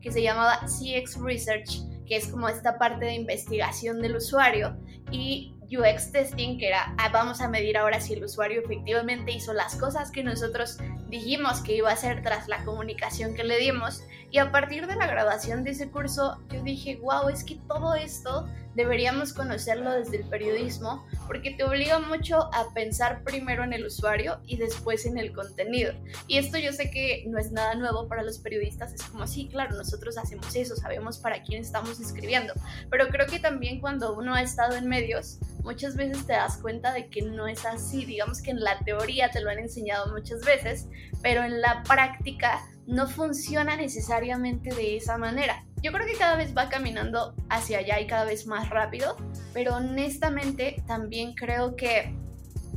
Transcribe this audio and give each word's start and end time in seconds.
que 0.00 0.12
se 0.12 0.22
llamaba 0.22 0.60
CX 0.66 1.20
Research, 1.20 1.80
que 2.06 2.16
es 2.16 2.28
como 2.28 2.48
esta 2.48 2.78
parte 2.78 3.04
de 3.04 3.14
investigación 3.14 4.00
del 4.00 4.16
usuario, 4.16 4.76
y 5.10 5.52
UX 5.70 6.12
testing, 6.12 6.58
que 6.58 6.68
era 6.68 6.94
ah, 6.98 7.08
vamos 7.12 7.40
a 7.40 7.48
medir 7.48 7.76
ahora 7.76 8.00
si 8.00 8.14
el 8.14 8.24
usuario 8.24 8.62
efectivamente 8.62 9.32
hizo 9.32 9.52
las 9.52 9.76
cosas 9.76 10.10
que 10.10 10.22
nosotros 10.22 10.78
dijimos 11.08 11.60
que 11.60 11.74
iba 11.76 11.90
a 11.90 11.94
hacer 11.94 12.22
tras 12.22 12.48
la 12.48 12.64
comunicación 12.64 13.34
que 13.34 13.44
le 13.44 13.58
dimos. 13.58 14.02
Y 14.36 14.38
a 14.38 14.52
partir 14.52 14.86
de 14.86 14.96
la 14.96 15.06
graduación 15.06 15.64
de 15.64 15.70
ese 15.70 15.88
curso, 15.88 16.36
yo 16.52 16.62
dije, 16.62 16.96
wow, 16.96 17.30
es 17.30 17.42
que 17.42 17.54
todo 17.66 17.94
esto 17.94 18.46
deberíamos 18.74 19.32
conocerlo 19.32 19.90
desde 19.92 20.18
el 20.18 20.28
periodismo 20.28 21.06
porque 21.26 21.52
te 21.52 21.64
obliga 21.64 22.00
mucho 22.00 22.50
a 22.52 22.70
pensar 22.74 23.24
primero 23.24 23.64
en 23.64 23.72
el 23.72 23.86
usuario 23.86 24.38
y 24.46 24.58
después 24.58 25.06
en 25.06 25.16
el 25.16 25.32
contenido. 25.32 25.94
Y 26.28 26.36
esto 26.36 26.58
yo 26.58 26.74
sé 26.74 26.90
que 26.90 27.24
no 27.28 27.38
es 27.38 27.50
nada 27.50 27.76
nuevo 27.76 28.08
para 28.08 28.22
los 28.22 28.38
periodistas, 28.38 28.92
es 28.92 29.04
como, 29.04 29.26
sí, 29.26 29.48
claro, 29.48 29.74
nosotros 29.74 30.18
hacemos 30.18 30.54
eso, 30.54 30.76
sabemos 30.76 31.16
para 31.16 31.42
quién 31.42 31.62
estamos 31.62 31.98
escribiendo, 31.98 32.52
pero 32.90 33.08
creo 33.08 33.26
que 33.26 33.38
también 33.38 33.80
cuando 33.80 34.14
uno 34.14 34.34
ha 34.34 34.42
estado 34.42 34.76
en 34.76 34.86
medios, 34.86 35.38
muchas 35.64 35.96
veces 35.96 36.26
te 36.26 36.34
das 36.34 36.58
cuenta 36.58 36.92
de 36.92 37.06
que 37.08 37.22
no 37.22 37.48
es 37.48 37.64
así, 37.64 38.04
digamos 38.04 38.42
que 38.42 38.50
en 38.50 38.60
la 38.60 38.78
teoría 38.80 39.30
te 39.30 39.40
lo 39.40 39.48
han 39.48 39.60
enseñado 39.60 40.12
muchas 40.12 40.42
veces, 40.42 40.88
pero 41.22 41.42
en 41.42 41.62
la 41.62 41.82
práctica 41.84 42.60
no 42.86 43.08
funciona 43.08 43.76
necesariamente 43.76 44.74
de 44.74 44.96
esa 44.96 45.18
manera. 45.18 45.64
Yo 45.82 45.92
creo 45.92 46.06
que 46.06 46.14
cada 46.14 46.36
vez 46.36 46.56
va 46.56 46.68
caminando 46.68 47.34
hacia 47.48 47.78
allá 47.78 48.00
y 48.00 48.06
cada 48.06 48.24
vez 48.24 48.46
más 48.46 48.70
rápido, 48.70 49.16
pero 49.52 49.76
honestamente 49.76 50.82
también 50.86 51.34
creo 51.34 51.76
que 51.76 52.14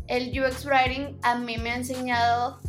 el 0.08 0.32
UX 0.40 0.66
Writing 0.66 1.18
a 1.22 1.36
mí 1.36 1.58
me 1.58 1.72
ha 1.72 1.76
enseñado 1.76 2.60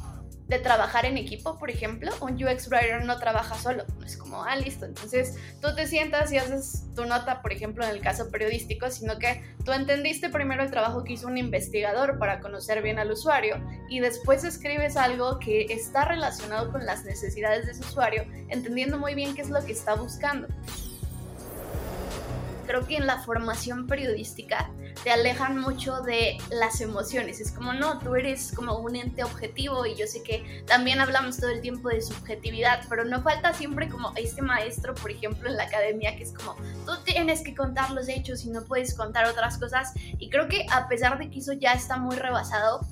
de 0.50 0.58
trabajar 0.58 1.06
en 1.06 1.16
equipo, 1.16 1.56
por 1.58 1.70
ejemplo, 1.70 2.10
un 2.20 2.34
UX 2.34 2.68
writer 2.68 3.04
no 3.04 3.18
trabaja 3.18 3.54
solo, 3.54 3.84
es 4.04 4.16
como, 4.16 4.42
ah, 4.42 4.56
listo, 4.56 4.84
entonces 4.84 5.36
tú 5.62 5.74
te 5.76 5.86
sientas 5.86 6.32
y 6.32 6.38
haces 6.38 6.82
tu 6.96 7.04
nota, 7.04 7.40
por 7.40 7.52
ejemplo, 7.52 7.84
en 7.84 7.90
el 7.90 8.00
caso 8.00 8.30
periodístico, 8.30 8.90
sino 8.90 9.16
que 9.18 9.44
tú 9.64 9.72
entendiste 9.72 10.28
primero 10.28 10.64
el 10.64 10.70
trabajo 10.70 11.04
que 11.04 11.12
hizo 11.12 11.28
un 11.28 11.38
investigador 11.38 12.18
para 12.18 12.40
conocer 12.40 12.82
bien 12.82 12.98
al 12.98 13.12
usuario 13.12 13.64
y 13.88 14.00
después 14.00 14.42
escribes 14.42 14.96
algo 14.96 15.38
que 15.38 15.66
está 15.70 16.04
relacionado 16.04 16.72
con 16.72 16.84
las 16.84 17.04
necesidades 17.04 17.66
de 17.66 17.72
ese 17.72 17.82
usuario, 17.82 18.24
entendiendo 18.48 18.98
muy 18.98 19.14
bien 19.14 19.36
qué 19.36 19.42
es 19.42 19.50
lo 19.50 19.64
que 19.64 19.72
está 19.72 19.94
buscando 19.94 20.48
creo 22.70 22.86
que 22.86 22.96
en 22.98 23.06
la 23.08 23.18
formación 23.18 23.88
periodística 23.88 24.70
te 25.02 25.10
alejan 25.10 25.58
mucho 25.58 26.02
de 26.02 26.38
las 26.52 26.80
emociones. 26.80 27.40
Es 27.40 27.50
como, 27.50 27.72
no, 27.72 27.98
tú 27.98 28.14
eres 28.14 28.52
como 28.54 28.78
un 28.78 28.94
ente 28.94 29.24
objetivo 29.24 29.86
y 29.86 29.96
yo 29.96 30.06
sé 30.06 30.22
que 30.22 30.62
también 30.68 31.00
hablamos 31.00 31.38
todo 31.38 31.50
el 31.50 31.62
tiempo 31.62 31.88
de 31.88 32.00
subjetividad, 32.00 32.84
pero 32.88 33.04
no 33.04 33.22
falta 33.22 33.52
siempre 33.54 33.88
como 33.88 34.12
este 34.14 34.42
maestro, 34.42 34.94
por 34.94 35.10
ejemplo, 35.10 35.48
en 35.48 35.56
la 35.56 35.64
academia, 35.64 36.14
que 36.14 36.22
es 36.22 36.32
como, 36.32 36.54
tú 36.86 36.92
tienes 37.04 37.42
que 37.42 37.56
contar 37.56 37.90
los 37.90 38.08
hechos 38.08 38.44
y 38.44 38.50
no 38.50 38.62
puedes 38.62 38.94
contar 38.94 39.26
otras 39.26 39.58
cosas. 39.58 39.92
Y 40.20 40.30
creo 40.30 40.46
que 40.46 40.64
a 40.70 40.86
pesar 40.86 41.18
de 41.18 41.28
que 41.28 41.40
eso 41.40 41.54
ya 41.54 41.72
está 41.72 41.96
muy 41.96 42.14
rebasado, 42.14 42.86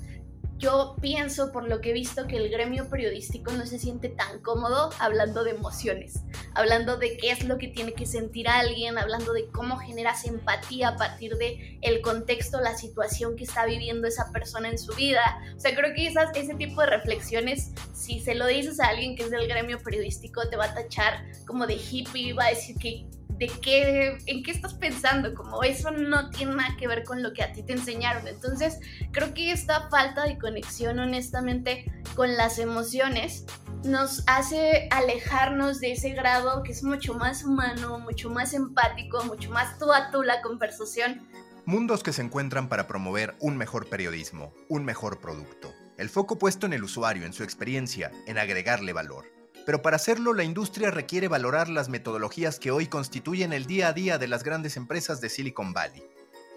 yo 0.59 0.97
pienso, 1.01 1.53
por 1.53 1.67
lo 1.67 1.79
que 1.79 1.91
he 1.91 1.93
visto, 1.93 2.27
que 2.27 2.35
el 2.35 2.49
gremio 2.49 2.89
periodístico 2.89 3.53
no 3.53 3.65
se 3.65 3.79
siente 3.79 4.09
tan 4.09 4.39
cómodo 4.41 4.89
hablando 4.99 5.45
de 5.45 5.51
emociones, 5.51 6.19
hablando 6.53 6.97
de 6.97 7.15
qué 7.15 7.31
es 7.31 7.45
lo 7.45 7.57
que 7.57 7.69
tiene 7.69 7.93
que 7.93 8.05
sentir 8.05 8.49
alguien, 8.49 8.97
hablando 8.97 9.31
de 9.31 9.47
cómo 9.47 9.77
generas 9.77 10.25
empatía 10.25 10.89
a 10.89 10.95
partir 10.97 11.37
de 11.37 11.79
el 11.81 12.01
contexto, 12.01 12.59
la 12.59 12.77
situación 12.77 13.37
que 13.37 13.45
está 13.45 13.65
viviendo 13.65 14.05
esa 14.05 14.31
persona 14.33 14.69
en 14.69 14.77
su 14.77 14.93
vida. 14.93 15.41
O 15.55 15.59
sea, 15.59 15.73
creo 15.73 15.95
que 15.95 16.07
esas, 16.07 16.35
ese 16.35 16.55
tipo 16.55 16.81
de 16.81 16.87
reflexiones, 16.87 17.71
si 17.93 18.19
se 18.19 18.35
lo 18.35 18.45
dices 18.45 18.81
a 18.81 18.87
alguien 18.87 19.15
que 19.15 19.23
es 19.23 19.31
del 19.31 19.47
gremio 19.47 19.79
periodístico, 19.79 20.49
te 20.49 20.57
va 20.57 20.65
a 20.65 20.73
tachar 20.73 21.23
como 21.47 21.67
de 21.67 21.75
hippie, 21.75 22.33
va 22.33 22.47
a 22.47 22.49
decir 22.49 22.75
que 22.77 23.05
de 23.39 23.47
qué, 23.47 24.17
en 24.25 24.43
qué 24.43 24.51
estás 24.51 24.73
pensando, 24.73 25.33
como 25.33 25.63
eso 25.63 25.91
no 25.91 26.29
tiene 26.29 26.55
nada 26.55 26.75
que 26.77 26.87
ver 26.87 27.03
con 27.05 27.23
lo 27.23 27.33
que 27.33 27.41
a 27.41 27.53
ti 27.53 27.63
te 27.63 27.73
enseñaron. 27.73 28.27
Entonces, 28.27 28.79
creo 29.11 29.33
que 29.33 29.51
esta 29.51 29.89
falta 29.89 30.25
de 30.25 30.37
conexión, 30.37 30.99
honestamente, 30.99 31.91
con 32.15 32.35
las 32.35 32.59
emociones 32.59 33.45
nos 33.85 34.23
hace 34.27 34.89
alejarnos 34.91 35.79
de 35.79 35.93
ese 35.93 36.09
grado 36.09 36.63
que 36.63 36.73
es 36.73 36.83
mucho 36.83 37.13
más 37.13 37.45
humano, 37.45 37.99
mucho 37.99 38.29
más 38.29 38.53
empático, 38.53 39.23
mucho 39.23 39.49
más 39.51 39.79
tú 39.79 39.91
a 39.93 40.11
tú 40.11 40.21
la 40.21 40.41
conversación. 40.41 41.25
Mundos 41.65 42.03
que 42.03 42.11
se 42.11 42.21
encuentran 42.21 42.67
para 42.67 42.87
promover 42.87 43.35
un 43.39 43.55
mejor 43.55 43.87
periodismo, 43.87 44.53
un 44.67 44.83
mejor 44.83 45.21
producto. 45.21 45.73
El 45.97 46.09
foco 46.09 46.37
puesto 46.37 46.65
en 46.65 46.73
el 46.73 46.83
usuario, 46.83 47.25
en 47.25 47.33
su 47.33 47.43
experiencia, 47.43 48.11
en 48.25 48.37
agregarle 48.37 48.91
valor. 48.91 49.38
Pero 49.69 49.83
para 49.83 49.97
hacerlo, 49.97 50.33
la 50.33 50.43
industria 50.43 50.89
requiere 50.89 51.27
valorar 51.27 51.69
las 51.69 51.89
metodologías 51.89 52.57
que 52.57 52.71
hoy 52.71 52.87
constituyen 52.87 53.53
el 53.53 53.67
día 53.67 53.89
a 53.89 53.93
día 53.93 54.17
de 54.17 54.27
las 54.27 54.43
grandes 54.43 54.77
empresas 54.77 55.21
de 55.21 55.29
Silicon 55.29 55.73
Valley. 55.73 56.03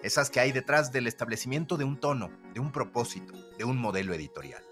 Esas 0.03 0.31
que 0.31 0.41
hay 0.41 0.51
detrás 0.51 0.93
del 0.93 1.07
establecimiento 1.07 1.77
de 1.77 1.85
un 1.85 2.01
tono, 2.01 2.31
de 2.55 2.61
un 2.61 2.73
propósito, 2.73 3.35
de 3.59 3.65
un 3.65 3.77
modelo 3.77 4.15
editorial. 4.15 4.63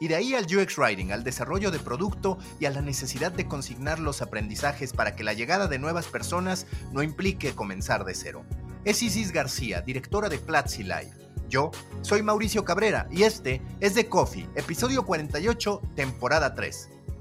Y 0.00 0.08
de 0.08 0.16
ahí 0.16 0.34
al 0.34 0.46
UX 0.46 0.76
Writing, 0.76 1.12
al 1.12 1.22
desarrollo 1.22 1.70
de 1.70 1.78
producto 1.78 2.36
y 2.58 2.64
a 2.64 2.70
la 2.70 2.80
necesidad 2.80 3.30
de 3.30 3.46
consignar 3.46 4.00
los 4.00 4.22
aprendizajes 4.22 4.92
para 4.92 5.14
que 5.14 5.22
la 5.22 5.34
llegada 5.34 5.68
de 5.68 5.78
nuevas 5.78 6.08
personas 6.08 6.66
no 6.90 7.00
implique 7.00 7.54
comenzar 7.54 8.04
de 8.04 8.16
cero. 8.16 8.44
Es 8.84 9.04
Isis 9.04 9.30
García, 9.30 9.82
directora 9.82 10.28
de 10.28 10.38
Platzi 10.38 10.82
Live. 10.82 11.12
Yo 11.48 11.70
soy 12.02 12.24
Mauricio 12.24 12.64
Cabrera 12.64 13.06
y 13.12 13.22
este 13.22 13.62
es 13.78 13.94
The 13.94 14.08
Coffee, 14.08 14.48
episodio 14.56 15.06
48, 15.06 15.80
temporada 15.94 16.56
3. 16.56 16.88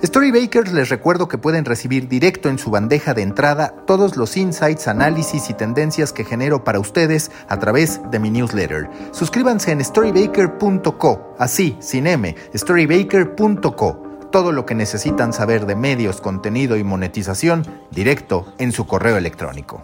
Storybakers 0.00 0.72
les 0.72 0.90
recuerdo 0.90 1.26
que 1.26 1.38
pueden 1.38 1.64
recibir 1.64 2.06
directo 2.06 2.48
en 2.48 2.60
su 2.60 2.70
bandeja 2.70 3.14
de 3.14 3.22
entrada 3.22 3.74
todos 3.84 4.16
los 4.16 4.36
insights, 4.36 4.86
análisis 4.86 5.50
y 5.50 5.54
tendencias 5.54 6.12
que 6.12 6.24
genero 6.24 6.62
para 6.62 6.78
ustedes 6.78 7.32
a 7.48 7.58
través 7.58 8.00
de 8.12 8.20
mi 8.20 8.30
newsletter. 8.30 8.88
Suscríbanse 9.10 9.72
en 9.72 9.84
storybaker.co, 9.84 11.34
así, 11.36 11.76
sin 11.80 12.06
M, 12.06 12.32
storybaker.co. 12.54 14.28
Todo 14.30 14.52
lo 14.52 14.64
que 14.64 14.76
necesitan 14.76 15.32
saber 15.32 15.66
de 15.66 15.74
medios, 15.74 16.20
contenido 16.20 16.76
y 16.76 16.84
monetización 16.84 17.66
directo 17.90 18.54
en 18.58 18.70
su 18.70 18.86
correo 18.86 19.16
electrónico. 19.16 19.82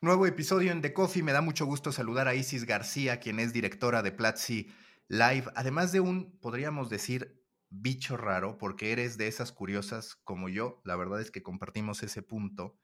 Nuevo 0.00 0.26
episodio 0.26 0.72
en 0.72 0.82
The 0.82 0.92
Coffee. 0.92 1.22
Me 1.22 1.30
da 1.30 1.42
mucho 1.42 1.64
gusto 1.64 1.92
saludar 1.92 2.26
a 2.26 2.34
Isis 2.34 2.64
García, 2.66 3.20
quien 3.20 3.38
es 3.38 3.52
directora 3.52 4.02
de 4.02 4.10
Platzi 4.10 4.66
live, 5.12 5.52
además 5.54 5.92
de 5.92 6.00
un, 6.00 6.38
podríamos 6.40 6.88
decir, 6.88 7.44
bicho 7.68 8.16
raro, 8.16 8.56
porque 8.56 8.92
eres 8.92 9.18
de 9.18 9.28
esas 9.28 9.52
curiosas 9.52 10.16
como 10.16 10.48
yo, 10.48 10.80
la 10.84 10.96
verdad 10.96 11.20
es 11.20 11.30
que 11.30 11.42
compartimos 11.42 12.02
ese 12.02 12.22
punto, 12.22 12.78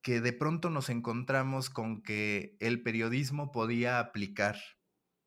que 0.00 0.22
de 0.22 0.32
pronto 0.32 0.70
nos 0.70 0.88
encontramos 0.88 1.68
con 1.68 2.02
que 2.02 2.56
el 2.60 2.82
periodismo 2.82 3.52
podía 3.52 3.98
aplicar 3.98 4.56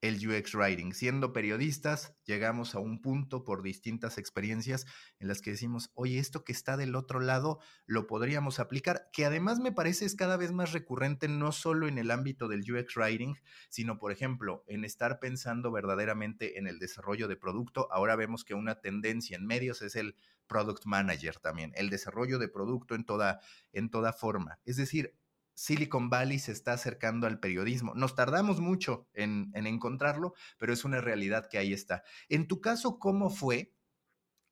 el 0.04 0.16
UX 0.28 0.54
Writing. 0.54 0.94
Siendo 0.94 1.32
periodistas, 1.32 2.14
llegamos 2.26 2.76
a 2.76 2.80
un 2.80 3.02
punto 3.02 3.46
por 3.46 3.64
distintas 3.64 4.18
experiencias 4.18 4.86
en 5.20 5.30
las 5.30 5.42
que 5.42 5.52
decimos, 5.52 5.92
oye, 5.94 6.20
esto 6.20 6.44
que 6.44 6.52
está 6.52 6.76
del 6.76 6.96
otro 6.96 7.22
lado 7.22 7.62
lo 7.86 8.06
podríamos 8.06 8.60
aplicar, 8.60 9.10
que 9.14 9.26
además 9.26 9.62
me 9.62 9.72
parece 9.72 10.04
es 10.04 10.16
cada 10.16 10.36
vez 10.36 10.52
más 10.52 10.74
recurrente 10.74 11.30
no 11.30 11.54
solo 11.54 11.88
en 11.88 11.98
el 11.98 12.12
ámbito 12.12 12.50
del 12.50 12.70
UX 12.70 12.98
Writing, 12.98 13.36
sino, 13.70 13.98
por 13.98 14.12
ejemplo, 14.12 14.66
en 14.68 14.84
estar 14.84 15.20
pensando 15.20 15.72
verdaderamente 15.72 16.60
en 16.60 16.68
el 16.68 16.80
desarrollo 16.80 17.30
de 17.30 17.38
producto. 17.38 17.88
Ahora 17.90 18.18
vemos 18.18 18.44
que 18.44 18.56
una 18.56 18.82
tendencia 18.82 19.38
en 19.38 19.46
medios 19.46 19.82
es 19.82 19.96
el 19.96 20.18
Product 20.48 20.86
Manager 20.86 21.40
también, 21.40 21.72
el 21.76 21.90
desarrollo 21.90 22.40
de 22.40 22.50
producto 22.50 22.94
en 22.94 23.06
toda, 23.06 23.40
en 23.72 23.90
toda 23.90 24.12
forma. 24.12 24.60
Es 24.66 24.76
decir, 24.76 25.16
Silicon 25.56 26.10
Valley 26.10 26.40
se 26.40 26.52
está 26.52 26.74
acercando 26.74 27.28
al 27.28 27.40
periodismo. 27.40 27.94
Nos 27.96 28.16
tardamos 28.16 28.60
mucho 28.60 29.08
en, 29.14 29.52
encontrarlo, 29.54 30.34
pero 30.58 30.74
es 30.74 30.84
una 30.86 31.02
realidad 31.02 31.48
que 31.50 31.58
ahí 31.58 31.74
está. 31.74 32.04
En 32.30 32.48
tu 32.48 32.62
caso, 32.62 33.00
¿cómo 33.00 33.30
fue 33.30 33.74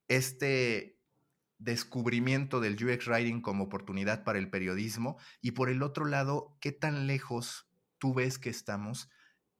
este 0.07 0.97
descubrimiento 1.57 2.59
del 2.59 2.73
UX 2.83 3.07
Writing 3.07 3.41
como 3.41 3.65
oportunidad 3.65 4.23
para 4.23 4.39
el 4.39 4.49
periodismo? 4.49 5.17
Y 5.41 5.51
por 5.51 5.69
el 5.69 5.83
otro 5.83 6.05
lado, 6.05 6.57
¿qué 6.59 6.71
tan 6.71 7.07
lejos 7.07 7.67
tú 7.97 8.13
ves 8.13 8.37
que 8.37 8.49
estamos 8.49 9.09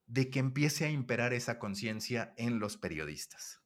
de 0.06 0.30
que 0.30 0.40
empiece 0.40 0.86
a 0.86 0.90
imperar 0.90 1.34
esa 1.34 1.58
conciencia 1.58 2.34
en 2.38 2.60
los 2.60 2.78
periodistas? 2.78 3.62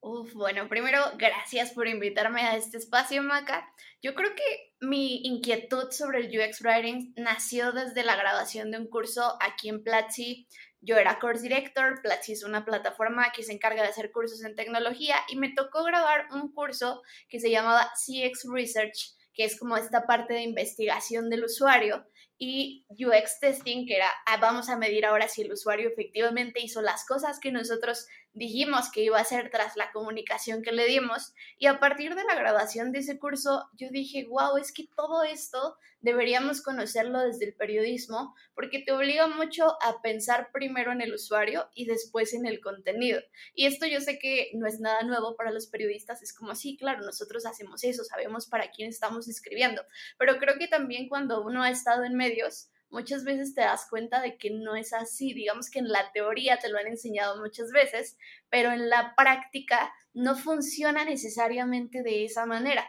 Uf, 0.00 0.34
bueno, 0.34 0.68
primero, 0.68 1.00
gracias 1.16 1.70
por 1.70 1.86
invitarme 1.86 2.42
a 2.42 2.56
este 2.56 2.76
espacio, 2.76 3.22
Maca. 3.22 3.72
Yo 4.02 4.16
creo 4.16 4.34
que 4.34 4.71
mi 4.82 5.22
inquietud 5.22 5.92
sobre 5.92 6.18
el 6.18 6.26
UX 6.26 6.60
Writing 6.60 7.14
nació 7.16 7.70
desde 7.70 8.02
la 8.02 8.16
grabación 8.16 8.72
de 8.72 8.78
un 8.78 8.88
curso 8.88 9.36
aquí 9.40 9.68
en 9.68 9.84
Platzi. 9.84 10.48
Yo 10.80 10.96
era 10.96 11.20
course 11.20 11.42
director, 11.42 12.02
Platzi 12.02 12.32
es 12.32 12.42
una 12.42 12.64
plataforma 12.64 13.30
que 13.30 13.44
se 13.44 13.52
encarga 13.52 13.82
de 13.82 13.90
hacer 13.90 14.10
cursos 14.10 14.42
en 14.42 14.56
tecnología 14.56 15.14
y 15.28 15.36
me 15.36 15.54
tocó 15.54 15.84
grabar 15.84 16.26
un 16.32 16.52
curso 16.52 17.00
que 17.28 17.38
se 17.38 17.48
llamaba 17.48 17.92
CX 17.94 18.48
Research, 18.52 19.14
que 19.32 19.44
es 19.44 19.56
como 19.56 19.76
esta 19.76 20.04
parte 20.04 20.34
de 20.34 20.42
investigación 20.42 21.30
del 21.30 21.44
usuario 21.44 22.04
y 22.36 22.84
UX 22.88 23.38
testing, 23.38 23.86
que 23.86 23.94
era, 23.94 24.10
ah, 24.26 24.38
vamos 24.38 24.68
a 24.68 24.76
medir 24.76 25.06
ahora 25.06 25.28
si 25.28 25.42
el 25.42 25.52
usuario 25.52 25.88
efectivamente 25.90 26.60
hizo 26.60 26.82
las 26.82 27.06
cosas 27.06 27.38
que 27.38 27.52
nosotros 27.52 28.08
dijimos 28.34 28.90
que 28.90 29.02
iba 29.02 29.18
a 29.18 29.22
hacer 29.22 29.50
tras 29.50 29.76
la 29.76 29.92
comunicación 29.92 30.62
que 30.62 30.72
le 30.72 30.86
dimos. 30.86 31.34
Y 31.58 31.66
a 31.66 31.80
partir 31.80 32.14
de 32.14 32.24
la 32.24 32.34
grabación 32.34 32.92
de 32.92 33.00
ese 33.00 33.18
curso, 33.18 33.68
yo 33.76 33.88
dije, 33.90 34.26
wow, 34.28 34.56
es 34.56 34.72
que 34.72 34.88
todo 34.96 35.22
esto 35.22 35.76
deberíamos 36.02 36.62
conocerlo 36.62 37.20
desde 37.20 37.46
el 37.46 37.54
periodismo, 37.54 38.34
porque 38.54 38.80
te 38.80 38.92
obliga 38.92 39.28
mucho 39.28 39.76
a 39.82 40.02
pensar 40.02 40.50
primero 40.52 40.92
en 40.92 41.00
el 41.00 41.14
usuario 41.14 41.68
y 41.74 41.86
después 41.86 42.34
en 42.34 42.44
el 42.44 42.60
contenido. 42.60 43.20
Y 43.54 43.66
esto 43.66 43.86
yo 43.86 44.00
sé 44.00 44.18
que 44.18 44.50
no 44.54 44.66
es 44.66 44.80
nada 44.80 45.02
nuevo 45.04 45.36
para 45.36 45.52
los 45.52 45.68
periodistas, 45.68 46.22
es 46.22 46.34
como, 46.34 46.54
sí, 46.54 46.76
claro, 46.76 47.02
nosotros 47.02 47.46
hacemos 47.46 47.84
eso, 47.84 48.02
sabemos 48.04 48.46
para 48.46 48.70
quién 48.70 48.88
estamos 48.88 49.28
escribiendo, 49.28 49.82
pero 50.18 50.38
creo 50.38 50.58
que 50.58 50.66
también 50.66 51.08
cuando 51.08 51.42
uno 51.42 51.62
ha 51.62 51.70
estado 51.70 52.02
en 52.02 52.16
medios, 52.16 52.71
muchas 52.92 53.24
veces 53.24 53.54
te 53.54 53.62
das 53.62 53.88
cuenta 53.88 54.20
de 54.20 54.36
que 54.36 54.50
no 54.50 54.76
es 54.76 54.92
así. 54.92 55.34
Digamos 55.34 55.70
que 55.70 55.80
en 55.80 55.88
la 55.88 56.12
teoría 56.12 56.58
te 56.58 56.68
lo 56.68 56.78
han 56.78 56.86
enseñado 56.86 57.40
muchas 57.40 57.72
veces, 57.72 58.16
pero 58.50 58.70
en 58.70 58.88
la 58.88 59.14
práctica 59.16 59.92
no 60.12 60.36
funciona 60.36 61.04
necesariamente 61.04 62.02
de 62.02 62.24
esa 62.24 62.46
manera. 62.46 62.86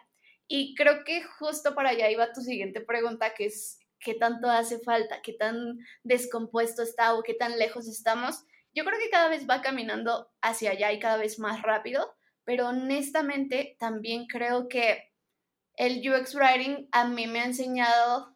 Y 0.48 0.76
creo 0.76 1.04
que 1.06 1.24
justo 1.24 1.74
para 1.74 1.90
allá 1.90 2.12
iba 2.12 2.34
tu 2.34 2.42
siguiente 2.42 2.82
pregunta, 2.82 3.34
que 3.34 3.46
es 3.46 3.80
qué 4.00 4.14
tanto 4.14 4.50
hace 4.50 4.80
falta, 4.80 5.22
qué 5.24 5.34
tan 5.34 5.80
descompuesto 6.04 6.84
está 6.84 7.16
o 7.16 7.24
qué 7.24 7.34
tan 7.34 7.58
lejos 7.58 7.88
estamos. 7.88 8.44
Yo 8.76 8.84
creo 8.84 9.00
que 9.00 9.10
cada 9.10 9.30
vez 9.30 9.48
va 9.50 9.62
caminando 9.62 10.32
hacia 10.42 10.72
allá 10.72 10.92
y 10.92 11.00
cada 11.00 11.18
vez 11.18 11.40
más 11.40 11.62
rápido, 11.62 12.14
pero 12.44 12.68
honestamente 12.68 13.78
también 13.80 14.28
creo 14.28 14.68
que 14.68 15.14
el 15.76 16.02
UX 16.08 16.36
Writing 16.36 16.90
a 16.92 17.08
mí 17.08 17.26
me 17.26 17.40
ha 17.40 17.46
enseñado 17.46 18.33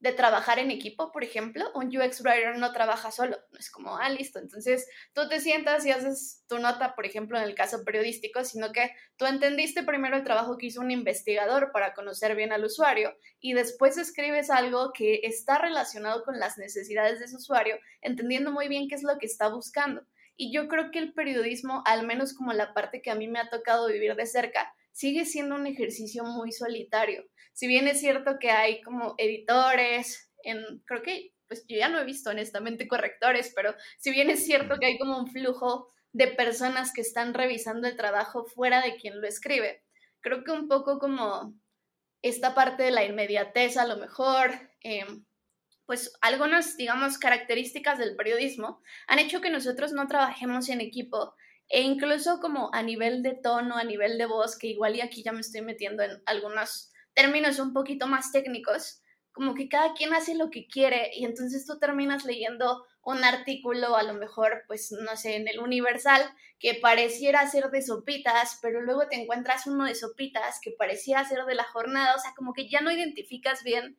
de 0.00 0.12
trabajar 0.12 0.58
en 0.58 0.70
equipo, 0.70 1.10
por 1.10 1.24
ejemplo, 1.24 1.64
un 1.74 1.88
UX 1.88 2.20
writer 2.20 2.56
no 2.56 2.72
trabaja 2.72 3.10
solo, 3.10 3.36
no 3.50 3.58
es 3.58 3.70
como, 3.70 3.96
ah, 3.96 4.08
listo, 4.08 4.38
entonces 4.38 4.88
tú 5.12 5.28
te 5.28 5.40
sientas 5.40 5.84
y 5.84 5.90
haces 5.90 6.44
tu 6.48 6.58
nota, 6.58 6.94
por 6.94 7.04
ejemplo, 7.04 7.36
en 7.36 7.44
el 7.44 7.54
caso 7.54 7.84
periodístico, 7.84 8.44
sino 8.44 8.70
que 8.70 8.92
tú 9.16 9.26
entendiste 9.26 9.82
primero 9.82 10.16
el 10.16 10.24
trabajo 10.24 10.56
que 10.56 10.66
hizo 10.66 10.80
un 10.80 10.92
investigador 10.92 11.72
para 11.72 11.94
conocer 11.94 12.36
bien 12.36 12.52
al 12.52 12.64
usuario 12.64 13.16
y 13.40 13.54
después 13.54 13.98
escribes 13.98 14.50
algo 14.50 14.92
que 14.92 15.20
está 15.24 15.58
relacionado 15.58 16.22
con 16.22 16.38
las 16.38 16.58
necesidades 16.58 17.18
de 17.18 17.24
ese 17.24 17.36
usuario, 17.36 17.76
entendiendo 18.00 18.52
muy 18.52 18.68
bien 18.68 18.88
qué 18.88 18.94
es 18.94 19.02
lo 19.02 19.18
que 19.18 19.26
está 19.26 19.48
buscando. 19.48 20.06
Y 20.36 20.52
yo 20.52 20.68
creo 20.68 20.92
que 20.92 21.00
el 21.00 21.12
periodismo, 21.14 21.82
al 21.84 22.06
menos 22.06 22.32
como 22.32 22.52
la 22.52 22.72
parte 22.72 23.02
que 23.02 23.10
a 23.10 23.16
mí 23.16 23.26
me 23.26 23.40
ha 23.40 23.50
tocado 23.50 23.88
vivir 23.88 24.14
de 24.14 24.26
cerca, 24.26 24.72
sigue 24.92 25.24
siendo 25.24 25.56
un 25.56 25.66
ejercicio 25.66 26.22
muy 26.22 26.52
solitario. 26.52 27.24
Si 27.58 27.66
bien 27.66 27.88
es 27.88 27.98
cierto 27.98 28.38
que 28.38 28.52
hay 28.52 28.80
como 28.82 29.16
editores, 29.18 30.30
en, 30.44 30.78
creo 30.86 31.02
que, 31.02 31.34
pues 31.48 31.64
yo 31.66 31.76
ya 31.76 31.88
no 31.88 31.98
he 31.98 32.04
visto 32.04 32.30
honestamente 32.30 32.86
correctores, 32.86 33.52
pero 33.52 33.74
si 33.98 34.12
bien 34.12 34.30
es 34.30 34.46
cierto 34.46 34.78
que 34.78 34.86
hay 34.86 34.96
como 34.96 35.18
un 35.18 35.26
flujo 35.26 35.92
de 36.12 36.28
personas 36.28 36.92
que 36.92 37.00
están 37.00 37.34
revisando 37.34 37.88
el 37.88 37.96
trabajo 37.96 38.44
fuera 38.44 38.80
de 38.80 38.94
quien 38.94 39.20
lo 39.20 39.26
escribe, 39.26 39.82
creo 40.20 40.44
que 40.44 40.52
un 40.52 40.68
poco 40.68 41.00
como 41.00 41.52
esta 42.22 42.54
parte 42.54 42.84
de 42.84 42.92
la 42.92 43.04
inmediatez 43.04 43.76
a 43.76 43.88
lo 43.88 43.96
mejor, 43.96 44.52
em, 44.82 45.24
pues 45.84 46.12
algunas, 46.20 46.76
digamos, 46.76 47.18
características 47.18 47.98
del 47.98 48.14
periodismo 48.14 48.80
han 49.08 49.18
hecho 49.18 49.40
que 49.40 49.50
nosotros 49.50 49.92
no 49.92 50.06
trabajemos 50.06 50.68
en 50.68 50.80
equipo 50.80 51.34
e 51.68 51.82
incluso 51.82 52.38
como 52.38 52.70
a 52.72 52.84
nivel 52.84 53.24
de 53.24 53.34
tono, 53.34 53.78
a 53.78 53.82
nivel 53.82 54.16
de 54.16 54.26
voz, 54.26 54.56
que 54.56 54.68
igual 54.68 54.94
y 54.94 55.00
aquí 55.00 55.24
ya 55.24 55.32
me 55.32 55.40
estoy 55.40 55.62
metiendo 55.62 56.04
en 56.04 56.22
algunos 56.24 56.92
términos 57.18 57.58
un 57.58 57.72
poquito 57.72 58.06
más 58.06 58.30
técnicos, 58.30 59.02
como 59.32 59.56
que 59.56 59.68
cada 59.68 59.92
quien 59.94 60.14
hace 60.14 60.36
lo 60.36 60.50
que 60.50 60.68
quiere 60.68 61.10
y 61.12 61.24
entonces 61.24 61.66
tú 61.66 61.76
terminas 61.80 62.24
leyendo 62.24 62.86
un 63.02 63.24
artículo, 63.24 63.96
a 63.96 64.04
lo 64.04 64.14
mejor, 64.14 64.62
pues 64.68 64.92
no 64.92 65.16
sé, 65.16 65.34
en 65.34 65.48
el 65.48 65.58
Universal, 65.58 66.22
que 66.60 66.74
pareciera 66.74 67.44
ser 67.50 67.70
de 67.70 67.82
sopitas, 67.82 68.60
pero 68.62 68.82
luego 68.82 69.08
te 69.08 69.20
encuentras 69.20 69.66
uno 69.66 69.86
de 69.86 69.96
sopitas 69.96 70.60
que 70.62 70.70
parecía 70.70 71.24
ser 71.24 71.44
de 71.44 71.56
la 71.56 71.64
jornada, 71.64 72.14
o 72.14 72.20
sea, 72.20 72.34
como 72.36 72.52
que 72.52 72.68
ya 72.68 72.82
no 72.82 72.92
identificas 72.92 73.64
bien 73.64 73.98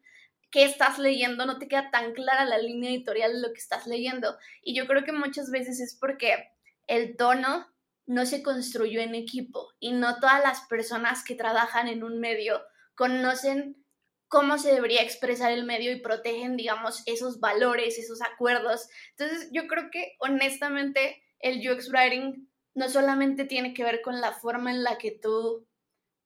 qué 0.49 0.63
estás 0.63 0.97
leyendo, 0.97 1.45
no 1.45 1.59
te 1.59 1.67
queda 1.67 1.91
tan 1.91 2.13
clara 2.13 2.45
la 2.45 2.57
línea 2.57 2.89
editorial 2.89 3.33
de 3.33 3.41
lo 3.41 3.51
que 3.51 3.59
estás 3.59 3.85
leyendo. 3.85 4.37
Y 4.63 4.75
yo 4.75 4.87
creo 4.87 5.03
que 5.03 5.11
muchas 5.11 5.51
veces 5.51 5.81
es 5.81 5.93
porque 5.99 6.53
el 6.87 7.17
tono 7.17 7.67
no 8.05 8.25
se 8.25 8.41
construyó 8.43 9.01
en 9.01 9.13
equipo 9.13 9.73
y 9.77 9.91
no 9.91 10.21
todas 10.21 10.41
las 10.41 10.61
personas 10.61 11.25
que 11.25 11.35
trabajan 11.35 11.89
en 11.89 12.03
un 12.03 12.21
medio 12.21 12.61
conocen 12.99 13.81
cómo 14.27 14.57
se 14.57 14.73
debería 14.73 15.01
expresar 15.01 15.53
el 15.53 15.63
medio 15.63 15.89
y 15.93 16.01
protegen, 16.01 16.57
digamos, 16.57 17.01
esos 17.05 17.39
valores, 17.39 17.97
esos 17.97 18.21
acuerdos. 18.21 18.89
Entonces, 19.11 19.47
yo 19.53 19.67
creo 19.67 19.89
que 19.89 20.17
honestamente 20.19 21.23
el 21.39 21.61
UX 21.65 21.89
Writing 21.93 22.49
no 22.73 22.89
solamente 22.89 23.45
tiene 23.45 23.73
que 23.73 23.85
ver 23.85 24.01
con 24.01 24.19
la 24.19 24.33
forma 24.33 24.69
en 24.71 24.83
la 24.83 24.97
que 24.97 25.11
tú 25.11 25.65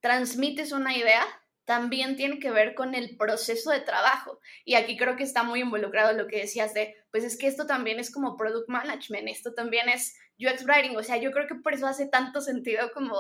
transmites 0.02 0.72
una 0.72 0.98
idea, 0.98 1.24
también 1.64 2.16
tiene 2.16 2.40
que 2.40 2.50
ver 2.50 2.74
con 2.74 2.96
el 2.96 3.18
proceso 3.18 3.70
de 3.70 3.82
trabajo. 3.82 4.40
Y 4.66 4.74
aquí 4.74 4.98
creo 4.98 5.16
que 5.16 5.24
está 5.24 5.44
muy 5.44 5.60
involucrado 5.60 6.14
lo 6.14 6.26
que 6.26 6.40
decías 6.40 6.74
de, 6.74 6.96
pues 7.12 7.24
es 7.24 7.38
que 7.38 7.46
esto 7.46 7.68
también 7.68 8.00
es 8.00 8.12
como 8.12 8.36
product 8.36 8.68
management, 8.68 9.30
esto 9.30 9.54
también 9.54 9.90
es 9.90 10.18
UX 10.40 10.66
writing, 10.66 10.98
o 10.98 11.04
sea, 11.04 11.18
yo 11.18 11.32
creo 11.32 11.46
que 11.46 11.54
por 11.54 11.76
eso 11.76 11.86
hace 11.86 12.08
tanto 12.08 12.42
sentido 12.42 12.92
como 12.94 13.16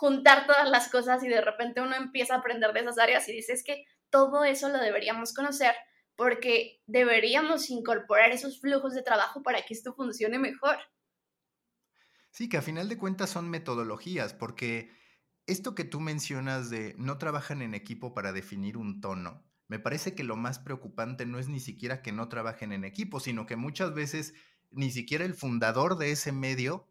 juntar 0.00 0.46
todas 0.46 0.66
las 0.70 0.88
cosas 0.88 1.22
y 1.22 1.28
de 1.28 1.42
repente 1.42 1.82
uno 1.82 1.94
empieza 1.94 2.34
a 2.34 2.38
aprender 2.38 2.72
de 2.72 2.80
esas 2.80 2.96
áreas 2.96 3.28
y 3.28 3.32
dices 3.32 3.62
que 3.62 3.84
todo 4.08 4.44
eso 4.44 4.70
lo 4.70 4.78
deberíamos 4.78 5.34
conocer 5.34 5.74
porque 6.16 6.80
deberíamos 6.86 7.68
incorporar 7.68 8.30
esos 8.30 8.62
flujos 8.62 8.94
de 8.94 9.02
trabajo 9.02 9.42
para 9.42 9.60
que 9.60 9.74
esto 9.74 9.92
funcione 9.92 10.38
mejor. 10.38 10.78
Sí, 12.30 12.48
que 12.48 12.56
a 12.56 12.62
final 12.62 12.88
de 12.88 12.96
cuentas 12.96 13.28
son 13.28 13.50
metodologías, 13.50 14.32
porque 14.32 14.90
esto 15.46 15.74
que 15.74 15.84
tú 15.84 16.00
mencionas 16.00 16.70
de 16.70 16.94
no 16.96 17.18
trabajan 17.18 17.60
en 17.60 17.74
equipo 17.74 18.14
para 18.14 18.32
definir 18.32 18.78
un 18.78 19.02
tono, 19.02 19.44
me 19.68 19.80
parece 19.80 20.14
que 20.14 20.24
lo 20.24 20.34
más 20.34 20.58
preocupante 20.58 21.26
no 21.26 21.38
es 21.38 21.48
ni 21.48 21.60
siquiera 21.60 22.00
que 22.00 22.12
no 22.12 22.30
trabajen 22.30 22.72
en 22.72 22.86
equipo, 22.86 23.20
sino 23.20 23.44
que 23.44 23.56
muchas 23.56 23.92
veces 23.92 24.32
ni 24.70 24.90
siquiera 24.90 25.26
el 25.26 25.34
fundador 25.34 25.98
de 25.98 26.12
ese 26.12 26.32
medio 26.32 26.89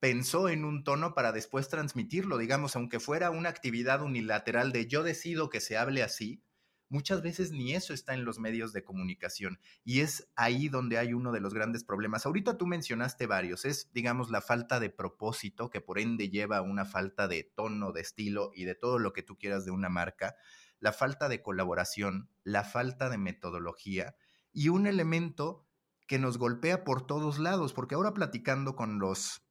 pensó 0.00 0.48
en 0.48 0.64
un 0.64 0.82
tono 0.82 1.14
para 1.14 1.30
después 1.30 1.68
transmitirlo, 1.68 2.38
digamos, 2.38 2.74
aunque 2.74 3.00
fuera 3.00 3.30
una 3.30 3.50
actividad 3.50 4.02
unilateral 4.02 4.72
de 4.72 4.86
yo 4.86 5.02
decido 5.02 5.50
que 5.50 5.60
se 5.60 5.76
hable 5.76 6.02
así, 6.02 6.42
muchas 6.88 7.22
veces 7.22 7.52
ni 7.52 7.74
eso 7.74 7.92
está 7.92 8.14
en 8.14 8.24
los 8.24 8.38
medios 8.38 8.72
de 8.72 8.82
comunicación 8.82 9.60
y 9.84 10.00
es 10.00 10.28
ahí 10.36 10.68
donde 10.68 10.98
hay 10.98 11.12
uno 11.12 11.32
de 11.32 11.40
los 11.40 11.52
grandes 11.52 11.84
problemas. 11.84 12.24
Ahorita 12.24 12.56
tú 12.56 12.66
mencionaste 12.66 13.26
varios, 13.26 13.66
es 13.66 13.92
digamos 13.92 14.30
la 14.30 14.40
falta 14.40 14.80
de 14.80 14.88
propósito 14.88 15.68
que 15.68 15.82
por 15.82 15.98
ende 15.98 16.30
lleva 16.30 16.56
a 16.56 16.62
una 16.62 16.86
falta 16.86 17.28
de 17.28 17.44
tono, 17.44 17.92
de 17.92 18.00
estilo 18.00 18.52
y 18.54 18.64
de 18.64 18.74
todo 18.74 18.98
lo 18.98 19.12
que 19.12 19.22
tú 19.22 19.36
quieras 19.36 19.66
de 19.66 19.70
una 19.70 19.90
marca, 19.90 20.34
la 20.80 20.92
falta 20.92 21.28
de 21.28 21.42
colaboración, 21.42 22.30
la 22.42 22.64
falta 22.64 23.10
de 23.10 23.18
metodología 23.18 24.16
y 24.50 24.70
un 24.70 24.86
elemento 24.86 25.66
que 26.08 26.18
nos 26.18 26.38
golpea 26.38 26.84
por 26.84 27.06
todos 27.06 27.38
lados, 27.38 27.74
porque 27.74 27.94
ahora 27.94 28.14
platicando 28.14 28.74
con 28.74 28.98
los 28.98 29.44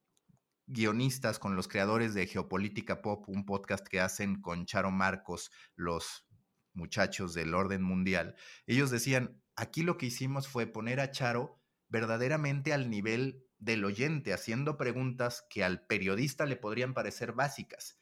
guionistas, 0.72 1.38
con 1.38 1.56
los 1.56 1.68
creadores 1.68 2.14
de 2.14 2.26
Geopolítica 2.26 3.02
Pop, 3.02 3.28
un 3.28 3.44
podcast 3.44 3.86
que 3.86 4.00
hacen 4.00 4.40
con 4.40 4.66
Charo 4.66 4.90
Marcos, 4.90 5.50
los 5.74 6.26
muchachos 6.72 7.34
del 7.34 7.54
orden 7.54 7.82
mundial, 7.82 8.36
ellos 8.66 8.90
decían, 8.90 9.42
aquí 9.56 9.82
lo 9.82 9.98
que 9.98 10.06
hicimos 10.06 10.46
fue 10.48 10.66
poner 10.66 11.00
a 11.00 11.10
Charo 11.10 11.60
verdaderamente 11.88 12.72
al 12.72 12.88
nivel 12.88 13.44
del 13.58 13.84
oyente, 13.84 14.32
haciendo 14.32 14.76
preguntas 14.76 15.44
que 15.50 15.64
al 15.64 15.84
periodista 15.86 16.46
le 16.46 16.56
podrían 16.56 16.94
parecer 16.94 17.32
básicas. 17.32 17.98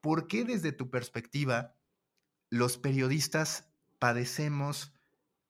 ¿Por 0.00 0.26
qué 0.26 0.44
desde 0.44 0.72
tu 0.72 0.90
perspectiva 0.90 1.76
los 2.50 2.78
periodistas 2.78 3.70
padecemos 3.98 4.97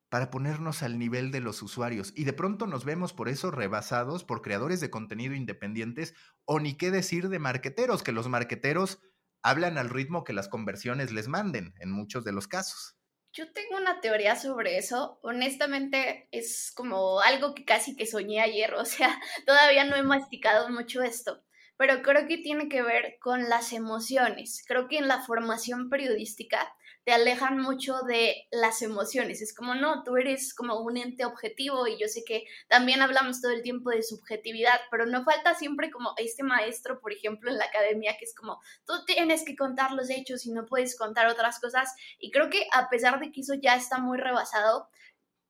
para 0.08 0.30
ponernos 0.30 0.82
al 0.82 0.98
nivel 0.98 1.30
de 1.30 1.40
los 1.40 1.62
usuarios. 1.62 2.12
Y 2.16 2.24
de 2.24 2.32
pronto 2.32 2.66
nos 2.66 2.84
vemos 2.84 3.12
por 3.12 3.28
eso 3.28 3.50
rebasados 3.50 4.24
por 4.24 4.42
creadores 4.42 4.80
de 4.80 4.90
contenido 4.90 5.34
independientes 5.34 6.14
o 6.44 6.60
ni 6.60 6.76
qué 6.76 6.90
decir 6.90 7.28
de 7.28 7.38
marqueteros, 7.38 8.02
que 8.02 8.12
los 8.12 8.28
marqueteros 8.28 9.00
hablan 9.42 9.78
al 9.78 9.90
ritmo 9.90 10.24
que 10.24 10.32
las 10.32 10.48
conversiones 10.48 11.12
les 11.12 11.28
manden 11.28 11.74
en 11.80 11.90
muchos 11.90 12.24
de 12.24 12.32
los 12.32 12.48
casos. 12.48 12.96
Yo 13.32 13.52
tengo 13.52 13.76
una 13.76 14.00
teoría 14.00 14.36
sobre 14.36 14.78
eso. 14.78 15.20
Honestamente, 15.22 16.28
es 16.32 16.72
como 16.74 17.20
algo 17.20 17.54
que 17.54 17.64
casi 17.64 17.94
que 17.94 18.06
soñé 18.06 18.40
ayer. 18.40 18.74
O 18.74 18.84
sea, 18.84 19.20
todavía 19.46 19.84
no 19.84 19.96
he 19.96 20.02
masticado 20.02 20.68
mucho 20.70 21.02
esto. 21.02 21.44
pero 21.76 22.02
creo 22.02 22.26
que 22.26 22.38
tiene 22.38 22.68
que 22.68 22.82
ver 22.82 23.18
con 23.20 23.48
las 23.48 23.72
emociones. 23.72 24.64
Creo 24.66 24.88
que 24.88 24.98
en 24.98 25.06
la 25.06 25.22
formación 25.22 25.88
periodística 25.88 26.74
te 27.08 27.14
alejan 27.14 27.58
mucho 27.58 28.02
de 28.02 28.46
las 28.50 28.82
emociones. 28.82 29.40
Es 29.40 29.54
como, 29.54 29.74
no, 29.74 30.02
tú 30.04 30.18
eres 30.18 30.52
como 30.52 30.78
un 30.80 30.98
ente 30.98 31.24
objetivo 31.24 31.86
y 31.86 31.98
yo 31.98 32.06
sé 32.06 32.22
que 32.22 32.44
también 32.68 33.00
hablamos 33.00 33.40
todo 33.40 33.50
el 33.50 33.62
tiempo 33.62 33.88
de 33.88 34.02
subjetividad, 34.02 34.78
pero 34.90 35.06
no 35.06 35.24
falta 35.24 35.54
siempre 35.54 35.90
como 35.90 36.12
este 36.18 36.42
maestro, 36.42 37.00
por 37.00 37.14
ejemplo, 37.14 37.50
en 37.50 37.56
la 37.56 37.64
academia, 37.64 38.14
que 38.18 38.26
es 38.26 38.34
como, 38.34 38.60
tú 38.86 38.92
tienes 39.06 39.42
que 39.42 39.56
contar 39.56 39.92
los 39.92 40.10
hechos 40.10 40.44
y 40.44 40.50
no 40.50 40.66
puedes 40.66 40.98
contar 40.98 41.28
otras 41.28 41.58
cosas. 41.60 41.94
Y 42.18 42.30
creo 42.30 42.50
que 42.50 42.66
a 42.74 42.90
pesar 42.90 43.20
de 43.20 43.32
que 43.32 43.40
eso 43.40 43.54
ya 43.54 43.74
está 43.74 43.96
muy 43.96 44.18
rebasado, 44.18 44.90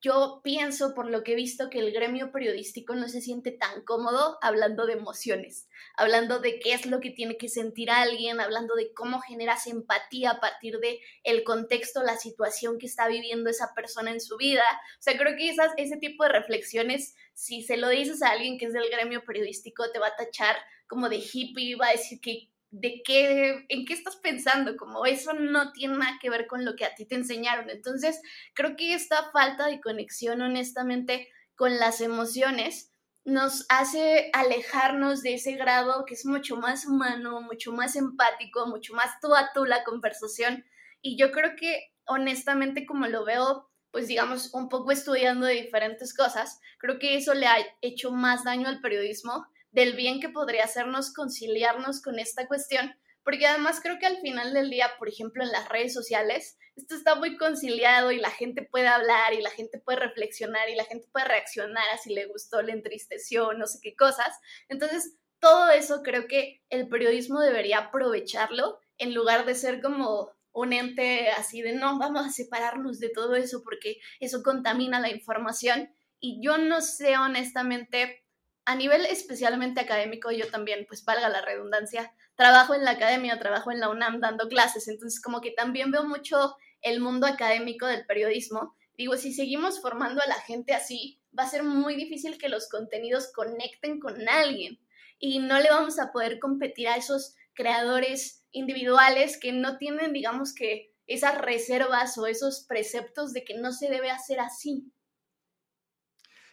yo 0.01 0.41
pienso, 0.45 0.95
por 0.95 1.11
lo 1.11 1.25
que 1.25 1.33
he 1.33 1.37
visto, 1.37 1.71
que 1.71 1.81
el 1.81 1.93
gremio 1.93 2.31
periodístico 2.31 2.95
no 2.95 3.09
se 3.09 3.21
siente 3.21 3.51
tan 3.51 3.83
cómodo 3.83 4.39
hablando 4.43 4.87
de 4.87 4.93
emociones, 4.93 5.69
hablando 5.97 6.39
de 6.39 6.61
qué 6.61 6.73
es 6.73 6.87
lo 6.87 7.01
que 7.01 7.11
tiene 7.11 7.37
que 7.37 7.49
sentir 7.49 7.91
alguien, 7.91 8.41
hablando 8.41 8.77
de 8.77 8.93
cómo 8.95 9.21
generas 9.21 9.67
empatía 9.67 10.31
a 10.31 10.41
partir 10.41 10.79
de 10.79 11.01
el 11.25 11.43
contexto, 11.43 12.03
la 12.05 12.17
situación 12.17 12.79
que 12.79 12.87
está 12.87 13.09
viviendo 13.09 13.51
esa 13.51 13.75
persona 13.75 14.13
en 14.13 14.21
su 14.21 14.37
vida. 14.37 14.63
O 14.99 15.03
sea, 15.03 15.19
creo 15.19 15.37
que 15.37 15.55
ese 15.77 15.97
tipo 15.97 16.23
de 16.23 16.31
reflexiones, 16.31 17.17
si 17.35 17.63
se 17.63 17.77
lo 17.77 17.89
dices 17.89 18.23
a 18.23 18.31
alguien 18.31 18.57
que 18.57 18.67
es 18.67 18.73
del 18.73 18.89
gremio 18.91 19.25
periodístico, 19.25 19.91
te 19.91 19.99
va 19.99 20.09
a 20.09 20.17
tachar 20.17 20.57
como 20.87 21.09
de 21.09 21.17
hippie, 21.17 21.77
va 21.77 21.89
a 21.89 21.93
decir 21.93 22.21
que 22.21 22.51
de 22.71 23.03
qué, 23.05 23.65
en 23.69 23.85
qué 23.87 23.95
estás 23.95 24.17
pensando, 24.17 24.77
como 24.77 25.07
eso 25.07 25.33
no 25.33 25.73
tiene 25.73 25.97
nada 25.97 26.19
que 26.21 26.31
ver 26.31 26.47
con 26.47 26.65
lo 26.65 26.77
que 26.77 26.85
a 26.85 26.95
ti 26.95 27.07
te 27.07 27.15
enseñaron. 27.15 27.71
Entonces, 27.71 28.21
creo 28.55 28.77
que 28.77 28.95
esta 28.95 29.31
falta 29.33 29.67
de 29.67 29.81
conexión, 29.81 30.43
honestamente, 30.43 31.29
con 31.55 31.79
las 31.79 32.01
emociones 32.01 32.93
nos 33.25 33.67
hace 33.69 34.31
alejarnos 34.33 35.23
de 35.23 35.35
ese 35.35 35.53
grado 35.53 36.05
que 36.07 36.15
es 36.15 36.25
mucho 36.25 36.57
más 36.57 36.87
humano, 36.87 37.41
mucho 37.43 37.73
más 37.73 37.97
empático, 37.97 38.67
mucho 38.67 38.95
más 38.95 39.21
tú 39.21 39.35
a 39.35 39.51
tú 39.53 39.65
la 39.65 39.85
conversación. 39.85 40.65
Y 41.03 41.19
yo 41.19 41.31
creo 41.31 41.55
que, 41.57 41.93
honestamente, 42.07 42.87
como 42.87 43.07
lo 43.07 43.25
veo, 43.25 43.71
pues 43.91 44.09
digamos, 44.09 44.53
un 44.55 44.69
poco 44.69 44.93
estudiando 44.93 45.47
de 45.47 45.63
diferentes 45.63 46.15
cosas, 46.15 46.61
creo 46.79 46.99
que 46.99 47.17
eso 47.17 47.35
le 47.35 47.47
ha 47.47 47.57
hecho 47.81 48.13
más 48.13 48.45
daño 48.45 48.69
al 48.69 48.81
periodismo 48.81 49.47
del 49.71 49.95
bien 49.95 50.21
que 50.21 50.29
podría 50.29 50.65
hacernos 50.65 51.13
conciliarnos 51.13 52.01
con 52.03 52.19
esta 52.19 52.47
cuestión, 52.47 52.95
porque 53.23 53.47
además 53.47 53.81
creo 53.83 53.99
que 53.99 54.07
al 54.07 54.19
final 54.19 54.55
del 54.55 54.71
día, 54.71 54.91
por 54.99 55.09
ejemplo, 55.09 55.43
en 55.43 55.53
las 55.53 55.69
redes 55.69 55.93
sociales, 55.93 56.57
esto 56.77 56.95
está 56.95 57.17
muy 57.17 57.37
conciliado 57.37 58.13
y 58.13 58.19
la 58.19 58.31
gente 58.31 58.63
puede 58.63 58.87
hablar 58.87 59.35
y 59.35 59.43
la 59.43 59.51
gente 59.51 59.79
puede 59.79 59.99
reflexionar 59.99 60.71
y 60.71 60.77
la 60.77 60.85
gente 60.85 61.09
puede 61.13 61.27
reaccionar 61.27 61.85
a 61.93 61.99
si 61.99 62.15
le 62.15 62.27
gustó, 62.27 62.63
le 62.63 62.73
entristeció, 62.73 63.53
no 63.53 63.67
sé 63.67 63.81
qué 63.83 63.97
cosas. 63.97 64.39
Entonces, 64.69 65.17
todo 65.41 65.71
eso 65.71 66.03
creo 66.03 66.27
que 66.27 66.63
el 66.71 66.89
periodismo 66.89 67.41
debería 67.41 67.79
aprovecharlo 67.79 68.79
en 68.97 69.15
lugar 69.15 69.45
de 69.45 69.55
ser 69.55 69.81
como 69.81 70.33
un 70.53 70.73
ente 70.73 71.31
así 71.31 71.63
de 71.63 71.73
no, 71.73 71.99
vamos 71.99 72.27
a 72.27 72.31
separarnos 72.31 72.99
de 72.99 73.11
todo 73.11 73.37
eso 73.37 73.63
porque 73.63 73.99
eso 74.21 74.43
contamina 74.43 75.01
la 75.01 75.11
información. 75.11 75.93
Y 76.21 76.41
yo 76.43 76.59
no 76.59 76.81
sé 76.81 77.17
honestamente 77.17 78.25
a 78.69 78.75
nivel 78.75 79.07
especialmente 79.07 79.81
académico, 79.81 80.31
yo 80.31 80.51
también, 80.51 80.85
pues 80.87 81.03
valga 81.03 81.31
la 81.31 81.41
redundancia, 81.41 82.13
trabajo 82.35 82.75
en 82.75 82.85
la 82.85 82.91
academia, 82.91 83.39
trabajo 83.39 83.73
en 83.73 83.81
la 83.81 83.89
UNAM 83.89 84.21
dando 84.21 84.47
clases, 84.47 84.89
entonces 84.89 85.23
como 85.23 85.41
que 85.41 85.53
también 85.53 85.91
veo 85.91 86.05
mucho 86.05 86.55
el 86.83 87.01
mundo 87.01 87.27
académico 87.27 87.87
del 87.87 88.05
periodismo. 88.05 88.77
Digo, 88.95 89.17
si 89.17 89.33
seguimos 89.33 89.81
formando 89.81 90.21
a 90.21 90.27
la 90.27 90.35
gente 90.35 90.75
así, 90.75 91.19
va 91.37 91.45
a 91.45 91.49
ser 91.49 91.63
muy 91.63 91.97
difícil 91.97 92.37
que 92.37 92.51
los 92.51 92.69
contenidos 92.69 93.33
conecten 93.33 94.01
con 94.01 94.29
alguien 94.29 94.79
y 95.19 95.39
no 95.39 95.59
le 95.61 95.71
vamos 95.71 95.99
a 95.99 96.13
poder 96.13 96.39
competir 96.39 96.89
a 96.89 96.97
esos 96.97 97.37
creadores 97.55 98.45
individuales 98.51 99.41
que 99.41 99.53
no 99.53 99.79
tienen, 99.79 100.13
digamos 100.13 100.55
que, 100.55 100.93
esas 101.07 101.39
reservas 101.39 102.19
o 102.19 102.27
esos 102.27 102.67
preceptos 102.69 103.33
de 103.33 103.45
que 103.45 103.55
no 103.55 103.73
se 103.73 103.89
debe 103.89 104.11
hacer 104.11 104.41
así. 104.41 104.93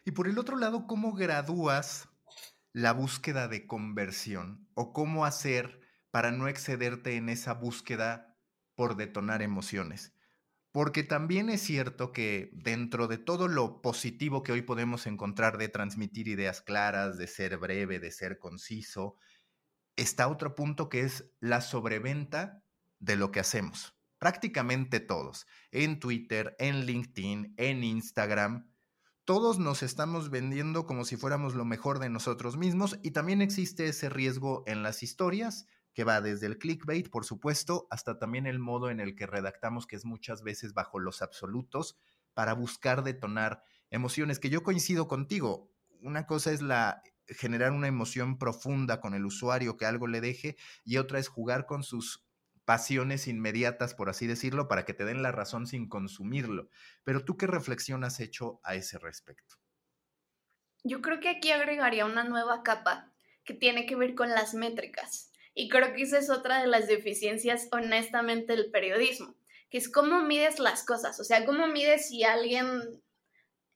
Y 0.07 0.11
por 0.11 0.27
el 0.27 0.37
otro 0.37 0.55
lado, 0.55 0.85
¿cómo 0.85 1.13
gradúas 1.13 2.07
la 2.73 2.93
búsqueda 2.93 3.47
de 3.47 3.65
conversión 3.65 4.69
o 4.75 4.93
cómo 4.93 5.25
hacer 5.25 5.81
para 6.11 6.31
no 6.31 6.47
excederte 6.47 7.15
en 7.15 7.27
esa 7.27 7.55
búsqueda 7.55 8.37
por 8.75 8.97
detonar 8.97 9.41
emociones? 9.41 10.13
Porque 10.71 11.01
también 11.01 11.49
es 11.49 11.61
cierto 11.61 12.11
que 12.11 12.51
dentro 12.53 13.07
de 13.07 13.17
todo 13.17 13.47
lo 13.47 13.81
positivo 13.81 14.43
que 14.43 14.51
hoy 14.51 14.61
podemos 14.61 15.07
encontrar 15.07 15.57
de 15.57 15.69
transmitir 15.69 16.27
ideas 16.27 16.61
claras, 16.61 17.17
de 17.17 17.25
ser 17.25 17.57
breve, 17.57 17.99
de 17.99 18.11
ser 18.11 18.37
conciso, 18.37 19.17
está 19.95 20.27
otro 20.27 20.53
punto 20.53 20.87
que 20.87 20.99
es 20.99 21.31
la 21.39 21.61
sobreventa 21.61 22.61
de 22.99 23.15
lo 23.15 23.31
que 23.31 23.39
hacemos. 23.39 23.97
Prácticamente 24.19 24.99
todos, 24.99 25.47
en 25.71 25.99
Twitter, 25.99 26.55
en 26.59 26.85
LinkedIn, 26.85 27.55
en 27.57 27.83
Instagram, 27.83 28.69
todos 29.25 29.57
nos 29.57 29.81
estamos 29.81 30.29
vendiendo 30.29 30.85
como 30.85 31.03
si 31.03 31.17
fuéramos 31.17 31.55
lo 31.55 31.65
mejor 31.65 31.97
de 31.97 32.09
nosotros 32.09 32.57
mismos 32.57 32.99
y 33.01 33.11
también 33.11 33.41
existe 33.41 33.87
ese 33.87 34.07
riesgo 34.07 34.63
en 34.67 34.83
las 34.83 35.01
historias 35.01 35.65
que 35.95 36.03
va 36.03 36.21
desde 36.21 36.45
el 36.45 36.59
clickbait, 36.59 37.09
por 37.09 37.25
supuesto, 37.25 37.87
hasta 37.89 38.19
también 38.19 38.45
el 38.45 38.59
modo 38.59 38.91
en 38.91 38.99
el 38.99 39.15
que 39.15 39.25
redactamos, 39.25 39.87
que 39.87 39.95
es 39.95 40.05
muchas 40.05 40.43
veces 40.43 40.73
bajo 40.73 40.99
los 40.99 41.21
absolutos, 41.21 41.97
para 42.33 42.53
buscar 42.53 43.03
detonar 43.03 43.63
emociones, 43.89 44.39
que 44.39 44.49
yo 44.49 44.61
coincido 44.61 45.07
contigo. 45.07 45.71
Una 46.01 46.27
cosa 46.27 46.51
es 46.51 46.61
la 46.61 47.01
generar 47.27 47.71
una 47.71 47.87
emoción 47.87 48.37
profunda 48.37 48.99
con 49.01 49.15
el 49.15 49.25
usuario 49.25 49.77
que 49.77 49.85
algo 49.85 50.05
le 50.05 50.21
deje 50.21 50.57
y 50.83 50.97
otra 50.97 51.17
es 51.17 51.27
jugar 51.27 51.65
con 51.65 51.81
sus 51.81 52.24
pasiones 52.65 53.27
inmediatas, 53.27 53.93
por 53.93 54.09
así 54.09 54.27
decirlo, 54.27 54.67
para 54.67 54.85
que 54.85 54.93
te 54.93 55.05
den 55.05 55.21
la 55.21 55.31
razón 55.31 55.67
sin 55.67 55.87
consumirlo. 55.87 56.69
Pero 57.03 57.23
tú 57.23 57.37
qué 57.37 57.47
reflexión 57.47 58.03
has 58.03 58.19
hecho 58.19 58.59
a 58.63 58.75
ese 58.75 58.97
respecto? 58.97 59.55
Yo 60.83 61.01
creo 61.01 61.19
que 61.19 61.29
aquí 61.29 61.51
agregaría 61.51 62.05
una 62.05 62.23
nueva 62.23 62.63
capa 62.63 63.13
que 63.43 63.53
tiene 63.53 63.85
que 63.85 63.95
ver 63.95 64.15
con 64.15 64.29
las 64.29 64.53
métricas. 64.53 65.31
Y 65.53 65.69
creo 65.69 65.93
que 65.93 66.03
esa 66.03 66.17
es 66.17 66.29
otra 66.29 66.59
de 66.59 66.67
las 66.67 66.87
deficiencias, 66.87 67.69
honestamente, 67.71 68.55
del 68.55 68.71
periodismo, 68.71 69.35
que 69.69 69.77
es 69.77 69.89
cómo 69.89 70.21
mides 70.23 70.59
las 70.59 70.83
cosas. 70.83 71.19
O 71.19 71.23
sea, 71.23 71.45
cómo 71.45 71.67
mides 71.67 72.09
si 72.09 72.23
alguien 72.23 73.01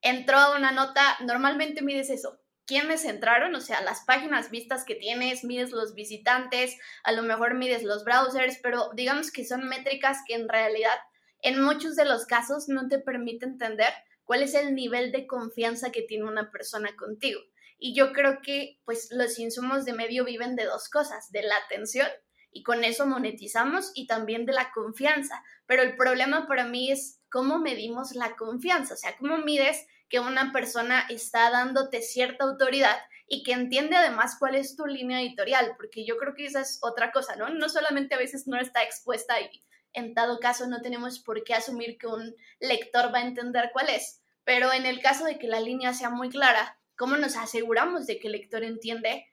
entró 0.02 0.38
a 0.38 0.58
una 0.58 0.72
nota, 0.72 1.18
normalmente 1.22 1.82
mides 1.82 2.10
eso, 2.10 2.39
quiénes 2.70 3.04
entraron, 3.04 3.56
o 3.56 3.62
sea, 3.62 3.82
las 3.82 4.02
páginas 4.02 4.52
vistas 4.52 4.86
que 4.86 4.94
tienes, 4.94 5.44
mides 5.44 5.72
los 5.72 5.96
visitantes, 5.96 6.78
a 7.04 7.12
lo 7.12 7.24
mejor 7.24 7.56
mides 7.56 7.82
los 7.82 8.04
browsers, 8.04 8.60
pero 8.62 8.92
digamos 8.94 9.32
que 9.32 9.44
son 9.44 9.68
métricas 9.68 10.20
que 10.28 10.36
en 10.36 10.48
realidad 10.48 10.94
en 11.42 11.60
muchos 11.64 11.96
de 11.96 12.06
los 12.06 12.28
casos 12.28 12.70
no 12.70 12.88
te 12.88 13.00
permite 13.00 13.48
entender 13.48 13.92
cuál 14.24 14.44
es 14.44 14.54
el 14.54 14.76
nivel 14.76 15.12
de 15.12 15.26
confianza 15.26 15.92
que 15.92 16.04
tiene 16.04 16.26
una 16.26 16.52
persona 16.52 16.96
contigo. 16.96 17.42
Y 17.80 17.96
yo 17.96 18.14
creo 18.14 18.40
que 18.44 18.80
pues 18.86 19.08
los 19.10 19.40
insumos 19.40 19.84
de 19.84 19.94
medio 19.94 20.24
viven 20.24 20.56
de 20.56 20.66
dos 20.66 20.90
cosas, 20.90 21.32
de 21.32 21.42
la 21.42 21.56
atención 21.66 22.08
y 22.52 22.62
con 22.62 22.84
eso 22.84 23.08
monetizamos 23.08 23.92
y 23.96 24.06
también 24.06 24.46
de 24.46 24.54
la 24.54 24.72
confianza. 24.72 25.44
Pero 25.66 25.82
el 25.82 25.96
problema 25.96 26.48
para 26.48 26.66
mí 26.66 26.92
es 26.92 27.20
cómo 27.32 27.58
medimos 27.58 28.14
la 28.14 28.36
confianza, 28.36 28.94
o 28.94 28.98
sea, 28.98 29.18
cómo 29.18 29.40
mides 29.40 29.88
que 30.10 30.20
una 30.20 30.52
persona 30.52 31.06
está 31.10 31.50
dándote 31.52 32.02
cierta 32.02 32.44
autoridad 32.44 32.98
y 33.28 33.44
que 33.44 33.54
entiende 33.54 33.96
además 33.96 34.36
cuál 34.40 34.56
es 34.56 34.76
tu 34.76 34.86
línea 34.86 35.22
editorial, 35.22 35.76
porque 35.78 36.06
yo 36.06 36.18
creo 36.18 36.34
que 36.34 36.46
esa 36.46 36.62
es 36.62 36.80
otra 36.82 37.12
cosa, 37.12 37.36
¿no? 37.36 37.50
No 37.50 37.70
solamente 37.70 38.16
a 38.16 38.18
veces 38.18 38.48
no 38.48 38.60
está 38.60 38.84
expuesta 38.84 39.40
y 39.40 39.64
en 39.94 40.14
dado 40.14 40.40
caso 40.40 40.68
no 40.68 40.82
tenemos 40.82 41.20
por 41.20 41.44
qué 41.44 41.54
asumir 41.54 41.98
que 41.98 42.08
un 42.08 42.36
lector 42.60 43.14
va 43.14 43.20
a 43.20 43.28
entender 43.28 43.70
cuál 43.72 43.90
es, 43.90 44.22
pero 44.44 44.74
en 44.74 44.86
el 44.86 45.00
caso 45.02 45.26
de 45.26 45.38
que 45.38 45.48
la 45.48 45.60
línea 45.60 45.94
sea 45.94 46.10
muy 46.10 46.30
clara, 46.30 46.80
¿cómo 46.96 47.16
nos 47.18 47.36
aseguramos 47.38 48.08
de 48.08 48.20
que 48.20 48.28
el 48.28 48.34
lector 48.34 48.64
entiende 48.64 49.28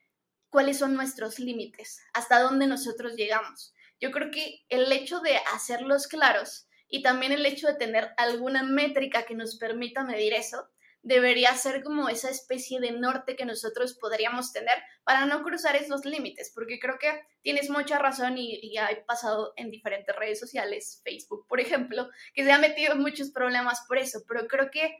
cuáles 0.50 0.78
son 0.78 0.94
nuestros 0.94 1.38
límites, 1.38 2.00
hasta 2.12 2.40
dónde 2.40 2.66
nosotros 2.66 3.14
llegamos? 3.16 3.72
Yo 3.98 4.10
creo 4.10 4.30
que 4.30 4.64
el 4.68 4.92
hecho 4.92 5.20
de 5.20 5.38
hacerlos 5.54 6.06
claros 6.06 6.65
y 6.88 7.02
también 7.02 7.32
el 7.32 7.46
hecho 7.46 7.66
de 7.66 7.74
tener 7.74 8.12
alguna 8.16 8.62
métrica 8.62 9.24
que 9.24 9.34
nos 9.34 9.56
permita 9.56 10.04
medir 10.04 10.32
eso 10.34 10.68
debería 11.02 11.54
ser 11.54 11.84
como 11.84 12.08
esa 12.08 12.30
especie 12.30 12.80
de 12.80 12.90
norte 12.90 13.36
que 13.36 13.44
nosotros 13.44 13.94
podríamos 13.94 14.52
tener 14.52 14.76
para 15.04 15.24
no 15.24 15.44
cruzar 15.44 15.76
esos 15.76 16.04
límites, 16.04 16.50
porque 16.52 16.80
creo 16.80 16.98
que 16.98 17.20
tienes 17.42 17.70
mucha 17.70 17.98
razón 17.98 18.38
y, 18.38 18.58
y 18.60 18.76
ha 18.76 18.88
pasado 19.06 19.52
en 19.56 19.70
diferentes 19.70 20.16
redes 20.16 20.40
sociales, 20.40 21.00
Facebook, 21.04 21.46
por 21.46 21.60
ejemplo, 21.60 22.08
que 22.34 22.42
se 22.42 22.50
ha 22.50 22.58
metido 22.58 22.96
muchos 22.96 23.30
problemas 23.30 23.84
por 23.86 23.98
eso, 23.98 24.24
pero 24.26 24.48
creo 24.48 24.70
que 24.72 24.96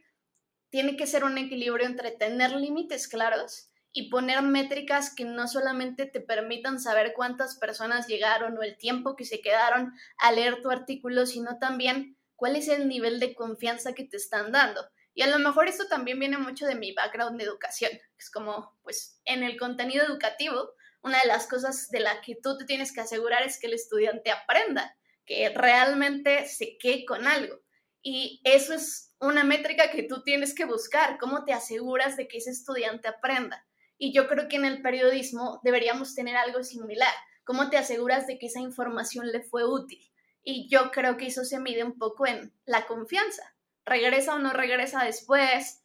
tiene 0.71 0.97
que 0.97 1.09
ser 1.09 1.25
un 1.25 1.39
equilibrio 1.39 1.87
entre 1.87 2.13
tener 2.13 2.53
límites 2.53 3.09
claros 3.09 3.71
y 3.97 4.11
poner 4.11 4.43
métricas 4.43 5.15
que 5.15 5.25
no 5.25 5.49
solamente 5.49 6.05
te 6.05 6.21
permitan 6.21 6.79
saber 6.79 7.15
cuántas 7.17 7.57
personas 7.57 8.07
llegaron 8.07 8.59
o 8.59 8.63
el 8.63 8.77
tiempo 8.77 9.17
que 9.17 9.25
se 9.25 9.41
quedaron 9.41 9.95
a 10.19 10.33
leer 10.33 10.61
tu 10.61 10.71
artículo, 10.71 11.25
sino 11.25 11.59
también 11.59 12.19
cuál 12.35 12.57
es 12.57 12.69
el 12.69 12.89
nivel 12.89 13.21
de 13.21 13.35
confianza 13.35 13.95
que 13.95 14.05
te 14.05 14.19
están 14.19 14.53
dando. 14.53 14.87
Y 15.15 15.23
a 15.23 15.29
lo 15.29 15.39
mejor 15.39 15.67
esto 15.67 15.89
también 15.89 16.19
viene 16.19 16.37
mucho 16.37 16.67
de 16.67 16.75
mi 16.75 16.93
background 16.93 17.39
de 17.39 17.45
educación. 17.45 17.91
Es 18.19 18.31
como, 18.31 18.79
pues, 18.83 19.19
en 19.25 19.43
el 19.43 19.59
contenido 19.59 20.05
educativo, 20.05 20.75
una 21.03 21.19
de 21.23 21.29
las 21.29 21.47
cosas 21.47 21.89
de 21.89 22.01
la 22.01 22.21
que 22.21 22.37
tú 22.37 22.59
te 22.59 22.67
tienes 22.67 22.93
que 22.93 23.01
asegurar 23.01 23.45
es 23.45 23.59
que 23.59 23.67
el 23.67 23.73
estudiante 23.73 24.31
aprenda, 24.31 24.95
que 25.25 25.49
realmente 25.49 26.47
se 26.47 26.77
quede 26.77 27.07
con 27.07 27.27
algo. 27.27 27.63
Y 28.03 28.43
eso 28.45 28.75
es 28.75 29.15
una 29.21 29.43
métrica 29.43 29.91
que 29.91 30.03
tú 30.03 30.23
tienes 30.23 30.55
que 30.55 30.67
buscar, 30.67 31.17
cómo 31.17 31.47
te 31.47 31.55
aseguras 31.55 32.19
de 32.19 32.29
que 32.29 32.37
ese 32.37 32.51
estudiante 32.51 33.09
aprenda. 33.09 33.66
Y 33.99 34.13
yo 34.13 34.29
creo 34.29 34.49
que 34.49 34.57
en 34.57 34.65
el 34.65 34.83
periodismo 34.83 35.61
deberíamos 35.63 36.15
tener 36.15 36.37
algo 36.37 36.63
similar, 36.63 37.13
cómo 37.45 37.71
te 37.71 37.79
aseguras 37.79 38.27
de 38.27 38.39
que 38.39 38.47
esa 38.47 38.61
información 38.61 39.29
le 39.29 39.43
fue 39.43 39.65
útil. 39.65 40.01
Y 40.43 40.69
yo 40.69 40.91
creo 40.91 41.17
que 41.17 41.27
eso 41.27 41.45
se 41.45 41.59
mide 41.59 41.83
un 41.83 41.99
poco 41.99 42.27
en 42.27 42.53
la 42.67 42.87
confianza. 42.87 43.57
¿Regresa 43.85 44.35
o 44.35 44.39
no 44.39 44.53
regresa 44.53 45.05
después? 45.05 45.83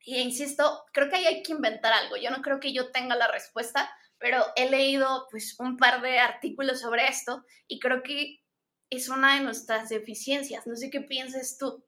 Y 0.00 0.18
insisto, 0.18 0.84
creo 0.92 1.08
que 1.08 1.16
ahí 1.16 1.26
hay 1.26 1.42
que 1.42 1.52
inventar 1.52 1.92
algo. 1.92 2.16
Yo 2.16 2.30
no 2.30 2.42
creo 2.42 2.60
que 2.60 2.72
yo 2.72 2.90
tenga 2.90 3.16
la 3.16 3.28
respuesta, 3.28 3.90
pero 4.18 4.44
he 4.56 4.68
leído 4.68 5.26
pues 5.30 5.56
un 5.58 5.76
par 5.76 6.02
de 6.02 6.18
artículos 6.18 6.80
sobre 6.80 7.06
esto 7.08 7.44
y 7.68 7.78
creo 7.78 8.02
que 8.02 8.42
es 8.90 9.08
una 9.08 9.36
de 9.36 9.42
nuestras 9.42 9.88
deficiencias. 9.88 10.66
No 10.66 10.76
sé 10.76 10.90
qué 10.90 11.00
pienses 11.00 11.58
tú. 11.58 11.84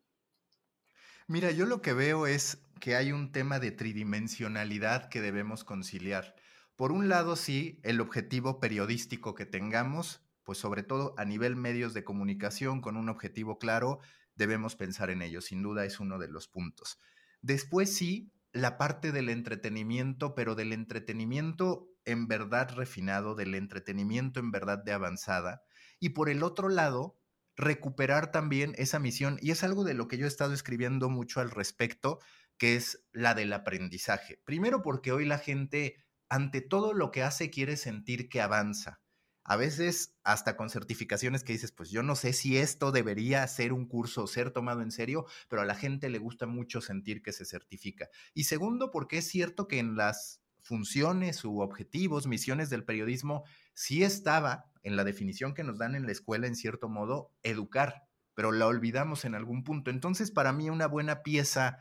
Mira, 1.26 1.50
yo 1.50 1.66
lo 1.66 1.82
que 1.82 1.92
veo 1.92 2.26
es 2.26 2.58
que 2.82 2.96
hay 2.96 3.12
un 3.12 3.30
tema 3.30 3.60
de 3.60 3.70
tridimensionalidad 3.70 5.08
que 5.08 5.20
debemos 5.20 5.62
conciliar. 5.62 6.34
Por 6.74 6.90
un 6.90 7.08
lado, 7.08 7.36
sí, 7.36 7.78
el 7.84 8.00
objetivo 8.00 8.58
periodístico 8.58 9.36
que 9.36 9.46
tengamos, 9.46 10.26
pues 10.42 10.58
sobre 10.58 10.82
todo 10.82 11.14
a 11.16 11.24
nivel 11.24 11.54
medios 11.54 11.94
de 11.94 12.02
comunicación 12.02 12.80
con 12.80 12.96
un 12.96 13.08
objetivo 13.08 13.60
claro, 13.60 14.00
debemos 14.34 14.74
pensar 14.74 15.10
en 15.10 15.22
ello, 15.22 15.40
sin 15.40 15.62
duda 15.62 15.84
es 15.84 16.00
uno 16.00 16.18
de 16.18 16.26
los 16.26 16.48
puntos. 16.48 16.98
Después 17.40 17.94
sí, 17.94 18.32
la 18.52 18.78
parte 18.78 19.12
del 19.12 19.28
entretenimiento, 19.28 20.34
pero 20.34 20.56
del 20.56 20.72
entretenimiento 20.72 21.88
en 22.04 22.26
verdad 22.26 22.74
refinado, 22.74 23.36
del 23.36 23.54
entretenimiento 23.54 24.40
en 24.40 24.50
verdad 24.50 24.82
de 24.82 24.90
avanzada. 24.90 25.62
Y 26.00 26.08
por 26.08 26.28
el 26.28 26.42
otro 26.42 26.68
lado, 26.68 27.16
recuperar 27.54 28.32
también 28.32 28.74
esa 28.76 28.98
misión, 28.98 29.38
y 29.40 29.52
es 29.52 29.62
algo 29.62 29.84
de 29.84 29.94
lo 29.94 30.08
que 30.08 30.18
yo 30.18 30.24
he 30.24 30.28
estado 30.28 30.52
escribiendo 30.52 31.08
mucho 31.10 31.40
al 31.40 31.50
respecto, 31.50 32.18
que 32.58 32.76
es 32.76 33.04
la 33.12 33.34
del 33.34 33.52
aprendizaje. 33.52 34.40
Primero 34.44 34.82
porque 34.82 35.12
hoy 35.12 35.24
la 35.24 35.38
gente, 35.38 35.96
ante 36.28 36.60
todo 36.60 36.94
lo 36.94 37.10
que 37.10 37.22
hace, 37.22 37.50
quiere 37.50 37.76
sentir 37.76 38.28
que 38.28 38.40
avanza. 38.40 39.00
A 39.44 39.56
veces 39.56 40.14
hasta 40.22 40.56
con 40.56 40.70
certificaciones 40.70 41.42
que 41.42 41.52
dices, 41.52 41.72
pues 41.72 41.90
yo 41.90 42.04
no 42.04 42.14
sé 42.14 42.32
si 42.32 42.58
esto 42.58 42.92
debería 42.92 43.46
ser 43.48 43.72
un 43.72 43.86
curso, 43.86 44.28
ser 44.28 44.52
tomado 44.52 44.82
en 44.82 44.92
serio, 44.92 45.26
pero 45.48 45.62
a 45.62 45.64
la 45.64 45.74
gente 45.74 46.08
le 46.08 46.18
gusta 46.18 46.46
mucho 46.46 46.80
sentir 46.80 47.22
que 47.22 47.32
se 47.32 47.44
certifica. 47.44 48.08
Y 48.34 48.44
segundo, 48.44 48.92
porque 48.92 49.18
es 49.18 49.26
cierto 49.26 49.66
que 49.66 49.80
en 49.80 49.96
las 49.96 50.40
funciones 50.60 51.44
u 51.44 51.60
objetivos, 51.60 52.28
misiones 52.28 52.70
del 52.70 52.84
periodismo, 52.84 53.42
sí 53.74 54.04
estaba 54.04 54.70
en 54.84 54.94
la 54.94 55.02
definición 55.02 55.54
que 55.54 55.64
nos 55.64 55.78
dan 55.78 55.96
en 55.96 56.06
la 56.06 56.12
escuela, 56.12 56.46
en 56.46 56.54
cierto 56.54 56.88
modo, 56.88 57.32
educar, 57.42 58.04
pero 58.34 58.52
la 58.52 58.68
olvidamos 58.68 59.24
en 59.24 59.34
algún 59.34 59.64
punto. 59.64 59.90
Entonces, 59.90 60.30
para 60.30 60.52
mí, 60.52 60.70
una 60.70 60.86
buena 60.86 61.22
pieza 61.22 61.78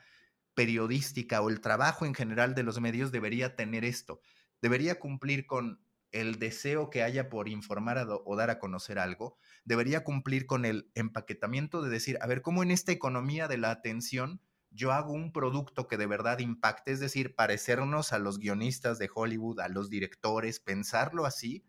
periodística 0.53 1.41
o 1.41 1.50
el 1.50 1.62
trabajo 1.62 2.05
en 2.05 2.13
general 2.13 2.55
de 2.55 2.63
los 2.63 2.79
medios 2.79 3.12
debería 3.12 3.55
tener 3.55 3.86
esto. 3.86 4.22
Debería 4.62 5.00
cumplir 5.00 5.46
con 5.46 5.79
el 6.12 6.39
deseo 6.39 6.89
que 6.89 7.03
haya 7.03 7.29
por 7.29 7.48
informar 7.48 8.05
o 8.25 8.36
dar 8.36 8.50
a 8.50 8.60
conocer 8.60 9.00
algo, 9.00 9.38
debería 9.63 10.03
cumplir 10.03 10.46
con 10.46 10.65
el 10.65 10.91
empaquetamiento 10.93 11.81
de 11.81 11.89
decir, 11.89 12.17
a 12.22 12.27
ver, 12.27 12.41
¿cómo 12.41 12.63
en 12.63 12.72
esta 12.72 12.91
economía 12.91 13.48
de 13.48 13.58
la 13.58 13.72
atención 13.72 14.41
yo 14.70 14.91
hago 14.91 15.13
un 15.13 15.31
producto 15.31 15.88
que 15.88 15.98
de 15.98 16.08
verdad 16.08 16.39
impacte? 16.39 16.91
Es 16.91 17.00
decir, 17.00 17.36
parecernos 17.36 18.13
a 18.13 18.20
los 18.20 18.39
guionistas 18.39 19.00
de 19.00 19.10
Hollywood, 19.13 19.60
a 19.62 19.70
los 19.70 19.89
directores, 19.89 20.60
pensarlo 20.60 21.25
así, 21.25 21.65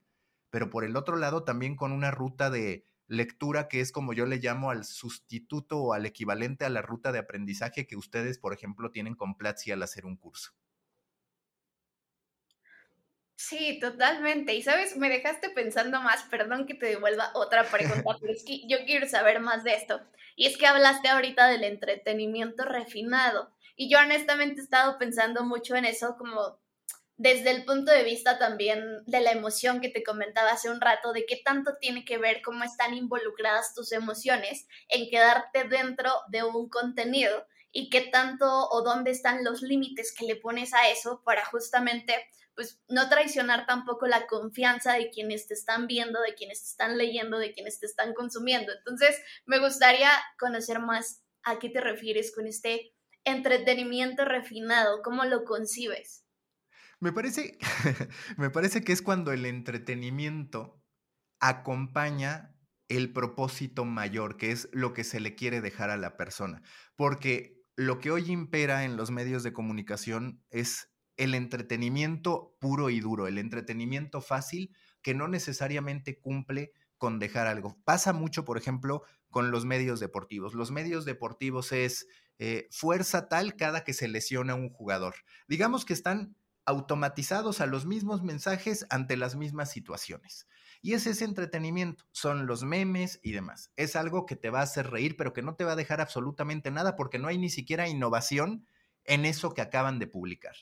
pero 0.50 0.70
por 0.70 0.84
el 0.84 0.96
otro 0.96 1.16
lado 1.16 1.44
también 1.44 1.76
con 1.76 1.92
una 1.92 2.10
ruta 2.10 2.50
de 2.50 2.84
lectura 3.12 3.68
que 3.68 3.80
es 3.80 3.92
como 3.92 4.14
yo 4.14 4.24
le 4.24 4.38
llamo 4.38 4.70
al 4.70 4.84
sustituto 4.84 5.78
o 5.78 5.92
al 5.92 6.06
equivalente 6.06 6.64
a 6.64 6.70
la 6.70 6.80
ruta 6.80 7.12
de 7.12 7.18
aprendizaje 7.18 7.86
que 7.86 7.96
ustedes, 7.96 8.38
por 8.38 8.54
ejemplo, 8.54 8.90
tienen 8.90 9.14
con 9.14 9.36
Platzi 9.36 9.70
al 9.70 9.82
hacer 9.82 10.06
un 10.06 10.16
curso. 10.16 10.52
Sí, 13.36 13.78
totalmente. 13.80 14.54
Y 14.54 14.62
sabes, 14.62 14.96
me 14.96 15.10
dejaste 15.10 15.50
pensando 15.50 16.00
más, 16.00 16.22
perdón 16.24 16.66
que 16.66 16.74
te 16.74 16.86
devuelva 16.86 17.32
otra 17.34 17.64
pregunta, 17.64 18.02
pero 18.20 18.32
es 18.32 18.44
que 18.44 18.66
yo 18.66 18.78
quiero 18.86 19.06
saber 19.06 19.40
más 19.40 19.62
de 19.62 19.74
esto. 19.74 20.00
Y 20.34 20.46
es 20.46 20.56
que 20.56 20.66
hablaste 20.66 21.08
ahorita 21.08 21.48
del 21.48 21.64
entretenimiento 21.64 22.64
refinado. 22.64 23.52
Y 23.76 23.90
yo 23.90 23.98
honestamente 23.98 24.60
he 24.60 24.64
estado 24.64 24.96
pensando 24.98 25.44
mucho 25.44 25.76
en 25.76 25.84
eso 25.84 26.16
como 26.16 26.61
desde 27.22 27.52
el 27.52 27.64
punto 27.64 27.92
de 27.92 28.02
vista 28.02 28.36
también 28.36 29.04
de 29.06 29.20
la 29.20 29.30
emoción 29.30 29.80
que 29.80 29.88
te 29.88 30.02
comentaba 30.02 30.50
hace 30.50 30.70
un 30.70 30.80
rato, 30.80 31.12
de 31.12 31.24
qué 31.24 31.36
tanto 31.36 31.76
tiene 31.80 32.04
que 32.04 32.18
ver 32.18 32.42
cómo 32.42 32.64
están 32.64 32.94
involucradas 32.94 33.74
tus 33.74 33.92
emociones 33.92 34.66
en 34.88 35.08
quedarte 35.08 35.62
dentro 35.62 36.10
de 36.30 36.42
un 36.42 36.68
contenido 36.68 37.46
y 37.70 37.90
qué 37.90 38.00
tanto 38.00 38.68
o 38.70 38.82
dónde 38.82 39.12
están 39.12 39.44
los 39.44 39.62
límites 39.62 40.12
que 40.12 40.26
le 40.26 40.34
pones 40.34 40.74
a 40.74 40.88
eso 40.90 41.22
para 41.24 41.44
justamente 41.44 42.12
pues 42.56 42.80
no 42.88 43.08
traicionar 43.08 43.66
tampoco 43.66 44.08
la 44.08 44.26
confianza 44.26 44.94
de 44.94 45.08
quienes 45.10 45.46
te 45.46 45.54
están 45.54 45.86
viendo, 45.86 46.20
de 46.22 46.34
quienes 46.34 46.60
te 46.60 46.70
están 46.70 46.98
leyendo, 46.98 47.38
de 47.38 47.52
quienes 47.52 47.78
te 47.78 47.86
están 47.86 48.14
consumiendo. 48.14 48.72
Entonces, 48.72 49.16
me 49.46 49.60
gustaría 49.60 50.10
conocer 50.40 50.80
más 50.80 51.22
a 51.44 51.60
qué 51.60 51.68
te 51.68 51.80
refieres 51.80 52.34
con 52.34 52.48
este 52.48 52.92
entretenimiento 53.24 54.24
refinado, 54.24 55.02
cómo 55.02 55.24
lo 55.24 55.44
concibes. 55.44 56.21
Me 57.02 57.12
parece, 57.12 57.58
me 58.36 58.48
parece 58.48 58.84
que 58.84 58.92
es 58.92 59.02
cuando 59.02 59.32
el 59.32 59.44
entretenimiento 59.44 60.80
acompaña 61.40 62.56
el 62.86 63.12
propósito 63.12 63.84
mayor, 63.84 64.36
que 64.36 64.52
es 64.52 64.68
lo 64.72 64.92
que 64.92 65.02
se 65.02 65.18
le 65.18 65.34
quiere 65.34 65.60
dejar 65.60 65.90
a 65.90 65.96
la 65.96 66.16
persona. 66.16 66.62
Porque 66.94 67.60
lo 67.74 67.98
que 67.98 68.12
hoy 68.12 68.30
impera 68.30 68.84
en 68.84 68.96
los 68.96 69.10
medios 69.10 69.42
de 69.42 69.52
comunicación 69.52 70.44
es 70.50 70.92
el 71.16 71.34
entretenimiento 71.34 72.56
puro 72.60 72.88
y 72.88 73.00
duro, 73.00 73.26
el 73.26 73.38
entretenimiento 73.38 74.20
fácil 74.20 74.72
que 75.02 75.12
no 75.12 75.26
necesariamente 75.26 76.20
cumple 76.20 76.70
con 76.98 77.18
dejar 77.18 77.48
algo. 77.48 77.82
Pasa 77.82 78.12
mucho, 78.12 78.44
por 78.44 78.58
ejemplo, 78.58 79.02
con 79.28 79.50
los 79.50 79.64
medios 79.64 79.98
deportivos. 79.98 80.54
Los 80.54 80.70
medios 80.70 81.04
deportivos 81.04 81.72
es 81.72 82.06
eh, 82.38 82.68
fuerza 82.70 83.28
tal 83.28 83.56
cada 83.56 83.82
que 83.82 83.92
se 83.92 84.06
lesiona 84.06 84.54
un 84.54 84.68
jugador. 84.68 85.16
Digamos 85.48 85.84
que 85.84 85.94
están 85.94 86.36
automatizados 86.64 87.60
a 87.60 87.66
los 87.66 87.86
mismos 87.86 88.22
mensajes 88.22 88.86
ante 88.90 89.16
las 89.16 89.36
mismas 89.36 89.70
situaciones. 89.70 90.46
Y 90.80 90.94
es 90.94 91.06
ese 91.06 91.24
entretenimiento, 91.24 92.04
son 92.12 92.46
los 92.46 92.64
memes 92.64 93.20
y 93.22 93.32
demás. 93.32 93.70
Es 93.76 93.94
algo 93.94 94.26
que 94.26 94.36
te 94.36 94.50
va 94.50 94.60
a 94.60 94.64
hacer 94.64 94.90
reír, 94.90 95.16
pero 95.16 95.32
que 95.32 95.42
no 95.42 95.54
te 95.54 95.64
va 95.64 95.72
a 95.72 95.76
dejar 95.76 96.00
absolutamente 96.00 96.70
nada 96.70 96.96
porque 96.96 97.18
no 97.18 97.28
hay 97.28 97.38
ni 97.38 97.50
siquiera 97.50 97.88
innovación 97.88 98.66
en 99.04 99.24
eso 99.24 99.54
que 99.54 99.62
acaban 99.62 99.98
de 99.98 100.06
publicar. 100.06 100.56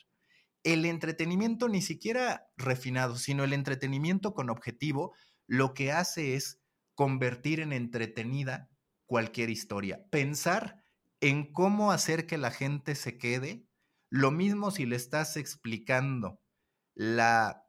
El 0.63 0.85
entretenimiento 0.85 1.69
ni 1.69 1.81
siquiera 1.81 2.51
refinado, 2.55 3.17
sino 3.17 3.43
el 3.43 3.53
entretenimiento 3.53 4.33
con 4.33 4.49
objetivo, 4.51 5.13
lo 5.47 5.73
que 5.73 5.91
hace 5.91 6.35
es 6.35 6.61
convertir 6.93 7.59
en 7.59 7.73
entretenida 7.73 8.69
cualquier 9.07 9.49
historia. 9.49 10.05
Pensar 10.11 10.83
en 11.19 11.51
cómo 11.51 11.91
hacer 11.91 12.27
que 12.27 12.37
la 12.37 12.51
gente 12.51 12.95
se 12.95 13.17
quede 13.17 13.65
lo 14.11 14.29
mismo 14.29 14.71
si 14.71 14.85
le 14.85 14.97
estás 14.97 15.37
explicando 15.37 16.41
la 16.93 17.65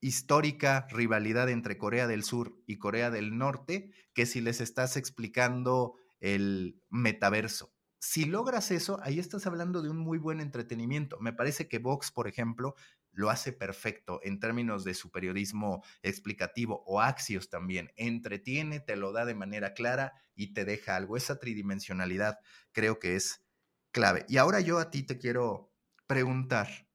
histórica 0.00 0.86
rivalidad 0.88 1.50
entre 1.50 1.76
Corea 1.76 2.06
del 2.06 2.22
Sur 2.22 2.56
y 2.66 2.78
Corea 2.78 3.10
del 3.10 3.36
Norte 3.36 3.90
que 4.14 4.24
si 4.24 4.40
les 4.40 4.60
estás 4.60 4.96
explicando 4.96 5.96
el 6.20 6.80
metaverso. 6.88 7.74
Si 7.98 8.24
logras 8.24 8.70
eso, 8.70 9.00
ahí 9.02 9.18
estás 9.18 9.46
hablando 9.46 9.82
de 9.82 9.90
un 9.90 9.98
muy 9.98 10.16
buen 10.16 10.40
entretenimiento. 10.40 11.18
Me 11.18 11.34
parece 11.34 11.68
que 11.68 11.80
Vox, 11.80 12.12
por 12.12 12.28
ejemplo, 12.28 12.76
lo 13.10 13.28
hace 13.28 13.52
perfecto 13.52 14.20
en 14.22 14.38
términos 14.38 14.84
de 14.84 14.94
su 14.94 15.10
periodismo 15.10 15.82
explicativo 16.02 16.84
o 16.86 17.00
Axios 17.00 17.50
también. 17.50 17.90
Entretiene, 17.96 18.78
te 18.78 18.94
lo 18.94 19.12
da 19.12 19.24
de 19.24 19.34
manera 19.34 19.74
clara 19.74 20.14
y 20.36 20.54
te 20.54 20.64
deja 20.64 20.94
algo. 20.94 21.16
Esa 21.16 21.40
tridimensionalidad 21.40 22.38
creo 22.72 23.00
que 23.00 23.16
es 23.16 23.44
clave. 23.90 24.24
Y 24.28 24.36
ahora 24.36 24.60
yo 24.60 24.78
a 24.78 24.90
ti 24.90 25.02
te 25.02 25.18
quiero 25.18 25.69
preguntar, 26.10 26.88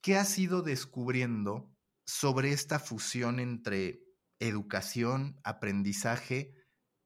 ¿qué 0.00 0.14
has 0.14 0.38
ido 0.38 0.62
descubriendo 0.62 1.74
sobre 2.06 2.52
esta 2.52 2.78
fusión 2.78 3.40
entre 3.40 4.04
educación, 4.38 5.40
aprendizaje 5.42 6.54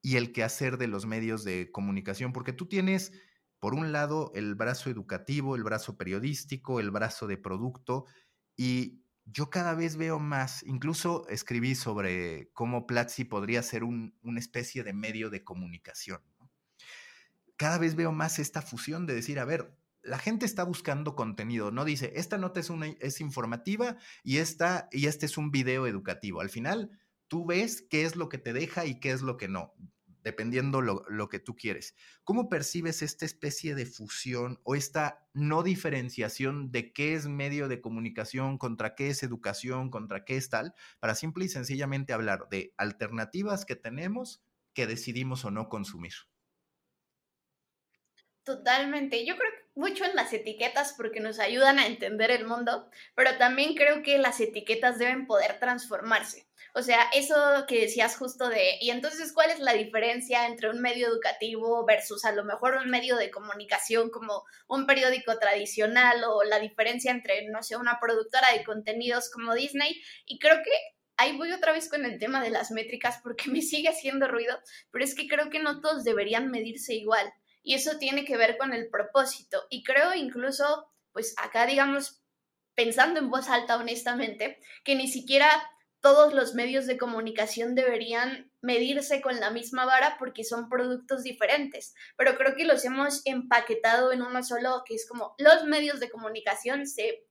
y 0.02 0.16
el 0.16 0.34
quehacer 0.34 0.76
de 0.76 0.88
los 0.88 1.06
medios 1.06 1.42
de 1.42 1.72
comunicación? 1.72 2.34
Porque 2.34 2.52
tú 2.52 2.68
tienes, 2.68 3.12
por 3.60 3.72
un 3.72 3.92
lado, 3.92 4.30
el 4.34 4.54
brazo 4.56 4.90
educativo, 4.90 5.56
el 5.56 5.64
brazo 5.64 5.96
periodístico, 5.96 6.80
el 6.80 6.90
brazo 6.90 7.26
de 7.26 7.38
producto, 7.38 8.04
y 8.58 9.02
yo 9.24 9.48
cada 9.48 9.74
vez 9.74 9.96
veo 9.96 10.18
más, 10.18 10.62
incluso 10.64 11.26
escribí 11.28 11.74
sobre 11.76 12.50
cómo 12.52 12.86
Platzi 12.86 13.24
podría 13.24 13.62
ser 13.62 13.84
una 13.84 14.38
especie 14.38 14.84
de 14.84 14.92
medio 14.92 15.30
de 15.30 15.42
comunicación. 15.42 16.20
Cada 17.56 17.78
vez 17.78 17.94
veo 17.94 18.12
más 18.12 18.38
esta 18.38 18.60
fusión 18.60 19.06
de 19.06 19.14
decir, 19.14 19.38
a 19.38 19.46
ver, 19.46 19.74
la 20.04 20.18
gente 20.18 20.46
está 20.46 20.64
buscando 20.64 21.16
contenido, 21.16 21.70
no 21.70 21.84
dice, 21.84 22.12
esta 22.14 22.38
nota 22.38 22.60
es, 22.60 23.20
informativa 23.20 23.96
y, 24.22 24.38
esta, 24.38 24.88
y 24.92 25.06
este 25.06 25.26
es 25.26 25.38
un 25.38 25.50
video 25.50 25.86
educativo. 25.86 26.40
Al 26.40 26.50
final, 26.50 26.90
tú 27.28 27.46
ves 27.46 27.82
qué 27.88 28.04
es 28.04 28.16
lo 28.16 28.28
que 28.28 28.38
te 28.38 28.52
deja 28.52 28.84
y 28.86 29.00
qué 29.00 29.10
es 29.10 29.22
lo 29.22 29.36
que 29.36 29.48
no, 29.48 29.74
dependiendo 30.22 30.82
lo, 30.82 31.04
lo 31.08 31.28
que 31.28 31.38
tú 31.38 31.56
quieres. 31.56 31.94
¿Cómo 32.22 32.48
percibes 32.48 33.02
esta 33.02 33.24
especie 33.24 33.74
de 33.74 33.86
fusión 33.86 34.60
o 34.62 34.74
esta 34.74 35.26
no 35.32 35.62
diferenciación 35.62 36.70
de 36.70 36.92
qué 36.92 37.14
es 37.14 37.26
medio 37.26 37.68
de 37.68 37.80
comunicación, 37.80 38.58
contra 38.58 38.94
qué 38.94 39.08
es 39.08 39.22
educación, 39.22 39.90
contra 39.90 40.24
qué 40.24 40.36
es 40.36 40.50
tal, 40.50 40.74
para 41.00 41.14
simple 41.14 41.46
y 41.46 41.48
sencillamente 41.48 42.12
hablar 42.12 42.48
de 42.50 42.74
alternativas 42.76 43.64
que 43.64 43.76
tenemos 43.76 44.42
que 44.74 44.86
decidimos 44.86 45.44
o 45.44 45.50
no 45.50 45.68
consumir? 45.68 46.12
Totalmente. 48.42 49.24
Yo 49.24 49.36
creo 49.36 49.63
mucho 49.74 50.04
en 50.04 50.14
las 50.14 50.32
etiquetas 50.32 50.94
porque 50.96 51.20
nos 51.20 51.38
ayudan 51.38 51.78
a 51.78 51.86
entender 51.86 52.30
el 52.30 52.46
mundo, 52.46 52.88
pero 53.14 53.36
también 53.38 53.74
creo 53.74 54.02
que 54.02 54.18
las 54.18 54.40
etiquetas 54.40 54.98
deben 54.98 55.26
poder 55.26 55.58
transformarse. 55.58 56.46
O 56.76 56.82
sea, 56.82 57.08
eso 57.12 57.36
que 57.68 57.82
decías 57.82 58.16
justo 58.16 58.48
de, 58.48 58.78
y 58.80 58.90
entonces, 58.90 59.32
¿cuál 59.32 59.50
es 59.50 59.60
la 59.60 59.74
diferencia 59.74 60.46
entre 60.46 60.70
un 60.70 60.80
medio 60.80 61.06
educativo 61.06 61.84
versus 61.86 62.24
a 62.24 62.32
lo 62.32 62.44
mejor 62.44 62.74
un 62.74 62.90
medio 62.90 63.16
de 63.16 63.30
comunicación 63.30 64.10
como 64.10 64.44
un 64.66 64.86
periódico 64.86 65.38
tradicional 65.38 66.24
o 66.24 66.42
la 66.42 66.58
diferencia 66.58 67.12
entre, 67.12 67.48
no 67.48 67.62
sé, 67.62 67.76
una 67.76 67.98
productora 68.00 68.52
de 68.52 68.64
contenidos 68.64 69.30
como 69.30 69.54
Disney? 69.54 70.02
Y 70.26 70.40
creo 70.40 70.56
que 70.64 70.70
ahí 71.16 71.36
voy 71.36 71.52
otra 71.52 71.72
vez 71.72 71.88
con 71.88 72.04
el 72.04 72.18
tema 72.18 72.42
de 72.42 72.50
las 72.50 72.72
métricas 72.72 73.20
porque 73.22 73.44
me 73.50 73.62
sigue 73.62 73.88
haciendo 73.88 74.26
ruido, 74.26 74.58
pero 74.90 75.04
es 75.04 75.14
que 75.14 75.28
creo 75.28 75.50
que 75.50 75.60
no 75.60 75.80
todos 75.80 76.02
deberían 76.02 76.50
medirse 76.50 76.94
igual 76.94 77.32
y 77.64 77.74
eso 77.74 77.98
tiene 77.98 78.24
que 78.24 78.36
ver 78.36 78.56
con 78.58 78.72
el 78.72 78.88
propósito. 78.88 79.66
Y 79.70 79.82
creo 79.82 80.14
incluso, 80.14 80.92
pues 81.12 81.34
acá 81.38 81.66
digamos, 81.66 82.22
pensando 82.74 83.18
en 83.18 83.30
voz 83.30 83.48
alta 83.48 83.76
honestamente, 83.76 84.60
que 84.84 84.94
ni 84.94 85.08
siquiera 85.08 85.48
todos 86.00 86.34
los 86.34 86.54
medios 86.54 86.86
de 86.86 86.98
comunicación 86.98 87.74
deberían 87.74 88.52
medirse 88.60 89.22
con 89.22 89.40
la 89.40 89.50
misma 89.50 89.86
vara 89.86 90.16
porque 90.18 90.44
son 90.44 90.68
productos 90.68 91.22
diferentes, 91.22 91.94
pero 92.18 92.36
creo 92.36 92.54
que 92.54 92.66
los 92.66 92.84
hemos 92.84 93.22
empaquetado 93.24 94.12
en 94.12 94.20
uno 94.20 94.42
solo, 94.42 94.82
que 94.86 94.96
es 94.96 95.08
como 95.08 95.34
los 95.38 95.64
medios 95.64 96.00
de 96.00 96.10
comunicación 96.10 96.86
se 96.86 97.24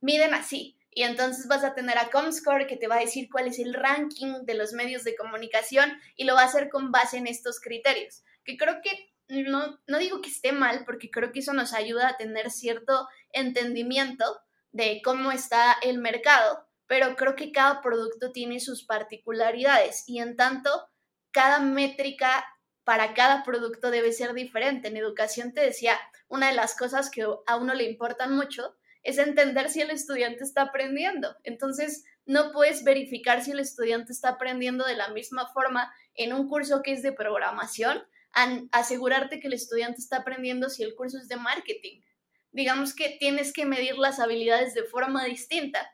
miden 0.00 0.34
así. 0.34 0.76
Y 0.90 1.04
entonces 1.04 1.46
vas 1.48 1.64
a 1.64 1.74
tener 1.74 1.96
a 1.96 2.10
Comscore 2.10 2.66
que 2.66 2.76
te 2.76 2.88
va 2.88 2.96
a 2.96 3.00
decir 3.00 3.28
cuál 3.30 3.46
es 3.46 3.58
el 3.58 3.72
ranking 3.72 4.44
de 4.44 4.54
los 4.54 4.72
medios 4.72 5.04
de 5.04 5.16
comunicación 5.16 5.98
y 6.16 6.24
lo 6.24 6.34
va 6.34 6.42
a 6.42 6.46
hacer 6.46 6.68
con 6.68 6.90
base 6.90 7.16
en 7.16 7.26
estos 7.26 7.60
criterios, 7.60 8.24
que 8.44 8.58
creo 8.58 8.80
que 8.82 9.10
no, 9.28 9.78
no 9.86 9.98
digo 9.98 10.20
que 10.20 10.30
esté 10.30 10.52
mal, 10.52 10.84
porque 10.84 11.10
creo 11.10 11.32
que 11.32 11.40
eso 11.40 11.52
nos 11.52 11.72
ayuda 11.72 12.08
a 12.08 12.16
tener 12.16 12.50
cierto 12.50 13.08
entendimiento 13.32 14.24
de 14.72 15.00
cómo 15.04 15.32
está 15.32 15.76
el 15.82 15.98
mercado, 15.98 16.66
pero 16.86 17.16
creo 17.16 17.36
que 17.36 17.52
cada 17.52 17.82
producto 17.82 18.32
tiene 18.32 18.60
sus 18.60 18.84
particularidades 18.84 20.04
y 20.06 20.20
en 20.20 20.36
tanto, 20.36 20.70
cada 21.30 21.60
métrica 21.60 22.44
para 22.84 23.12
cada 23.12 23.44
producto 23.44 23.90
debe 23.90 24.12
ser 24.12 24.32
diferente. 24.32 24.88
En 24.88 24.96
educación 24.96 25.52
te 25.52 25.60
decía, 25.60 25.98
una 26.28 26.48
de 26.48 26.54
las 26.54 26.74
cosas 26.74 27.10
que 27.10 27.22
a 27.46 27.56
uno 27.56 27.74
le 27.74 27.84
importan 27.84 28.34
mucho 28.34 28.76
es 29.02 29.18
entender 29.18 29.68
si 29.68 29.82
el 29.82 29.90
estudiante 29.90 30.42
está 30.42 30.62
aprendiendo. 30.62 31.36
Entonces, 31.44 32.04
no 32.24 32.50
puedes 32.52 32.84
verificar 32.84 33.42
si 33.42 33.52
el 33.52 33.60
estudiante 33.60 34.12
está 34.12 34.30
aprendiendo 34.30 34.86
de 34.86 34.96
la 34.96 35.08
misma 35.08 35.48
forma 35.52 35.92
en 36.14 36.32
un 36.32 36.48
curso 36.48 36.82
que 36.82 36.92
es 36.92 37.02
de 37.02 37.12
programación 37.12 38.02
asegurarte 38.32 39.40
que 39.40 39.48
el 39.48 39.54
estudiante 39.54 40.00
está 40.00 40.18
aprendiendo 40.18 40.70
si 40.70 40.82
el 40.82 40.94
curso 40.94 41.18
es 41.18 41.28
de 41.28 41.36
marketing. 41.36 42.02
Digamos 42.52 42.94
que 42.94 43.16
tienes 43.18 43.52
que 43.52 43.66
medir 43.66 43.98
las 43.98 44.20
habilidades 44.20 44.74
de 44.74 44.84
forma 44.84 45.24
distinta 45.24 45.90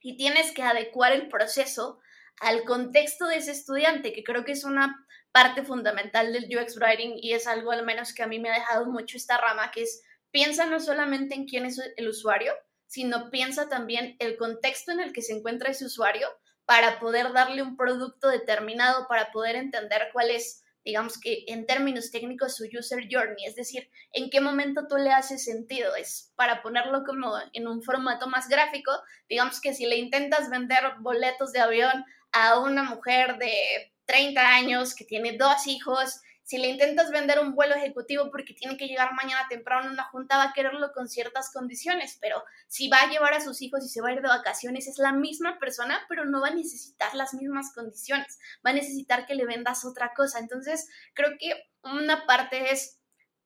y 0.00 0.16
tienes 0.16 0.52
que 0.52 0.62
adecuar 0.62 1.12
el 1.12 1.28
proceso 1.28 2.00
al 2.40 2.64
contexto 2.64 3.26
de 3.26 3.36
ese 3.36 3.52
estudiante, 3.52 4.12
que 4.12 4.24
creo 4.24 4.44
que 4.44 4.52
es 4.52 4.64
una 4.64 5.06
parte 5.32 5.64
fundamental 5.64 6.32
del 6.32 6.44
UX 6.44 6.76
Writing 6.78 7.14
y 7.16 7.32
es 7.32 7.46
algo 7.46 7.72
al 7.72 7.84
menos 7.84 8.14
que 8.14 8.22
a 8.22 8.26
mí 8.26 8.38
me 8.38 8.50
ha 8.50 8.54
dejado 8.54 8.86
mucho 8.86 9.16
esta 9.16 9.38
rama, 9.38 9.70
que 9.70 9.82
es 9.82 10.02
piensa 10.30 10.66
no 10.66 10.80
solamente 10.80 11.34
en 11.34 11.46
quién 11.46 11.66
es 11.66 11.80
el 11.96 12.08
usuario, 12.08 12.52
sino 12.86 13.30
piensa 13.30 13.68
también 13.68 14.16
el 14.18 14.36
contexto 14.36 14.92
en 14.92 15.00
el 15.00 15.12
que 15.12 15.22
se 15.22 15.32
encuentra 15.32 15.70
ese 15.70 15.86
usuario 15.86 16.28
para 16.66 16.98
poder 16.98 17.32
darle 17.32 17.62
un 17.62 17.76
producto 17.76 18.28
determinado, 18.28 19.06
para 19.08 19.30
poder 19.32 19.56
entender 19.56 20.08
cuál 20.12 20.30
es 20.30 20.62
digamos 20.86 21.18
que 21.20 21.44
en 21.48 21.66
términos 21.66 22.12
técnicos, 22.12 22.54
su 22.54 22.64
user 22.64 23.08
journey, 23.10 23.44
es 23.44 23.56
decir, 23.56 23.90
en 24.12 24.30
qué 24.30 24.40
momento 24.40 24.86
tú 24.88 24.96
le 24.96 25.10
haces 25.10 25.44
sentido. 25.44 25.96
Es 25.96 26.32
para 26.36 26.62
ponerlo 26.62 27.02
como 27.04 27.34
en 27.52 27.66
un 27.66 27.82
formato 27.82 28.28
más 28.28 28.48
gráfico, 28.48 28.92
digamos 29.28 29.60
que 29.60 29.74
si 29.74 29.84
le 29.84 29.96
intentas 29.96 30.48
vender 30.48 30.84
boletos 31.00 31.50
de 31.52 31.58
avión 31.58 32.04
a 32.30 32.60
una 32.60 32.84
mujer 32.84 33.36
de 33.38 33.92
30 34.04 34.40
años 34.40 34.94
que 34.94 35.04
tiene 35.04 35.36
dos 35.36 35.66
hijos 35.66 36.20
si 36.46 36.58
le 36.58 36.68
intentas 36.68 37.10
vender 37.10 37.40
un 37.40 37.56
vuelo 37.56 37.74
ejecutivo 37.74 38.30
porque 38.30 38.54
tiene 38.54 38.76
que 38.76 38.86
llegar 38.86 39.12
mañana 39.14 39.48
temprano 39.48 39.88
a 39.88 39.92
una 39.92 40.04
junta, 40.04 40.36
va 40.36 40.44
a 40.44 40.52
quererlo 40.52 40.92
con 40.92 41.08
ciertas 41.08 41.52
condiciones, 41.52 42.18
pero 42.20 42.40
si 42.68 42.88
va 42.88 43.02
a 43.02 43.10
llevar 43.10 43.34
a 43.34 43.40
sus 43.40 43.60
hijos 43.62 43.84
y 43.84 43.88
se 43.88 44.00
va 44.00 44.10
a 44.10 44.12
ir 44.12 44.22
de 44.22 44.28
vacaciones, 44.28 44.86
es 44.86 44.98
la 44.98 45.12
misma 45.12 45.58
persona, 45.58 45.98
pero 46.08 46.24
no 46.24 46.40
va 46.40 46.48
a 46.48 46.54
necesitar 46.54 47.12
las 47.16 47.34
mismas 47.34 47.72
condiciones, 47.74 48.38
va 48.64 48.70
a 48.70 48.74
necesitar 48.74 49.26
que 49.26 49.34
le 49.34 49.44
vendas 49.44 49.84
otra 49.84 50.12
cosa. 50.14 50.38
Entonces, 50.38 50.88
creo 51.14 51.30
que 51.36 51.68
una 51.82 52.26
parte 52.26 52.72
es 52.72 52.95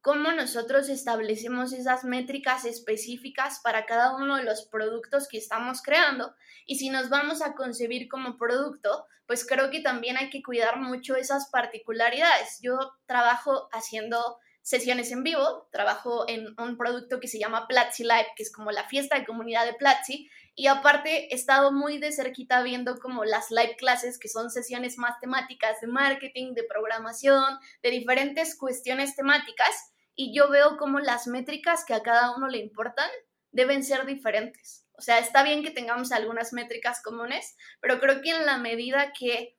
cómo 0.00 0.32
nosotros 0.32 0.88
establecemos 0.88 1.72
esas 1.72 2.04
métricas 2.04 2.64
específicas 2.64 3.60
para 3.62 3.86
cada 3.86 4.16
uno 4.16 4.36
de 4.36 4.44
los 4.44 4.66
productos 4.66 5.28
que 5.28 5.38
estamos 5.38 5.82
creando. 5.82 6.34
Y 6.66 6.76
si 6.76 6.88
nos 6.88 7.08
vamos 7.08 7.42
a 7.42 7.54
concebir 7.54 8.08
como 8.08 8.36
producto, 8.36 9.06
pues 9.26 9.46
creo 9.46 9.70
que 9.70 9.80
también 9.80 10.16
hay 10.16 10.30
que 10.30 10.42
cuidar 10.42 10.80
mucho 10.80 11.16
esas 11.16 11.50
particularidades. 11.50 12.58
Yo 12.62 12.78
trabajo 13.06 13.68
haciendo 13.72 14.38
sesiones 14.62 15.10
en 15.12 15.22
vivo, 15.22 15.68
trabajo 15.72 16.24
en 16.28 16.54
un 16.58 16.76
producto 16.76 17.20
que 17.20 17.28
se 17.28 17.38
llama 17.38 17.66
Platzi 17.66 18.02
Live, 18.02 18.28
que 18.36 18.42
es 18.42 18.52
como 18.52 18.70
la 18.70 18.88
fiesta 18.88 19.18
de 19.18 19.26
comunidad 19.26 19.66
de 19.66 19.74
Platzi, 19.74 20.30
y 20.54 20.66
aparte 20.66 21.32
he 21.32 21.34
estado 21.34 21.72
muy 21.72 21.98
de 21.98 22.12
cerquita 22.12 22.62
viendo 22.62 22.98
como 22.98 23.24
las 23.24 23.50
live 23.50 23.76
clases, 23.76 24.18
que 24.18 24.28
son 24.28 24.50
sesiones 24.50 24.98
más 24.98 25.18
temáticas 25.20 25.80
de 25.80 25.86
marketing, 25.86 26.54
de 26.54 26.64
programación, 26.64 27.58
de 27.82 27.90
diferentes 27.90 28.56
cuestiones 28.56 29.16
temáticas, 29.16 29.92
y 30.14 30.34
yo 30.36 30.50
veo 30.50 30.76
como 30.76 30.98
las 31.00 31.26
métricas 31.26 31.84
que 31.84 31.94
a 31.94 32.02
cada 32.02 32.36
uno 32.36 32.48
le 32.48 32.58
importan 32.58 33.08
deben 33.52 33.82
ser 33.84 34.06
diferentes. 34.06 34.84
O 34.92 35.02
sea, 35.02 35.18
está 35.18 35.42
bien 35.42 35.62
que 35.62 35.70
tengamos 35.70 36.12
algunas 36.12 36.52
métricas 36.52 37.02
comunes, 37.02 37.56
pero 37.80 38.00
creo 38.00 38.20
que 38.20 38.30
en 38.30 38.44
la 38.44 38.58
medida 38.58 39.12
que 39.18 39.56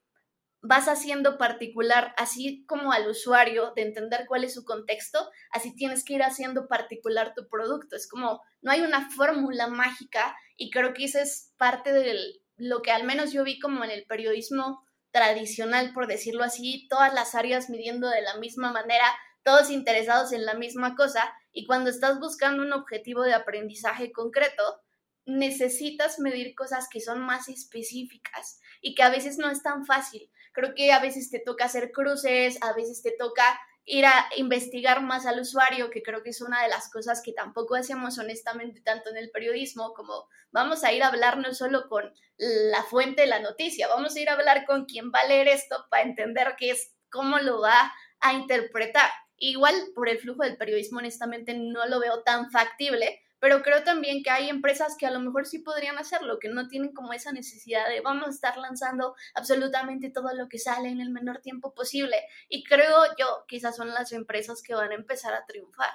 vas 0.62 0.86
haciendo 0.86 1.38
particular, 1.38 2.14
así 2.16 2.64
como 2.66 2.92
al 2.92 3.08
usuario, 3.08 3.72
de 3.74 3.82
entender 3.82 4.26
cuál 4.28 4.44
es 4.44 4.54
su 4.54 4.64
contexto, 4.64 5.28
así 5.50 5.74
tienes 5.74 6.04
que 6.04 6.14
ir 6.14 6.22
haciendo 6.22 6.68
particular 6.68 7.34
tu 7.34 7.48
producto. 7.48 7.96
Es 7.96 8.08
como, 8.08 8.40
no 8.62 8.70
hay 8.70 8.80
una 8.80 9.10
fórmula 9.10 9.66
mágica 9.66 10.36
y 10.56 10.70
creo 10.70 10.94
que 10.94 11.04
esa 11.04 11.20
es 11.20 11.52
parte 11.58 11.92
de 11.92 12.16
lo 12.56 12.80
que 12.80 12.92
al 12.92 13.04
menos 13.04 13.32
yo 13.32 13.42
vi 13.42 13.58
como 13.58 13.82
en 13.82 13.90
el 13.90 14.06
periodismo 14.06 14.84
tradicional, 15.10 15.92
por 15.92 16.06
decirlo 16.06 16.44
así, 16.44 16.86
todas 16.88 17.12
las 17.12 17.34
áreas 17.34 17.68
midiendo 17.68 18.08
de 18.08 18.22
la 18.22 18.36
misma 18.38 18.72
manera, 18.72 19.06
todos 19.42 19.68
interesados 19.68 20.32
en 20.32 20.46
la 20.46 20.54
misma 20.54 20.94
cosa 20.94 21.34
y 21.52 21.66
cuando 21.66 21.90
estás 21.90 22.20
buscando 22.20 22.62
un 22.62 22.72
objetivo 22.72 23.22
de 23.22 23.34
aprendizaje 23.34 24.12
concreto, 24.12 24.80
necesitas 25.24 26.18
medir 26.18 26.54
cosas 26.54 26.88
que 26.90 27.00
son 27.00 27.20
más 27.20 27.48
específicas 27.48 28.60
y 28.80 28.94
que 28.94 29.02
a 29.02 29.10
veces 29.10 29.38
no 29.38 29.50
es 29.50 29.62
tan 29.62 29.86
fácil. 29.86 30.30
Creo 30.52 30.74
que 30.74 30.92
a 30.92 31.00
veces 31.00 31.30
te 31.30 31.38
toca 31.38 31.66
hacer 31.66 31.92
cruces, 31.92 32.58
a 32.62 32.72
veces 32.72 33.02
te 33.02 33.12
toca 33.12 33.58
ir 33.84 34.06
a 34.06 34.28
investigar 34.36 35.02
más 35.02 35.26
al 35.26 35.40
usuario, 35.40 35.90
que 35.90 36.02
creo 36.02 36.22
que 36.22 36.30
es 36.30 36.40
una 36.40 36.62
de 36.62 36.68
las 36.68 36.90
cosas 36.90 37.20
que 37.22 37.32
tampoco 37.32 37.74
hacemos 37.74 38.18
honestamente 38.18 38.80
tanto 38.80 39.10
en 39.10 39.16
el 39.16 39.30
periodismo, 39.30 39.92
como 39.94 40.28
vamos 40.52 40.84
a 40.84 40.92
ir 40.92 41.02
a 41.02 41.08
hablar 41.08 41.38
no 41.38 41.52
solo 41.52 41.88
con 41.88 42.12
la 42.36 42.82
fuente 42.84 43.22
de 43.22 43.28
la 43.28 43.40
noticia, 43.40 43.88
vamos 43.88 44.14
a 44.14 44.20
ir 44.20 44.28
a 44.28 44.34
hablar 44.34 44.66
con 44.66 44.84
quien 44.84 45.10
va 45.10 45.20
a 45.20 45.26
leer 45.26 45.48
esto 45.48 45.86
para 45.90 46.04
entender 46.04 46.54
qué 46.58 46.70
es, 46.70 46.94
cómo 47.10 47.38
lo 47.38 47.60
va 47.60 47.92
a 48.20 48.34
interpretar. 48.34 49.10
Igual 49.36 49.74
por 49.94 50.08
el 50.08 50.18
flujo 50.18 50.44
del 50.44 50.56
periodismo, 50.56 50.98
honestamente, 50.98 51.54
no 51.54 51.86
lo 51.86 51.98
veo 51.98 52.22
tan 52.22 52.50
factible, 52.52 53.20
pero 53.42 53.60
creo 53.60 53.82
también 53.82 54.22
que 54.22 54.30
hay 54.30 54.48
empresas 54.48 54.94
que 54.96 55.04
a 55.04 55.10
lo 55.10 55.18
mejor 55.18 55.46
sí 55.46 55.58
podrían 55.58 55.98
hacerlo, 55.98 56.38
que 56.38 56.48
no 56.48 56.68
tienen 56.68 56.92
como 56.92 57.12
esa 57.12 57.32
necesidad 57.32 57.88
de 57.88 58.00
vamos 58.00 58.28
a 58.28 58.30
estar 58.30 58.56
lanzando 58.56 59.16
absolutamente 59.34 60.10
todo 60.10 60.32
lo 60.32 60.48
que 60.48 60.60
sale 60.60 60.90
en 60.90 61.00
el 61.00 61.10
menor 61.10 61.40
tiempo 61.40 61.74
posible. 61.74 62.16
Y 62.48 62.62
creo 62.62 63.02
yo 63.18 63.44
esas 63.48 63.74
son 63.74 63.88
las 63.88 64.12
empresas 64.12 64.62
que 64.62 64.76
van 64.76 64.92
a 64.92 64.94
empezar 64.94 65.34
a 65.34 65.44
triunfar. 65.44 65.90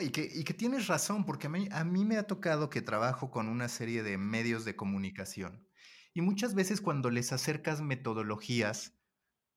y, 0.00 0.10
que, 0.10 0.28
y, 0.30 0.44
que, 0.44 0.52
tienes 0.52 0.86
razón, 0.86 1.24
porque 1.24 1.46
a 1.46 1.50
mí, 1.50 1.66
a 1.72 1.82
mí 1.82 2.04
me 2.04 2.18
ha 2.18 2.26
tocado 2.26 2.68
que 2.68 2.82
trabajo 2.82 3.30
con 3.30 3.48
una 3.48 3.70
serie 3.70 4.02
de 4.02 4.18
medios 4.18 4.66
de 4.66 4.76
comunicación 4.76 5.66
y 6.12 6.20
muchas 6.20 6.54
veces 6.54 6.82
cuando 6.82 7.10
les 7.10 7.32
acercas 7.32 7.80
metodologías, 7.80 8.95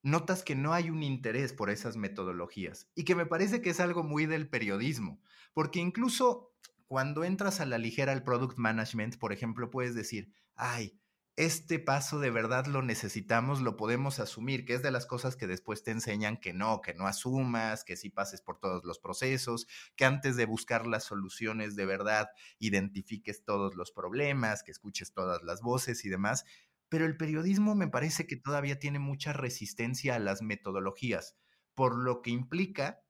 notas 0.02 0.44
que 0.44 0.56
no 0.56 0.74
hay 0.74 0.90
un 0.90 1.04
interés 1.04 1.54
por 1.54 1.70
esas 1.70 1.98
metodologías 1.98 2.90
y 2.96 3.04
que 3.04 3.16
me 3.16 3.26
parece 3.26 3.62
que 3.62 3.70
es 3.70 3.80
algo 3.80 4.04
muy 4.04 4.26
del 4.26 4.50
periodismo, 4.50 5.22
porque 5.54 5.80
incluso 5.80 6.54
cuando 6.88 7.24
entras 7.24 7.60
a 7.60 7.66
la 7.66 7.78
ligera 7.78 8.12
al 8.12 8.24
product 8.24 8.58
management, 8.58 9.18
por 9.18 9.32
ejemplo, 9.32 9.70
puedes 9.70 9.94
decir, 9.94 10.34
ay, 10.56 11.00
este 11.40 11.80
paso 11.80 12.20
de 12.20 12.32
verdad 12.32 12.66
lo 12.66 12.82
necesitamos, 12.82 13.62
lo 13.62 13.78
podemos 13.78 14.20
asumir, 14.20 14.66
que 14.66 14.74
es 14.74 14.82
de 14.82 14.92
las 14.92 15.06
cosas 15.06 15.38
que 15.38 15.48
después 15.48 15.84
te 15.84 15.92
enseñan 15.92 16.36
que 16.36 16.52
no, 16.52 16.82
que 16.82 16.94
no 16.94 17.08
asumas, 17.08 17.86
que 17.86 17.96
sí 17.96 18.10
pases 18.10 18.42
por 18.42 18.60
todos 18.60 18.84
los 18.84 19.00
procesos, 19.00 19.66
que 19.96 20.04
antes 20.04 20.36
de 20.36 20.46
buscar 20.46 20.86
las 20.86 21.06
soluciones 21.06 21.78
de 21.78 21.86
verdad 21.86 22.28
identifiques 22.58 23.46
todos 23.46 23.76
los 23.76 23.92
problemas, 23.94 24.64
que 24.64 24.72
escuches 24.72 25.14
todas 25.14 25.42
las 25.44 25.62
voces 25.62 26.04
y 26.04 26.10
demás. 26.10 26.44
Pero 26.89 27.06
el 27.06 27.17
periodismo 27.17 27.75
me 27.75 27.88
parece 27.88 28.28
que 28.28 28.36
todavía 28.36 28.80
tiene 28.80 28.99
mucha 28.99 29.34
resistencia 29.34 30.15
a 30.15 30.19
las 30.19 30.41
metodologías, 30.41 31.38
por 31.75 31.97
lo 31.97 32.21
que 32.21 32.32
implica, 32.32 33.02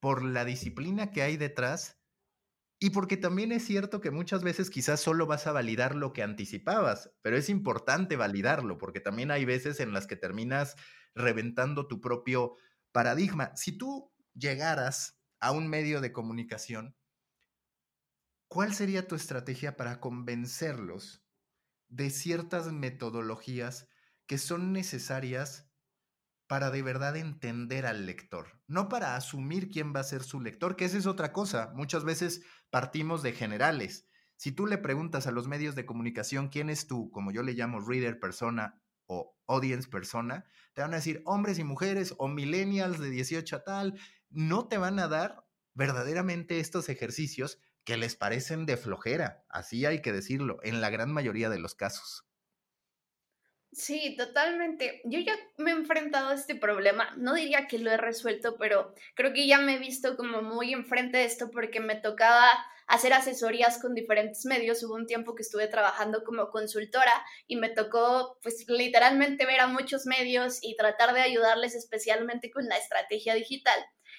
por 0.00 0.24
la 0.24 0.44
disciplina 0.44 1.10
que 1.10 1.22
hay 1.22 1.36
detrás 1.36 1.98
y 2.80 2.90
porque 2.90 3.16
también 3.16 3.50
es 3.50 3.64
cierto 3.64 4.00
que 4.00 4.12
muchas 4.12 4.44
veces 4.44 4.70
quizás 4.70 5.00
solo 5.00 5.26
vas 5.26 5.48
a 5.48 5.52
validar 5.52 5.96
lo 5.96 6.12
que 6.12 6.22
anticipabas, 6.22 7.10
pero 7.22 7.36
es 7.36 7.48
importante 7.48 8.14
validarlo, 8.14 8.78
porque 8.78 9.00
también 9.00 9.32
hay 9.32 9.44
veces 9.44 9.80
en 9.80 9.92
las 9.92 10.06
que 10.06 10.14
terminas 10.14 10.76
reventando 11.14 11.88
tu 11.88 12.00
propio 12.00 12.54
paradigma. 12.92 13.50
Si 13.56 13.76
tú 13.76 14.12
llegaras 14.32 15.20
a 15.40 15.50
un 15.50 15.68
medio 15.68 16.00
de 16.00 16.12
comunicación, 16.12 16.96
¿cuál 18.46 18.72
sería 18.72 19.08
tu 19.08 19.16
estrategia 19.16 19.76
para 19.76 19.98
convencerlos 19.98 21.24
de 21.88 22.10
ciertas 22.10 22.72
metodologías 22.72 23.88
que 24.26 24.38
son 24.38 24.72
necesarias 24.72 25.68
para 26.46 26.70
de 26.70 26.82
verdad 26.82 27.16
entender 27.16 27.86
al 27.86 28.06
lector, 28.06 28.60
no 28.66 28.88
para 28.88 29.16
asumir 29.16 29.68
quién 29.68 29.94
va 29.94 30.00
a 30.00 30.04
ser 30.04 30.22
su 30.22 30.40
lector, 30.40 30.76
que 30.76 30.86
esa 30.86 30.96
es 30.96 31.06
otra 31.06 31.32
cosa. 31.32 31.72
Muchas 31.74 32.04
veces 32.04 32.42
partimos 32.70 33.22
de 33.22 33.32
generales. 33.32 34.08
Si 34.36 34.52
tú 34.52 34.66
le 34.66 34.78
preguntas 34.78 35.26
a 35.26 35.30
los 35.30 35.46
medios 35.46 35.74
de 35.74 35.84
comunicación 35.84 36.48
quién 36.48 36.70
es 36.70 36.86
tú, 36.86 37.10
como 37.10 37.32
yo 37.32 37.42
le 37.42 37.52
llamo 37.52 37.80
reader 37.80 38.18
persona 38.18 38.80
o 39.06 39.36
audience 39.46 39.88
persona, 39.88 40.46
te 40.74 40.80
van 40.82 40.92
a 40.94 40.96
decir 40.96 41.22
hombres 41.26 41.58
y 41.58 41.64
mujeres 41.64 42.14
o 42.18 42.28
millennials 42.28 42.98
de 42.98 43.10
18 43.10 43.56
a 43.56 43.64
tal, 43.64 43.98
no 44.30 44.68
te 44.68 44.78
van 44.78 44.98
a 44.98 45.08
dar 45.08 45.44
verdaderamente 45.74 46.60
estos 46.60 46.88
ejercicios 46.88 47.60
que 47.88 47.96
les 47.96 48.16
parecen 48.16 48.66
de 48.66 48.76
flojera, 48.76 49.46
así 49.48 49.86
hay 49.86 50.02
que 50.02 50.12
decirlo, 50.12 50.58
en 50.62 50.82
la 50.82 50.90
gran 50.90 51.10
mayoría 51.10 51.48
de 51.48 51.58
los 51.58 51.74
casos. 51.74 52.26
Sí, 53.72 54.14
totalmente. 54.14 55.00
Yo 55.04 55.20
ya 55.20 55.34
me 55.56 55.70
he 55.70 55.74
enfrentado 55.74 56.28
a 56.28 56.34
este 56.34 56.54
problema. 56.54 57.14
No 57.16 57.32
diría 57.32 57.66
que 57.66 57.78
lo 57.78 57.90
he 57.90 57.96
resuelto, 57.96 58.56
pero 58.58 58.94
creo 59.14 59.32
que 59.32 59.46
ya 59.46 59.58
me 59.58 59.76
he 59.76 59.78
visto 59.78 60.18
como 60.18 60.42
muy 60.42 60.74
enfrente 60.74 61.16
de 61.16 61.24
esto 61.24 61.50
porque 61.50 61.80
me 61.80 61.94
tocaba 61.94 62.50
hacer 62.86 63.14
asesorías 63.14 63.80
con 63.80 63.94
diferentes 63.94 64.44
medios. 64.44 64.82
Hubo 64.82 64.94
un 64.94 65.06
tiempo 65.06 65.34
que 65.34 65.42
estuve 65.42 65.66
trabajando 65.68 66.24
como 66.24 66.50
consultora 66.50 67.24
y 67.46 67.56
me 67.56 67.70
tocó 67.70 68.38
pues 68.42 68.66
literalmente 68.68 69.46
ver 69.46 69.60
a 69.60 69.66
muchos 69.66 70.04
medios 70.04 70.58
y 70.60 70.76
tratar 70.76 71.14
de 71.14 71.22
ayudarles 71.22 71.74
especialmente 71.74 72.50
con 72.50 72.66
la 72.66 72.76
estrategia 72.76 73.32
digital. 73.34 73.78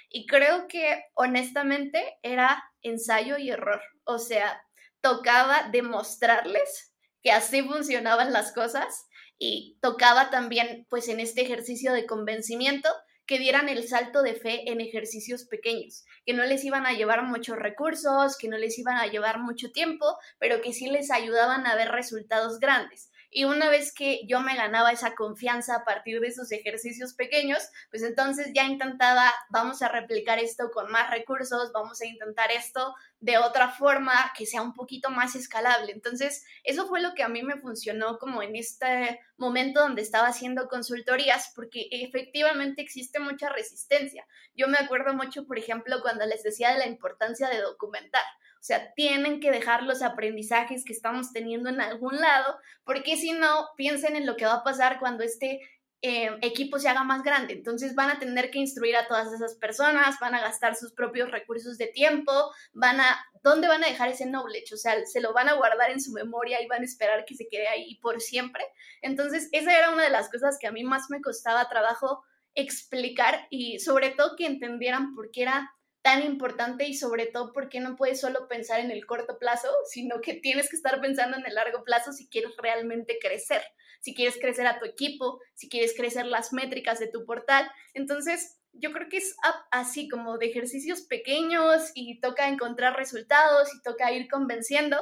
Y 0.10 0.26
creo 0.26 0.67
que 0.67 1.04
honestamente 1.13 2.17
era 2.24 2.63
ensayo 2.82 3.38
y 3.38 3.52
error. 3.52 3.82
O 4.06 4.17
sea, 4.17 4.62
tocaba 5.02 5.69
demostrarles 5.72 6.93
que 7.22 7.32
así 7.32 7.62
funcionaban 7.62 8.34
las 8.34 8.52
cosas 8.54 9.08
y 9.38 9.78
tocaba 9.82 10.30
también, 10.30 10.86
pues 10.89 11.08
en 11.08 11.19
este 11.19 11.41
ejercicio 11.41 11.93
de 11.93 12.06
convencimiento, 12.06 12.89
que 13.30 13.38
dieran 13.38 13.69
el 13.69 13.88
salto 13.88 14.24
de 14.24 14.34
fe 14.34 14.72
en 14.72 14.82
ejercicios 14.82 15.45
pequeños, 15.45 16.04
que 16.26 16.34
no 16.34 16.43
les 16.45 16.65
iban 16.65 16.88
a 16.88 16.93
llevar 16.93 17.22
muchos 17.22 17.58
recursos, 17.58 18.36
que 18.39 18.48
no 18.48 18.58
les 18.58 18.80
iban 18.80 18.98
a 18.98 19.06
llevar 19.06 19.39
mucho 19.39 19.72
tiempo, 19.72 20.17
pero 20.39 20.62
que 20.62 20.74
sí 20.74 20.88
les 20.88 21.12
ayudaban 21.12 21.67
a 21.67 21.76
ver 21.76 21.89
resultados 21.89 22.60
grandes. 22.60 23.09
Y 23.31 23.43
una 23.43 23.69
vez 23.69 23.93
que 23.93 24.21
yo 24.27 24.41
me 24.41 24.55
ganaba 24.55 24.91
esa 24.91 25.13
confianza 25.15 25.75
a 25.75 25.83
partir 25.83 26.19
de 26.19 26.27
esos 26.27 26.51
ejercicios 26.51 27.13
pequeños, 27.13 27.69
pues 27.91 28.03
entonces 28.03 28.51
ya 28.55 28.63
intentaba, 28.63 29.31
vamos 29.49 29.81
a 29.81 29.89
replicar 29.89 30.39
esto 30.39 30.71
con 30.71 30.91
más 30.91 31.11
recursos, 31.11 31.71
vamos 31.71 32.01
a 32.01 32.07
intentar 32.07 32.51
esto 32.51 32.95
de 33.19 33.37
otra 33.37 33.69
forma 33.69 34.13
que 34.37 34.45
sea 34.45 34.61
un 34.61 34.73
poquito 34.73 35.09
más 35.09 35.35
escalable. 35.35 35.91
Entonces, 35.91 36.45
eso 36.63 36.87
fue 36.87 37.01
lo 37.01 37.13
que 37.13 37.23
a 37.23 37.27
mí 37.27 37.43
me 37.43 37.59
funcionó 37.59 38.17
como 38.17 38.41
en 38.41 38.55
este 38.55 39.19
momento 39.37 39.81
donde 39.81 40.01
estaba 40.01 40.27
haciendo 40.27 40.67
consultorías, 40.67 41.51
porque 41.55 41.87
efectivamente 41.91 42.81
existe 42.81 43.19
mucha 43.19 43.49
resistencia. 43.49 44.25
Yo 44.55 44.67
me 44.67 44.77
acuerdo 44.77 45.13
mucho, 45.13 45.45
por 45.45 45.59
ejemplo, 45.59 46.01
cuando 46.01 46.25
les 46.25 46.43
decía 46.43 46.71
de 46.71 46.79
la 46.79 46.87
importancia 46.87 47.49
de 47.49 47.61
documentar. 47.61 48.23
O 48.60 48.63
sea, 48.63 48.93
tienen 48.93 49.39
que 49.39 49.52
dejar 49.52 49.84
los 49.84 50.02
aprendizajes 50.02 50.84
que 50.84 50.93
estamos 50.93 51.32
teniendo 51.32 51.69
en 51.69 51.80
algún 51.80 52.17
lado, 52.17 52.58
porque 52.84 53.15
si 53.15 53.32
no, 53.32 53.69
piensen 53.78 54.15
en 54.15 54.26
lo 54.26 54.36
que 54.36 54.45
va 54.45 54.56
a 54.56 54.63
pasar 54.63 55.00
cuando 55.00 55.24
este 55.24 55.62
eh, 56.02 56.30
equipo 56.41 56.80
se 56.80 56.88
haga 56.88 57.04
más 57.04 57.24
grande. 57.24 57.54
Entonces 57.54 57.93
van 57.93 58.10
a 58.10 58.19
tener 58.19 58.52
que 58.52 58.60
instruir 58.60 58.95
a 58.95 59.08
todas 59.08 59.34
esas 59.34 59.56
personas, 59.56 60.17
van 60.22 60.34
a 60.34 60.39
gastar 60.39 60.76
sus 60.76 60.93
propios 60.93 61.30
recursos 61.30 61.78
de 61.78 61.88
tiempo, 61.88 62.32
van 62.74 63.02
a, 63.02 63.19
¿dónde 63.43 63.67
van 63.67 63.84
a 63.84 63.88
dejar 63.88 64.10
ese 64.10 64.26
knowledge? 64.26 64.74
O 64.74 64.78
sea, 64.78 65.06
se 65.06 65.19
lo 65.19 65.34
van 65.34 65.50
a 65.50 65.56
guardar 65.56 65.91
en 65.91 66.02
su 66.02 66.12
memoria 66.12 66.62
y 66.62 66.67
van 66.67 66.84
a 66.84 66.86
esperar 66.86 67.26
que 67.26 67.36
se 67.36 67.50
quede 67.50 67.67
ahí 67.67 67.95
por 67.95 68.22
siempre. 68.22 68.63
Entonces, 69.02 69.50
esa 69.52 69.78
era 69.78 69.91
una 69.91 70.04
de 70.04 70.10
las 70.10 70.30
cosas 70.30 70.58
que 70.58 70.67
a 70.67 70.72
mí 70.72 70.84
más 70.84 71.10
me 71.10 71.22
costaba 71.22 71.67
trabajo 71.67 72.24
explicar 72.56 73.48
y 73.50 73.80
sobre 73.80 74.12
todo 74.12 74.36
que 74.38 74.45
entendieran 74.45 75.13
por 75.13 75.32
qué 75.32 75.43
era 75.43 75.74
tan 76.01 76.23
importante 76.23 76.85
y 76.88 76.93
sobre 76.93 77.25
todo 77.25 77.51
porque 77.51 77.79
no 77.79 77.95
puedes 77.95 78.21
solo 78.21 78.47
pensar 78.47 78.79
en 78.79 78.91
el 78.91 79.05
corto 79.05 79.38
plazo, 79.38 79.69
sino 79.89 80.21
que 80.21 80.33
tienes 80.33 80.69
que 80.69 80.75
estar 80.75 81.01
pensando 81.01 81.38
en 81.38 81.45
el 81.45 81.55
largo 81.55 81.83
plazo 81.83 82.13
si 82.13 82.27
quieres 82.29 82.55
realmente 82.57 83.17
crecer, 83.21 83.62
si 83.99 84.13
quieres 84.13 84.38
crecer 84.39 84.65
a 84.67 84.79
tu 84.79 84.85
equipo, 84.85 85.39
si 85.53 85.67
quieres 85.69 85.93
crecer 85.95 86.25
las 86.25 86.53
métricas 86.53 86.99
de 86.99 87.07
tu 87.07 87.25
portal. 87.25 87.69
Entonces, 87.93 88.59
yo 88.73 88.93
creo 88.93 89.09
que 89.09 89.17
es 89.17 89.35
así 89.71 90.07
como 90.07 90.38
de 90.38 90.47
ejercicios 90.47 91.01
pequeños 91.01 91.91
y 91.95 92.19
toca 92.21 92.47
encontrar 92.47 92.95
resultados 92.95 93.73
y 93.75 93.81
toca 93.81 94.12
ir 94.12 94.29
convenciendo. 94.29 94.97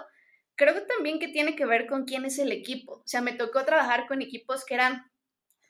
Creo 0.55 0.87
también 0.87 1.19
que 1.19 1.27
tiene 1.27 1.55
que 1.55 1.65
ver 1.65 1.85
con 1.85 2.05
quién 2.05 2.25
es 2.25 2.39
el 2.39 2.51
equipo. 2.51 2.93
O 2.93 3.07
sea, 3.07 3.21
me 3.21 3.33
tocó 3.33 3.63
trabajar 3.65 4.07
con 4.07 4.21
equipos 4.21 4.65
que 4.65 4.73
eran 4.73 5.11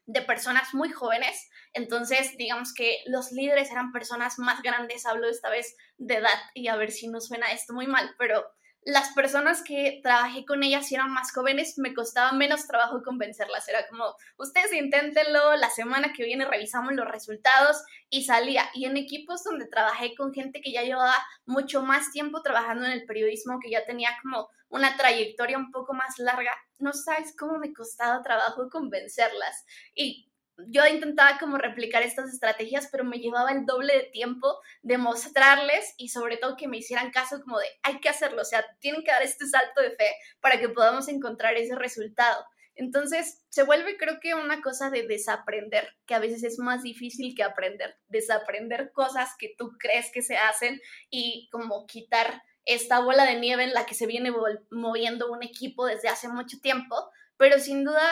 de 0.08 0.22
personas 0.22 0.74
muy 0.74 0.90
jóvenes. 0.90 1.50
Entonces, 1.74 2.36
digamos 2.38 2.74
que 2.74 3.04
los 3.06 3.32
líderes 3.32 3.70
eran 3.70 3.92
personas 3.92 4.40
más 4.40 4.62
grandes, 4.64 5.06
hablo 5.06 5.30
esta 5.30 5.50
vez 5.50 5.76
de 5.98 6.16
edad 6.16 6.40
y 6.56 6.70
a 6.70 6.76
ver 6.78 6.92
si 6.92 7.08
no 7.08 7.20
suena 7.20 7.52
esto 7.52 7.74
muy 7.74 7.88
mal, 7.88 8.16
pero 8.18 8.44
las 8.84 9.10
personas 9.10 9.64
que 9.64 10.00
trabajé 10.02 10.46
con 10.46 10.64
ellas 10.64 10.92
eran 10.92 11.12
más 11.12 11.34
jóvenes, 11.34 11.78
me 11.78 11.94
costaba 11.94 12.32
menos 12.32 12.68
trabajo 12.68 13.04
convencerlas. 13.04 13.68
Era 13.68 13.86
como, 13.88 14.16
ustedes 14.38 14.72
inténtenlo, 14.74 15.56
la 15.58 15.70
semana 15.70 16.14
que 16.14 16.24
viene 16.24 16.46
revisamos 16.46 16.94
los 16.94 17.08
resultados 17.08 17.84
y 18.10 18.24
salía. 18.24 18.70
Y 18.74 18.86
en 18.86 18.96
equipos 18.96 19.44
donde 19.44 19.68
trabajé 19.68 20.16
con 20.16 20.34
gente 20.34 20.62
que 20.62 20.72
ya 20.72 20.84
llevaba 20.84 21.16
mucho 21.46 21.82
más 21.82 22.12
tiempo 22.12 22.42
trabajando 22.42 22.86
en 22.86 22.94
el 22.94 23.06
periodismo, 23.06 23.60
que 23.60 23.70
ya 23.70 23.86
tenía 23.86 24.12
como 24.22 24.50
una 24.70 24.96
trayectoria 24.96 25.58
un 25.58 25.72
poco 25.72 25.94
más 25.94 26.18
larga, 26.20 26.54
no 26.80 26.94
sabes 26.94 27.36
cómo 27.38 27.58
me 27.58 27.74
costaba 27.74 28.22
trabajo 28.22 28.70
convencerlas. 28.70 29.66
Y 29.96 30.27
yo 30.68 30.86
intentaba 30.88 31.38
como 31.38 31.58
replicar 31.58 32.04
estas 32.04 32.34
estrategias, 32.34 32.88
pero 32.92 33.04
me 33.04 33.20
llevaba 33.20 33.52
el 33.52 33.66
doble 33.66 33.94
de 33.94 34.04
tiempo 34.04 34.60
de 34.82 34.98
mostrarles 34.98 35.94
y 35.98 36.10
sobre 36.10 36.38
todo 36.38 36.58
que 36.58 36.68
me 36.68 36.78
hicieran 36.78 37.12
caso 37.12 37.42
como 37.42 37.60
de 37.60 37.68
hay 37.84 38.00
que 38.00 38.10
hacerlo, 38.10 38.42
o 38.42 38.46
sea, 38.46 38.66
tienen 38.80 39.04
que 39.04 39.12
dar 39.12 39.22
este 39.22 39.46
salto 39.48 39.82
de 39.82 39.92
fe 39.92 40.10
para 40.40 40.60
que 40.60 40.70
podamos 40.70 41.08
encontrar 41.08 41.56
ese 41.56 41.76
resultado. 41.76 42.44
Entonces, 42.76 43.44
se 43.50 43.64
vuelve 43.64 43.98
creo 43.98 44.20
que 44.22 44.36
una 44.36 44.62
cosa 44.62 44.92
de 44.92 45.08
desaprender, 45.08 45.96
que 46.06 46.14
a 46.14 46.20
veces 46.20 46.44
es 46.44 46.60
más 46.60 46.84
difícil 46.84 47.34
que 47.36 47.44
aprender, 47.44 47.98
desaprender 48.08 48.92
cosas 48.94 49.32
que 49.40 49.56
tú 49.58 49.72
crees 49.80 50.12
que 50.12 50.22
se 50.22 50.38
hacen 50.38 50.80
y 51.10 51.50
como 51.52 51.88
quitar 51.88 52.44
esta 52.66 53.00
bola 53.00 53.26
de 53.26 53.40
nieve 53.40 53.64
en 53.64 53.74
la 53.74 53.86
que 53.86 53.96
se 53.96 54.06
viene 54.06 54.32
moviendo 54.70 55.32
un 55.32 55.42
equipo 55.42 55.86
desde 55.88 56.10
hace 56.10 56.28
mucho 56.28 56.60
tiempo, 56.62 57.10
pero 57.38 57.60
sin 57.60 57.84
duda 57.84 58.08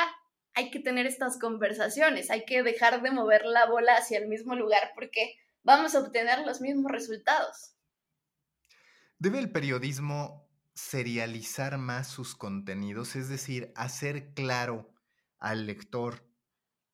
hay 0.56 0.72
que 0.72 0.80
tener 0.80 1.06
estas 1.06 1.38
conversaciones, 1.38 2.32
hay 2.32 2.46
que 2.46 2.64
dejar 2.64 3.02
de 3.02 3.12
mover 3.12 3.46
la 3.46 3.68
bola 3.68 3.98
hacia 3.98 4.18
el 4.18 4.28
mismo 4.28 4.56
lugar 4.56 4.92
porque 4.96 5.36
vamos 5.64 5.96
a 5.96 6.00
obtener 6.00 6.40
los 6.46 6.62
mismos 6.62 6.92
resultados. 6.92 7.76
¿Debe 9.20 9.40
el 9.40 9.52
periodismo 9.52 10.50
serializar 10.74 11.78
más 11.78 12.08
sus 12.08 12.36
contenidos? 12.36 13.16
Es 13.16 13.28
decir, 13.28 13.72
hacer 13.76 14.34
claro 14.34 14.90
al 15.38 15.66
lector 15.66 16.26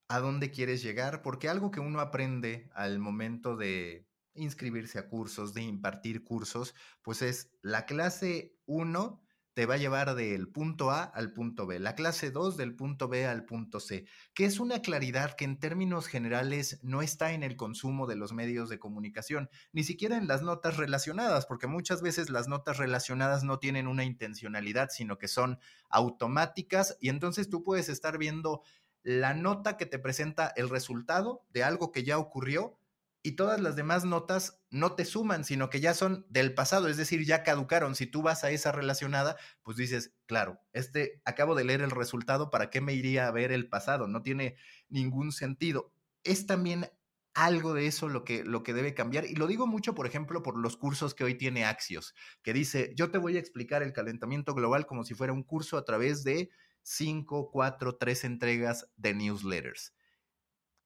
a 0.08 0.20
dónde 0.20 0.52
quieres 0.52 0.84
llegar, 0.84 1.22
porque 1.22 1.48
algo 1.48 1.72
que 1.72 1.80
uno 1.80 2.00
aprende 2.00 2.70
al 2.74 3.00
momento 3.00 3.56
de 3.56 4.08
inscribirse 4.34 5.00
a 5.00 5.08
cursos, 5.08 5.54
de 5.54 5.62
impartir 5.62 6.24
cursos, 6.24 6.74
pues 7.02 7.22
es 7.22 7.52
la 7.62 7.86
clase 7.86 8.58
1 8.66 9.24
te 9.54 9.66
va 9.66 9.74
a 9.74 9.78
llevar 9.78 10.16
del 10.16 10.48
punto 10.48 10.92
A 10.92 11.04
al 11.04 11.34
punto 11.34 11.66
B, 11.66 11.80
la 11.80 11.96
clase 11.96 12.32
2 12.32 12.58
del 12.58 12.76
punto 12.76 13.08
B 13.08 13.26
al 13.26 13.46
punto 13.46 13.80
C, 13.80 14.06
que 14.34 14.46
es 14.46 14.60
una 14.60 14.82
claridad 14.82 15.36
que 15.36 15.46
en 15.46 15.60
términos 15.60 16.08
generales 16.08 16.80
no 16.84 17.02
está 17.02 17.34
en 17.34 17.44
el 17.44 17.58
consumo 17.58 18.08
de 18.08 18.16
los 18.16 18.34
medios 18.34 18.70
de 18.70 18.80
comunicación, 18.80 19.50
ni 19.74 19.84
siquiera 19.84 20.18
en 20.18 20.28
las 20.28 20.42
notas 20.42 20.78
relacionadas, 20.78 21.46
porque 21.46 21.68
muchas 21.68 22.02
veces 22.02 22.30
las 22.30 22.48
notas 22.48 22.78
relacionadas 22.78 23.44
no 23.44 23.60
tienen 23.60 23.88
una 23.88 24.06
intencionalidad, 24.06 24.90
sino 24.90 25.18
que 25.18 25.28
son 25.28 25.60
automáticas 25.90 26.98
y 27.02 27.10
entonces 27.10 27.50
tú 27.50 27.64
puedes 27.64 27.90
estar 27.90 28.18
viendo 28.18 28.62
la 29.04 29.34
nota 29.34 29.78
que 29.78 29.86
te 29.86 30.00
presenta 30.00 30.54
el 30.56 30.70
resultado 30.70 31.44
de 31.52 31.64
algo 31.64 31.92
que 31.92 32.04
ya 32.04 32.18
ocurrió 32.18 32.78
y 33.24 33.34
todas 33.34 33.62
las 33.62 33.76
demás 33.76 34.04
notas 34.04 34.64
no 34.72 34.96
te 34.96 35.06
suman, 35.06 35.44
sino 35.44 35.70
que 35.70 35.80
ya 35.80 35.94
son 35.94 36.26
del 36.30 36.54
pasado, 36.54 36.88
es 36.88 36.98
decir, 36.98 37.26
ya 37.26 37.44
caducaron. 37.44 37.96
Si 37.96 38.08
tú 38.08 38.22
vas 38.22 38.44
a 38.44 38.52
esa 38.52 38.72
relacionada, 38.72 39.38
pues 39.62 39.78
dices, 39.78 40.16
claro, 40.26 40.60
este 40.74 41.22
acabo 41.26 41.56
de 41.56 41.64
leer 41.64 41.82
el 41.82 41.92
resultado, 41.92 42.50
¿para 42.50 42.70
qué 42.70 42.82
me 42.82 42.94
iría 42.94 43.28
a 43.28 43.32
ver 43.32 43.52
el 43.52 43.70
pasado? 43.70 44.08
No 44.08 44.24
tiene 44.24 44.56
ningún 44.90 45.32
sentido. 45.32 45.94
Es 46.24 46.48
también 46.48 46.90
algo 47.34 47.74
de 47.74 47.88
eso 47.88 48.10
lo 48.10 48.24
que, 48.24 48.44
lo 48.44 48.64
que 48.64 48.74
debe 48.74 48.94
cambiar. 48.94 49.26
Y 49.26 49.36
lo 49.36 49.48
digo 49.48 49.68
mucho, 49.68 49.96
por 49.96 50.08
ejemplo, 50.08 50.44
por 50.44 50.58
los 50.58 50.76
cursos 50.78 51.14
que 51.14 51.24
hoy 51.24 51.36
tiene 51.36 51.66
Axios, 51.66 52.16
que 52.42 52.54
dice, 52.54 52.94
yo 52.96 53.12
te 53.12 53.18
voy 53.18 53.38
a 53.38 53.40
explicar 53.40 53.84
el 53.84 53.94
calentamiento 53.94 54.54
global 54.54 54.86
como 54.86 55.04
si 55.04 55.14
fuera 55.14 55.34
un 55.34 55.44
curso 55.44 55.78
a 55.78 55.86
través 55.86 56.24
de 56.24 56.50
cinco, 56.84 57.52
cuatro, 57.52 57.98
tres 57.98 58.24
entregas 58.24 58.90
de 58.96 59.14
newsletters. 59.14 59.94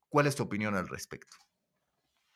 ¿Cuál 0.09 0.27
es 0.27 0.35
tu 0.35 0.43
opinión 0.43 0.75
al 0.75 0.87
respecto? 0.87 1.44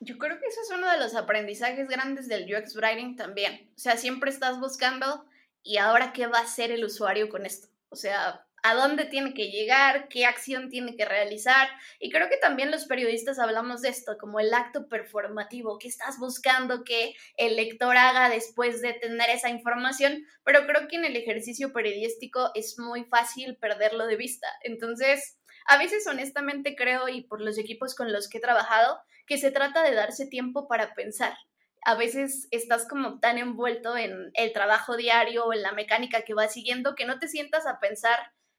Yo 0.01 0.17
creo 0.17 0.39
que 0.39 0.45
eso 0.47 0.62
es 0.62 0.71
uno 0.71 0.89
de 0.89 0.97
los 0.97 1.15
aprendizajes 1.15 1.89
grandes 1.89 2.27
del 2.27 2.45
UX 2.53 2.75
Writing 2.75 3.15
también. 3.15 3.69
O 3.75 3.79
sea, 3.79 3.97
siempre 3.97 4.31
estás 4.31 4.59
buscando 4.59 5.25
y 5.62 5.77
ahora 5.77 6.13
qué 6.13 6.27
va 6.27 6.39
a 6.39 6.43
hacer 6.43 6.71
el 6.71 6.85
usuario 6.85 7.29
con 7.29 7.45
esto. 7.45 7.67
O 7.89 7.95
sea, 7.95 8.45
a 8.63 8.75
dónde 8.75 9.05
tiene 9.05 9.33
que 9.33 9.49
llegar, 9.49 10.07
qué 10.09 10.25
acción 10.25 10.69
tiene 10.69 10.95
que 10.95 11.05
realizar. 11.05 11.67
Y 11.99 12.12
creo 12.12 12.29
que 12.29 12.38
también 12.38 12.71
los 12.71 12.85
periodistas 12.85 13.39
hablamos 13.39 13.81
de 13.81 13.89
esto, 13.89 14.17
como 14.17 14.39
el 14.39 14.53
acto 14.53 14.88
performativo, 14.88 15.79
qué 15.79 15.88
estás 15.88 16.17
buscando 16.19 16.83
que 16.83 17.13
el 17.38 17.55
lector 17.55 17.95
haga 17.97 18.29
después 18.29 18.81
de 18.81 18.93
tener 18.93 19.29
esa 19.29 19.49
información, 19.49 20.25
pero 20.43 20.65
creo 20.65 20.88
que 20.88 20.97
en 20.97 21.05
el 21.05 21.15
ejercicio 21.15 21.73
periodístico 21.73 22.51
es 22.55 22.77
muy 22.79 23.05
fácil 23.05 23.57
perderlo 23.57 24.07
de 24.07 24.15
vista. 24.15 24.47
Entonces, 24.63 25.38
a 25.69 25.77
veces 25.77 26.08
honestamente 26.08 26.75
creo, 26.75 27.08
y 27.10 27.21
por 27.21 27.41
los 27.41 27.60
equipos 27.60 27.93
con 27.93 28.12
los 28.12 28.27
que 28.27 28.39
he 28.39 28.41
trabajado, 28.41 28.99
que 29.27 29.38
se 29.38 29.51
trata 29.51 29.84
de 29.84 29.93
darse 29.93 30.25
tiempo 30.25 30.67
para 30.67 30.95
pensar. 30.95 31.38
A 31.86 31.93
veces 31.93 32.47
estás 32.49 32.88
como 32.88 33.19
tan 33.19 33.38
envuelto 33.38 33.95
en 33.95 34.32
el 34.34 34.51
trabajo 34.51 34.97
diario 34.97 35.45
o 35.45 35.53
en 35.53 35.62
la 35.62 35.71
mecánica 35.71 36.23
que 36.23 36.34
vas 36.34 36.53
siguiendo 36.53 36.95
que 36.95 37.05
no 37.05 37.19
te 37.19 37.27
sientas 37.27 37.67
a 37.67 37.79
pensar 37.79 38.17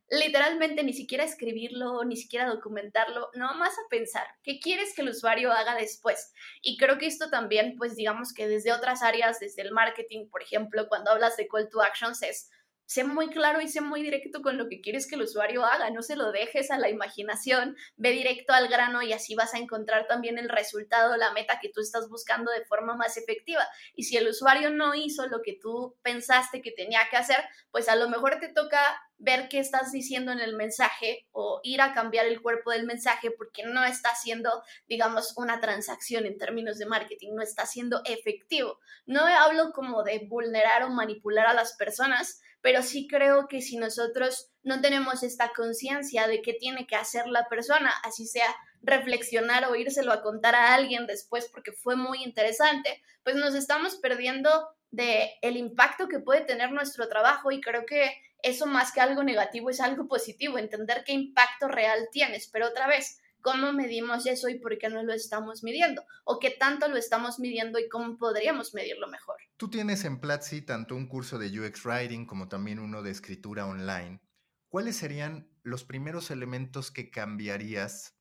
literalmente 0.09 0.85
ni 0.85 0.93
siquiera 0.93 1.25
escribirlo, 1.25 2.05
ni 2.05 2.17
siquiera 2.17 2.49
documentarlo, 2.49 3.31
no 3.35 3.55
más 3.55 3.73
a 3.75 3.89
pensar 3.89 4.27
qué 4.45 4.61
quieres 4.61 4.95
que 4.95 5.03
el 5.03 5.09
usuario 5.09 5.53
haga 5.53 5.75
después. 5.75 6.33
Y 6.63 6.77
creo 6.77 6.97
que 6.99 7.07
esto 7.07 7.29
también, 7.29 7.75
pues 7.77 7.97
digamos 7.97 8.33
que 8.33 8.47
desde 8.47 8.73
otras 8.73 9.03
áreas, 9.03 9.41
desde 9.41 9.63
el 9.63 9.73
marketing, 9.73 10.29
por 10.29 10.43
ejemplo, 10.43 10.89
cuando 10.89 11.11
hablas 11.11 11.37
de 11.37 11.49
call 11.49 11.69
to 11.71 11.83
actions, 11.83 12.23
es 12.23 12.51
sé 12.91 13.05
muy 13.05 13.29
claro 13.29 13.61
y 13.61 13.69
sé 13.69 13.81
muy 13.81 14.03
directo 14.03 14.43
con 14.43 14.59
lo 14.59 14.69
que 14.69 14.81
quieres 14.81 15.07
que 15.07 15.15
el 15.15 15.23
usuario 15.23 15.65
haga, 15.65 15.91
no 15.91 16.03
se 16.03 16.17
lo 16.17 16.33
dejes 16.33 16.73
a 16.73 16.79
la 16.79 16.89
imaginación, 16.89 17.77
ve 17.97 18.11
directo 18.11 18.53
al 18.53 18.67
grano 18.67 19.01
y 19.01 19.13
así 19.13 19.37
vas 19.37 19.55
a 19.55 19.59
encontrar 19.59 20.09
también 20.09 20.39
el 20.39 20.49
resultado, 20.49 21.17
la 21.17 21.31
meta 21.31 21.61
que 21.63 21.69
tú 21.69 21.81
estás 21.81 22.09
buscando 22.09 22.51
de 22.51 22.65
forma 22.65 22.97
más 22.97 23.17
efectiva. 23.17 23.65
Y 23.95 24.03
si 24.03 24.17
el 24.17 24.27
usuario 24.27 24.71
no 24.71 24.97
hizo 24.97 25.29
lo 25.29 25.41
que 25.41 25.53
tú 25.53 25.97
pensaste 26.03 26.63
que 26.63 26.73
tenía 26.73 27.03
que 27.09 27.17
hacer, 27.17 27.39
pues 27.71 27.89
a 27.89 27.95
lo 27.95 28.09
mejor 28.09 28.41
te 28.41 28.49
toca 28.49 28.81
ver 29.21 29.49
qué 29.49 29.59
estás 29.59 29.93
diciendo 29.93 30.33
en 30.33 30.41
el 30.41 30.57
mensaje 30.57 31.27
o 31.31 31.61
ir 31.63 31.81
a 31.83 31.93
cambiar 31.93 32.27
el 32.27 32.41
cuerpo 32.41 32.71
del 32.71 32.87
mensaje 32.87 33.31
porque 33.31 33.63
no 33.65 33.85
está 33.85 34.09
haciendo, 34.09 34.63
digamos, 34.89 35.35
una 35.37 35.61
transacción 35.61 36.25
en 36.25 36.39
términos 36.39 36.79
de 36.79 36.87
marketing, 36.87 37.35
no 37.35 37.43
está 37.43 37.67
siendo 37.67 38.01
efectivo. 38.07 38.79
No 39.07 39.21
hablo 39.21 39.73
como 39.73 40.03
de 40.03 40.27
vulnerar 40.27 40.83
o 40.85 40.91
manipular 40.91 41.47
a 41.47 41.55
las 41.55 41.77
personas, 41.77 42.41
pero 42.63 42.83
sí 42.83 43.07
creo 43.09 43.47
que 43.47 43.61
si 43.61 43.77
nosotros 43.77 44.51
no 44.63 44.81
tenemos 44.81 45.23
esta 45.23 45.53
conciencia 45.55 46.27
de 46.27 46.41
qué 46.41 46.55
tiene 46.55 46.87
que 46.87 46.97
hacer 46.97 47.27
la 47.27 47.47
persona, 47.49 47.93
así 48.03 48.27
sea 48.27 48.55
reflexionar 48.83 49.67
o 49.67 49.77
írselo 49.77 50.13
a 50.13 50.23
contar 50.23 50.55
a 50.55 50.73
alguien 50.73 51.07
después 51.07 51.51
porque 51.53 51.73
fue 51.73 51.95
muy 51.97 52.23
interesante, 52.23 53.03
pues 53.23 53.37
nos 53.37 53.55
estamos 53.55 53.97
perdiendo 53.97 54.69
de 54.91 55.35
el 55.43 55.57
impacto 55.57 56.09
que 56.09 56.21
puede 56.21 56.41
tener 56.41 56.73
nuestro 56.73 57.09
trabajo 57.09 57.53
y 57.53 57.61
creo 57.61 57.85
que 57.87 58.11
eso 58.43 58.67
más 58.67 58.93
que 58.93 59.01
algo 59.01 59.23
negativo 59.23 59.71
es 59.71 59.81
algo 59.81 60.09
positivo, 60.09 60.59
entender 60.59 61.03
qué 61.05 61.13
impacto 61.13 61.69
real 61.69 62.09
tienes, 62.13 62.49
pero 62.53 62.69
otra 62.69 62.87
vez, 62.87 63.21
¿cómo 63.41 63.73
medimos 63.73 64.27
eso 64.27 64.49
y 64.49 64.59
por 64.59 64.79
qué 64.79 64.89
no 64.89 65.03
lo 65.03 65.13
estamos 65.13 65.63
midiendo? 65.63 66.05
¿O 66.25 66.39
qué 66.39 66.51
tanto 66.51 66.89
lo 66.89 66.97
estamos 66.97 67.39
midiendo 67.39 67.79
y 67.79 67.89
cómo 67.89 68.17
podríamos 68.17 68.75
medirlo 68.75 69.09
mejor? 69.09 69.37
Tú 69.57 69.71
tienes 69.71 70.05
en 70.05 70.21
Platzi 70.21 70.63
tanto 70.63 70.95
un 70.95 71.09
curso 71.09 71.39
de 71.39 71.49
UX 71.59 71.85
Writing 71.85 72.27
como 72.27 72.49
también 72.49 72.79
uno 72.79 73.03
de 73.03 73.11
escritura 73.11 73.67
online. 73.67 74.21
¿Cuáles 74.69 74.97
serían 74.97 75.51
los 75.63 75.85
primeros 75.85 76.31
elementos 76.31 76.91
que 76.91 77.11
cambiarías? 77.11 78.15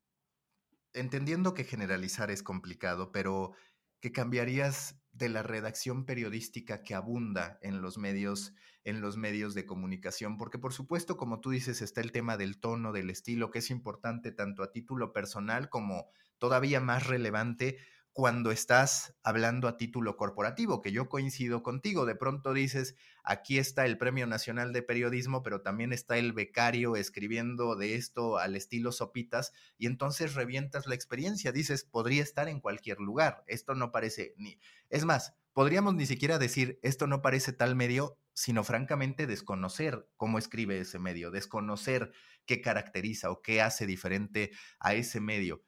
Entendiendo 0.94 1.54
que 1.54 1.64
generalizar 1.64 2.32
es 2.32 2.42
complicado, 2.42 3.12
pero 3.12 3.54
que 4.00 4.12
cambiarías 4.12 5.00
de 5.12 5.30
la 5.30 5.44
redacción 5.44 6.06
periodística 6.06 6.82
que 6.84 6.96
abunda 6.96 7.60
en 7.62 7.82
los 7.82 7.98
medios 7.98 8.54
en 8.90 9.02
los 9.02 9.18
medios 9.18 9.54
de 9.54 9.66
comunicación, 9.66 10.38
porque 10.38 10.60
por 10.60 10.74
supuesto, 10.74 11.18
como 11.18 11.40
tú 11.40 11.52
dices, 11.52 11.82
está 11.82 12.02
el 12.02 12.12
tema 12.12 12.38
del 12.38 12.60
tono, 12.60 12.92
del 12.92 13.10
estilo, 13.10 13.52
que 13.52 13.60
es 13.60 13.70
importante 13.70 14.32
tanto 14.32 14.64
a 14.64 14.72
título 14.72 15.14
personal 15.14 15.70
como 15.70 16.10
todavía 16.38 16.80
más 16.80 17.08
relevante 17.08 17.78
cuando 18.20 18.52
estás 18.52 19.16
hablando 19.24 19.68
a 19.68 19.78
título 19.78 20.18
corporativo, 20.18 20.82
que 20.82 20.92
yo 20.92 21.08
coincido 21.08 21.64
contigo, 21.64 22.06
de 22.06 22.16
pronto 22.16 22.54
dices, 22.54 22.96
aquí 23.24 23.60
está 23.60 23.86
el 23.86 23.98
Premio 23.98 24.28
Nacional 24.28 24.74
de 24.74 24.82
Periodismo, 24.82 25.42
pero 25.42 25.62
también 25.62 25.94
está 25.94 26.18
el 26.18 26.34
becario 26.34 26.98
escribiendo 26.98 27.78
de 27.78 27.96
esto 27.96 28.38
al 28.38 28.58
estilo 28.58 28.92
sopitas, 28.92 29.54
y 29.78 29.86
entonces 29.86 30.34
revientas 30.34 30.86
la 30.86 30.96
experiencia, 30.96 31.54
dices, 31.54 31.86
podría 31.86 32.24
estar 32.24 32.50
en 32.50 32.60
cualquier 32.60 33.00
lugar, 33.00 33.44
esto 33.48 33.74
no 33.74 33.92
parece 33.92 34.34
ni... 34.38 34.60
Es 34.90 35.06
más, 35.06 35.36
podríamos 35.54 35.94
ni 35.96 36.06
siquiera 36.06 36.40
decir, 36.40 36.78
esto 36.82 37.08
no 37.08 37.22
parece 37.22 37.54
tal 37.54 37.76
medio, 37.76 38.18
sino 38.40 38.64
francamente 38.64 39.28
desconocer 39.28 40.08
cómo 40.16 40.38
escribe 40.38 40.80
ese 40.80 40.98
medio, 40.98 41.30
desconocer 41.30 42.14
qué 42.46 42.62
caracteriza 42.62 43.32
o 43.32 43.42
qué 43.42 43.62
hace 43.62 43.86
diferente 43.86 44.52
a 44.80 44.94
ese 44.94 45.20
medio. 45.20 45.66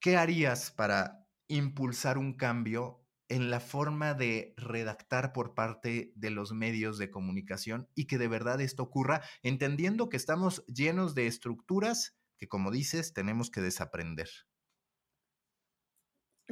¿Qué 0.00 0.16
harías 0.16 0.72
para 0.72 1.24
impulsar 1.46 2.18
un 2.18 2.36
cambio 2.36 3.06
en 3.28 3.48
la 3.48 3.60
forma 3.60 4.12
de 4.14 4.54
redactar 4.56 5.32
por 5.32 5.54
parte 5.54 6.12
de 6.16 6.30
los 6.30 6.52
medios 6.52 6.98
de 6.98 7.12
comunicación 7.12 7.88
y 7.94 8.06
que 8.06 8.18
de 8.18 8.26
verdad 8.26 8.60
esto 8.60 8.82
ocurra, 8.82 9.22
entendiendo 9.44 10.08
que 10.08 10.16
estamos 10.16 10.66
llenos 10.66 11.14
de 11.14 11.28
estructuras 11.28 12.18
que, 12.38 12.48
como 12.48 12.72
dices, 12.72 13.14
tenemos 13.14 13.52
que 13.52 13.60
desaprender. 13.60 14.28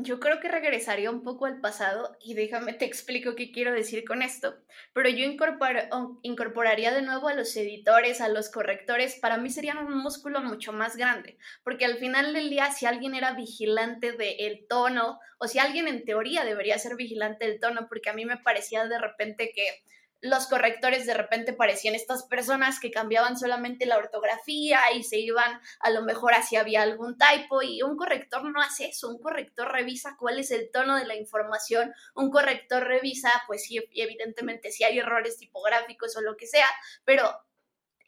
Yo 0.03 0.19
creo 0.19 0.41
que 0.41 0.49
regresaría 0.49 1.11
un 1.11 1.23
poco 1.23 1.45
al 1.45 1.61
pasado 1.61 2.17
y 2.23 2.33
déjame 2.33 2.73
te 2.73 2.87
explico 2.87 3.35
qué 3.35 3.53
quiero 3.53 3.73
decir 3.73 4.05
con 4.05 4.23
esto, 4.23 4.57
pero 4.95 5.11
yo 5.11 5.27
incorporaría 6.23 6.91
de 6.91 7.03
nuevo 7.03 7.29
a 7.29 7.35
los 7.35 7.55
editores, 7.55 8.23
a 8.23 8.29
los 8.29 8.49
correctores, 8.49 9.19
para 9.21 9.37
mí 9.37 9.51
serían 9.51 9.77
un 9.77 9.99
músculo 9.99 10.41
mucho 10.41 10.73
más 10.73 10.97
grande, 10.97 11.37
porque 11.63 11.85
al 11.85 11.99
final 11.99 12.33
del 12.33 12.49
día 12.49 12.71
si 12.71 12.87
alguien 12.87 13.15
era 13.15 13.33
vigilante 13.35 14.13
del 14.13 14.67
tono 14.69 15.19
o 15.39 15.47
si 15.49 15.59
alguien 15.59 15.87
en 15.87 16.05
teoría 16.05 16.47
debería 16.47 16.79
ser 16.79 16.97
vigilante 16.97 17.47
del 17.47 17.61
tono, 17.61 17.87
porque 17.87 18.09
a 18.09 18.15
mí 18.15 18.25
me 18.25 18.39
parecía 18.39 18.87
de 18.87 18.99
repente 18.99 19.53
que 19.55 19.83
los 20.23 20.47
correctores 20.47 21.07
de 21.07 21.15
repente 21.15 21.53
parecían 21.53 21.95
estas 21.95 22.25
personas 22.25 22.79
que 22.79 22.91
cambiaban 22.91 23.39
solamente 23.39 23.87
la 23.87 23.97
ortografía 23.97 24.81
y 24.95 25.03
se 25.03 25.19
iban 25.19 25.61
a 25.81 25.91
lo 25.91 26.03
mejor 26.03 26.35
hacia 26.35 26.61
había 26.61 26.83
algún 26.83 27.17
typo 27.17 27.63
y 27.63 27.83
un 27.83 27.97
corrector 27.97 28.45
no 28.45 28.61
hace 28.61 28.87
eso, 28.87 29.09
un 29.09 29.19
corrector 29.19 29.73
revisa 29.73 30.17
cuál 30.19 30.39
es 30.39 30.51
el 30.51 30.71
tono 30.71 30.97
de 30.97 31.07
la 31.07 31.17
información, 31.17 31.95
un 32.15 32.31
corrector 32.31 32.85
revisa 32.85 33.31
pues 33.47 33.65
sí, 33.65 33.83
evidentemente 33.95 34.71
si 34.71 34.85
hay 34.85 34.99
errores 34.99 35.39
tipográficos 35.39 36.17
o 36.17 36.21
lo 36.21 36.37
que 36.37 36.47
sea, 36.47 36.69
pero 37.05 37.31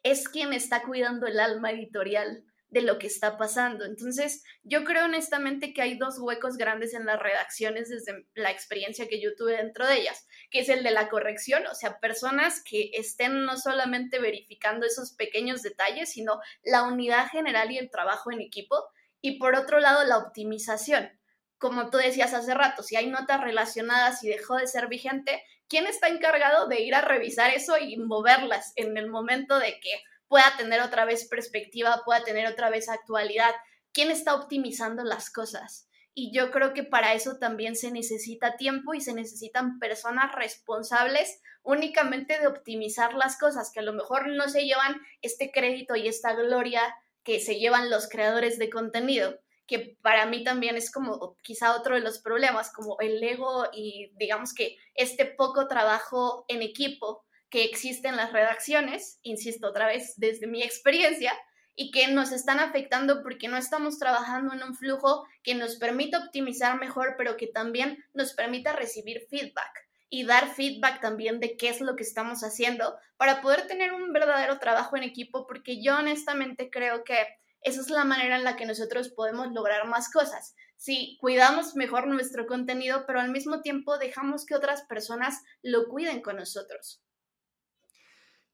es 0.02 0.28
quien 0.28 0.52
está 0.52 0.82
cuidando 0.82 1.26
el 1.26 1.40
alma 1.40 1.70
editorial 1.70 2.44
de 2.72 2.80
lo 2.80 2.98
que 2.98 3.06
está 3.06 3.36
pasando. 3.36 3.84
Entonces, 3.84 4.42
yo 4.62 4.82
creo 4.82 5.04
honestamente 5.04 5.74
que 5.74 5.82
hay 5.82 5.98
dos 5.98 6.18
huecos 6.18 6.56
grandes 6.56 6.94
en 6.94 7.04
las 7.04 7.20
redacciones 7.20 7.90
desde 7.90 8.26
la 8.34 8.50
experiencia 8.50 9.08
que 9.08 9.20
yo 9.20 9.34
tuve 9.36 9.58
dentro 9.58 9.86
de 9.86 10.00
ellas, 10.00 10.26
que 10.50 10.60
es 10.60 10.70
el 10.70 10.82
de 10.82 10.90
la 10.90 11.10
corrección, 11.10 11.66
o 11.66 11.74
sea, 11.74 12.00
personas 12.00 12.62
que 12.64 12.90
estén 12.94 13.44
no 13.44 13.58
solamente 13.58 14.18
verificando 14.18 14.86
esos 14.86 15.12
pequeños 15.12 15.60
detalles, 15.60 16.12
sino 16.12 16.40
la 16.64 16.84
unidad 16.84 17.28
general 17.28 17.70
y 17.70 17.78
el 17.78 17.90
trabajo 17.90 18.32
en 18.32 18.40
equipo, 18.40 18.82
y 19.20 19.38
por 19.38 19.54
otro 19.54 19.78
lado, 19.78 20.04
la 20.04 20.16
optimización 20.16 21.10
como 21.58 21.90
tú 21.90 21.98
decías 21.98 22.34
hace 22.34 22.54
rato, 22.54 22.82
si 22.82 22.96
hay 22.96 23.06
notas 23.06 23.40
relacionadas 23.40 24.24
y 24.24 24.28
dejó 24.28 24.56
de 24.56 24.66
ser 24.66 24.88
vigente, 24.88 25.44
¿quién 25.68 25.86
está 25.86 26.08
encargado 26.08 26.66
de 26.66 26.80
ir 26.80 26.92
a 26.96 27.02
revisar 27.02 27.54
eso 27.54 27.78
y 27.78 27.96
moverlas 27.98 28.72
en 28.74 28.96
el 28.96 29.08
momento 29.08 29.60
de 29.60 29.78
que 29.78 30.02
pueda 30.32 30.56
tener 30.56 30.80
otra 30.80 31.04
vez 31.04 31.28
perspectiva, 31.28 32.00
pueda 32.06 32.24
tener 32.24 32.46
otra 32.46 32.70
vez 32.70 32.88
actualidad? 32.88 33.50
¿Quién 33.92 34.10
está 34.10 34.34
optimizando 34.34 35.04
las 35.04 35.28
cosas? 35.28 35.90
Y 36.14 36.34
yo 36.34 36.50
creo 36.50 36.72
que 36.72 36.84
para 36.84 37.12
eso 37.12 37.36
también 37.36 37.76
se 37.76 37.90
necesita 37.90 38.56
tiempo 38.56 38.94
y 38.94 39.02
se 39.02 39.12
necesitan 39.12 39.78
personas 39.78 40.34
responsables 40.34 41.42
únicamente 41.62 42.38
de 42.38 42.46
optimizar 42.46 43.12
las 43.12 43.38
cosas, 43.38 43.70
que 43.74 43.80
a 43.80 43.82
lo 43.82 43.92
mejor 43.92 44.26
no 44.28 44.48
se 44.48 44.64
llevan 44.64 45.02
este 45.20 45.52
crédito 45.52 45.96
y 45.96 46.08
esta 46.08 46.32
gloria 46.32 46.80
que 47.24 47.38
se 47.38 47.56
llevan 47.56 47.90
los 47.90 48.08
creadores 48.08 48.58
de 48.58 48.70
contenido, 48.70 49.38
que 49.66 49.98
para 50.00 50.24
mí 50.24 50.44
también 50.44 50.78
es 50.78 50.90
como 50.90 51.36
quizá 51.42 51.76
otro 51.76 51.96
de 51.96 52.00
los 52.00 52.20
problemas, 52.20 52.72
como 52.72 52.98
el 53.00 53.22
ego 53.22 53.66
y 53.70 54.10
digamos 54.14 54.54
que 54.54 54.78
este 54.94 55.26
poco 55.26 55.68
trabajo 55.68 56.46
en 56.48 56.62
equipo 56.62 57.22
que 57.52 57.64
existe 57.64 58.08
en 58.08 58.16
las 58.16 58.32
redacciones, 58.32 59.18
insisto 59.22 59.68
otra 59.68 59.86
vez 59.86 60.14
desde 60.16 60.46
mi 60.46 60.62
experiencia, 60.62 61.34
y 61.74 61.90
que 61.90 62.08
nos 62.08 62.32
están 62.32 62.60
afectando 62.60 63.22
porque 63.22 63.46
no 63.46 63.58
estamos 63.58 63.98
trabajando 63.98 64.54
en 64.54 64.62
un 64.62 64.74
flujo 64.74 65.26
que 65.42 65.54
nos 65.54 65.76
permita 65.76 66.18
optimizar 66.18 66.80
mejor, 66.80 67.14
pero 67.18 67.36
que 67.36 67.46
también 67.46 68.02
nos 68.14 68.32
permita 68.32 68.72
recibir 68.72 69.26
feedback 69.28 69.86
y 70.08 70.24
dar 70.24 70.54
feedback 70.54 71.02
también 71.02 71.40
de 71.40 71.58
qué 71.58 71.68
es 71.68 71.82
lo 71.82 71.94
que 71.94 72.04
estamos 72.04 72.42
haciendo 72.42 72.96
para 73.18 73.42
poder 73.42 73.66
tener 73.66 73.92
un 73.92 74.14
verdadero 74.14 74.58
trabajo 74.58 74.96
en 74.96 75.02
equipo, 75.02 75.46
porque 75.46 75.82
yo 75.82 75.98
honestamente 75.98 76.70
creo 76.70 77.04
que 77.04 77.18
esa 77.60 77.82
es 77.82 77.90
la 77.90 78.04
manera 78.04 78.36
en 78.36 78.44
la 78.44 78.56
que 78.56 78.64
nosotros 78.64 79.10
podemos 79.10 79.52
lograr 79.52 79.86
más 79.86 80.10
cosas. 80.10 80.54
Si 80.78 81.18
cuidamos 81.20 81.76
mejor 81.76 82.06
nuestro 82.06 82.46
contenido, 82.46 83.04
pero 83.06 83.20
al 83.20 83.30
mismo 83.30 83.60
tiempo 83.60 83.98
dejamos 83.98 84.46
que 84.46 84.54
otras 84.54 84.82
personas 84.84 85.42
lo 85.62 85.86
cuiden 85.86 86.22
con 86.22 86.36
nosotros. 86.36 87.02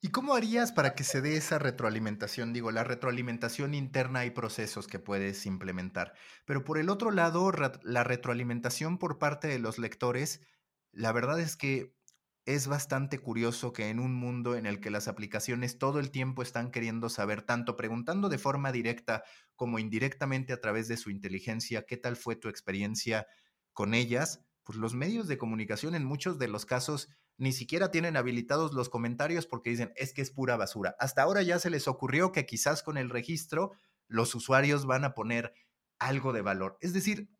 ¿Y 0.00 0.10
cómo 0.10 0.34
harías 0.34 0.70
para 0.70 0.94
que 0.94 1.02
se 1.02 1.20
dé 1.20 1.36
esa 1.36 1.58
retroalimentación? 1.58 2.52
Digo, 2.52 2.70
la 2.70 2.84
retroalimentación 2.84 3.74
interna 3.74 4.20
hay 4.20 4.30
procesos 4.30 4.86
que 4.86 5.00
puedes 5.00 5.44
implementar, 5.44 6.14
pero 6.44 6.62
por 6.64 6.78
el 6.78 6.88
otro 6.88 7.10
lado, 7.10 7.50
la 7.82 8.04
retroalimentación 8.04 8.98
por 8.98 9.18
parte 9.18 9.48
de 9.48 9.58
los 9.58 9.78
lectores, 9.78 10.40
la 10.92 11.10
verdad 11.12 11.40
es 11.40 11.56
que 11.56 11.96
es 12.46 12.68
bastante 12.68 13.18
curioso 13.18 13.72
que 13.72 13.88
en 13.90 13.98
un 13.98 14.14
mundo 14.14 14.56
en 14.56 14.66
el 14.66 14.80
que 14.80 14.90
las 14.90 15.08
aplicaciones 15.08 15.78
todo 15.78 15.98
el 15.98 16.10
tiempo 16.12 16.42
están 16.42 16.70
queriendo 16.70 17.08
saber, 17.08 17.42
tanto 17.42 17.76
preguntando 17.76 18.28
de 18.28 18.38
forma 18.38 18.70
directa 18.72 19.24
como 19.56 19.80
indirectamente 19.80 20.52
a 20.52 20.60
través 20.60 20.86
de 20.88 20.96
su 20.96 21.10
inteligencia, 21.10 21.84
qué 21.86 21.96
tal 21.96 22.16
fue 22.16 22.36
tu 22.36 22.48
experiencia 22.48 23.26
con 23.72 23.94
ellas, 23.94 24.47
pues 24.68 24.76
los 24.76 24.92
medios 24.92 25.28
de 25.28 25.38
comunicación 25.38 25.94
en 25.94 26.04
muchos 26.04 26.38
de 26.38 26.46
los 26.46 26.66
casos 26.66 27.08
ni 27.38 27.52
siquiera 27.54 27.90
tienen 27.90 28.18
habilitados 28.18 28.74
los 28.74 28.90
comentarios 28.90 29.46
porque 29.46 29.70
dicen, 29.70 29.94
es 29.96 30.12
que 30.12 30.20
es 30.20 30.30
pura 30.30 30.58
basura. 30.58 30.94
Hasta 30.98 31.22
ahora 31.22 31.40
ya 31.40 31.58
se 31.58 31.70
les 31.70 31.88
ocurrió 31.88 32.32
que 32.32 32.44
quizás 32.44 32.82
con 32.82 32.98
el 32.98 33.08
registro 33.08 33.72
los 34.08 34.34
usuarios 34.34 34.84
van 34.84 35.06
a 35.06 35.14
poner 35.14 35.54
algo 35.98 36.34
de 36.34 36.42
valor. 36.42 36.76
Es 36.82 36.92
decir, 36.92 37.30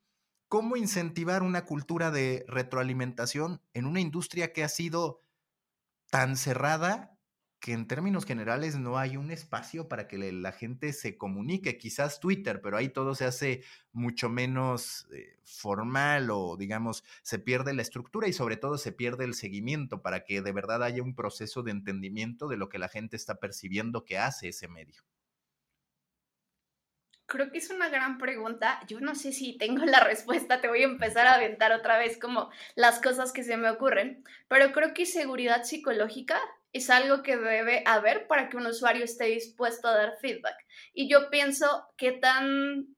cómo 0.48 0.78
incentivar 0.78 1.42
una 1.42 1.66
cultura 1.66 2.10
de 2.10 2.46
retroalimentación 2.48 3.60
en 3.74 3.84
una 3.84 4.00
industria 4.00 4.54
que 4.54 4.64
ha 4.64 4.70
sido 4.70 5.22
tan 6.10 6.34
cerrada 6.34 7.17
que 7.61 7.72
en 7.72 7.88
términos 7.88 8.24
generales 8.24 8.76
no 8.78 8.98
hay 8.98 9.16
un 9.16 9.30
espacio 9.30 9.88
para 9.88 10.06
que 10.06 10.16
la 10.32 10.52
gente 10.52 10.92
se 10.92 11.16
comunique, 11.16 11.76
quizás 11.76 12.20
Twitter, 12.20 12.61
pero 12.62 12.76
ahí 12.76 12.88
todo 12.88 13.14
se 13.14 13.24
hace 13.24 13.62
mucho 13.92 14.28
menos 14.28 15.09
eh, 15.12 15.38
formal 15.44 16.30
o 16.30 16.56
digamos 16.56 17.04
se 17.22 17.38
pierde 17.38 17.74
la 17.74 17.82
estructura 17.82 18.28
y 18.28 18.32
sobre 18.32 18.56
todo 18.56 18.78
se 18.78 18.92
pierde 18.92 19.24
el 19.24 19.34
seguimiento 19.34 20.02
para 20.02 20.24
que 20.24 20.40
de 20.40 20.52
verdad 20.52 20.84
haya 20.84 21.02
un 21.02 21.16
proceso 21.16 21.62
de 21.62 21.72
entendimiento 21.72 22.48
de 22.48 22.56
lo 22.56 22.68
que 22.68 22.78
la 22.78 22.88
gente 22.88 23.16
está 23.16 23.40
percibiendo 23.40 24.04
que 24.04 24.18
hace 24.18 24.48
ese 24.48 24.68
medio. 24.68 25.02
Creo 27.26 27.50
que 27.50 27.59
es 27.59 27.68
una 27.68 27.90
gran 27.90 28.16
pregunta. 28.16 28.80
Yo 28.86 29.00
no 29.00 29.14
sé 29.14 29.32
si 29.32 29.59
tengo 29.59 29.84
la 29.84 30.00
respuesta. 30.00 30.62
Te 30.62 30.68
voy 30.68 30.80
a 30.80 30.86
empezar 30.86 31.26
a 31.26 31.34
aventar 31.34 31.72
otra 31.72 31.98
vez 31.98 32.16
como 32.16 32.50
las 32.74 33.00
cosas 33.00 33.32
que 33.32 33.44
se 33.44 33.59
me 33.59 33.68
ocurren. 33.68 34.24
Pero 34.48 34.72
creo 34.72 34.94
que 34.94 35.04
seguridad 35.04 35.64
psicológica 35.64 36.40
es 36.78 36.90
algo 36.90 37.22
que 37.22 37.36
debe 37.36 37.82
haber 37.86 38.26
para 38.26 38.48
que 38.48 38.56
un 38.56 38.66
usuario 38.66 39.04
esté 39.04 39.26
dispuesto 39.26 39.88
a 39.88 39.96
dar 39.96 40.16
feedback. 40.20 40.56
Y 40.92 41.08
yo 41.08 41.30
pienso 41.30 41.86
qué 41.96 42.12
tan 42.12 42.96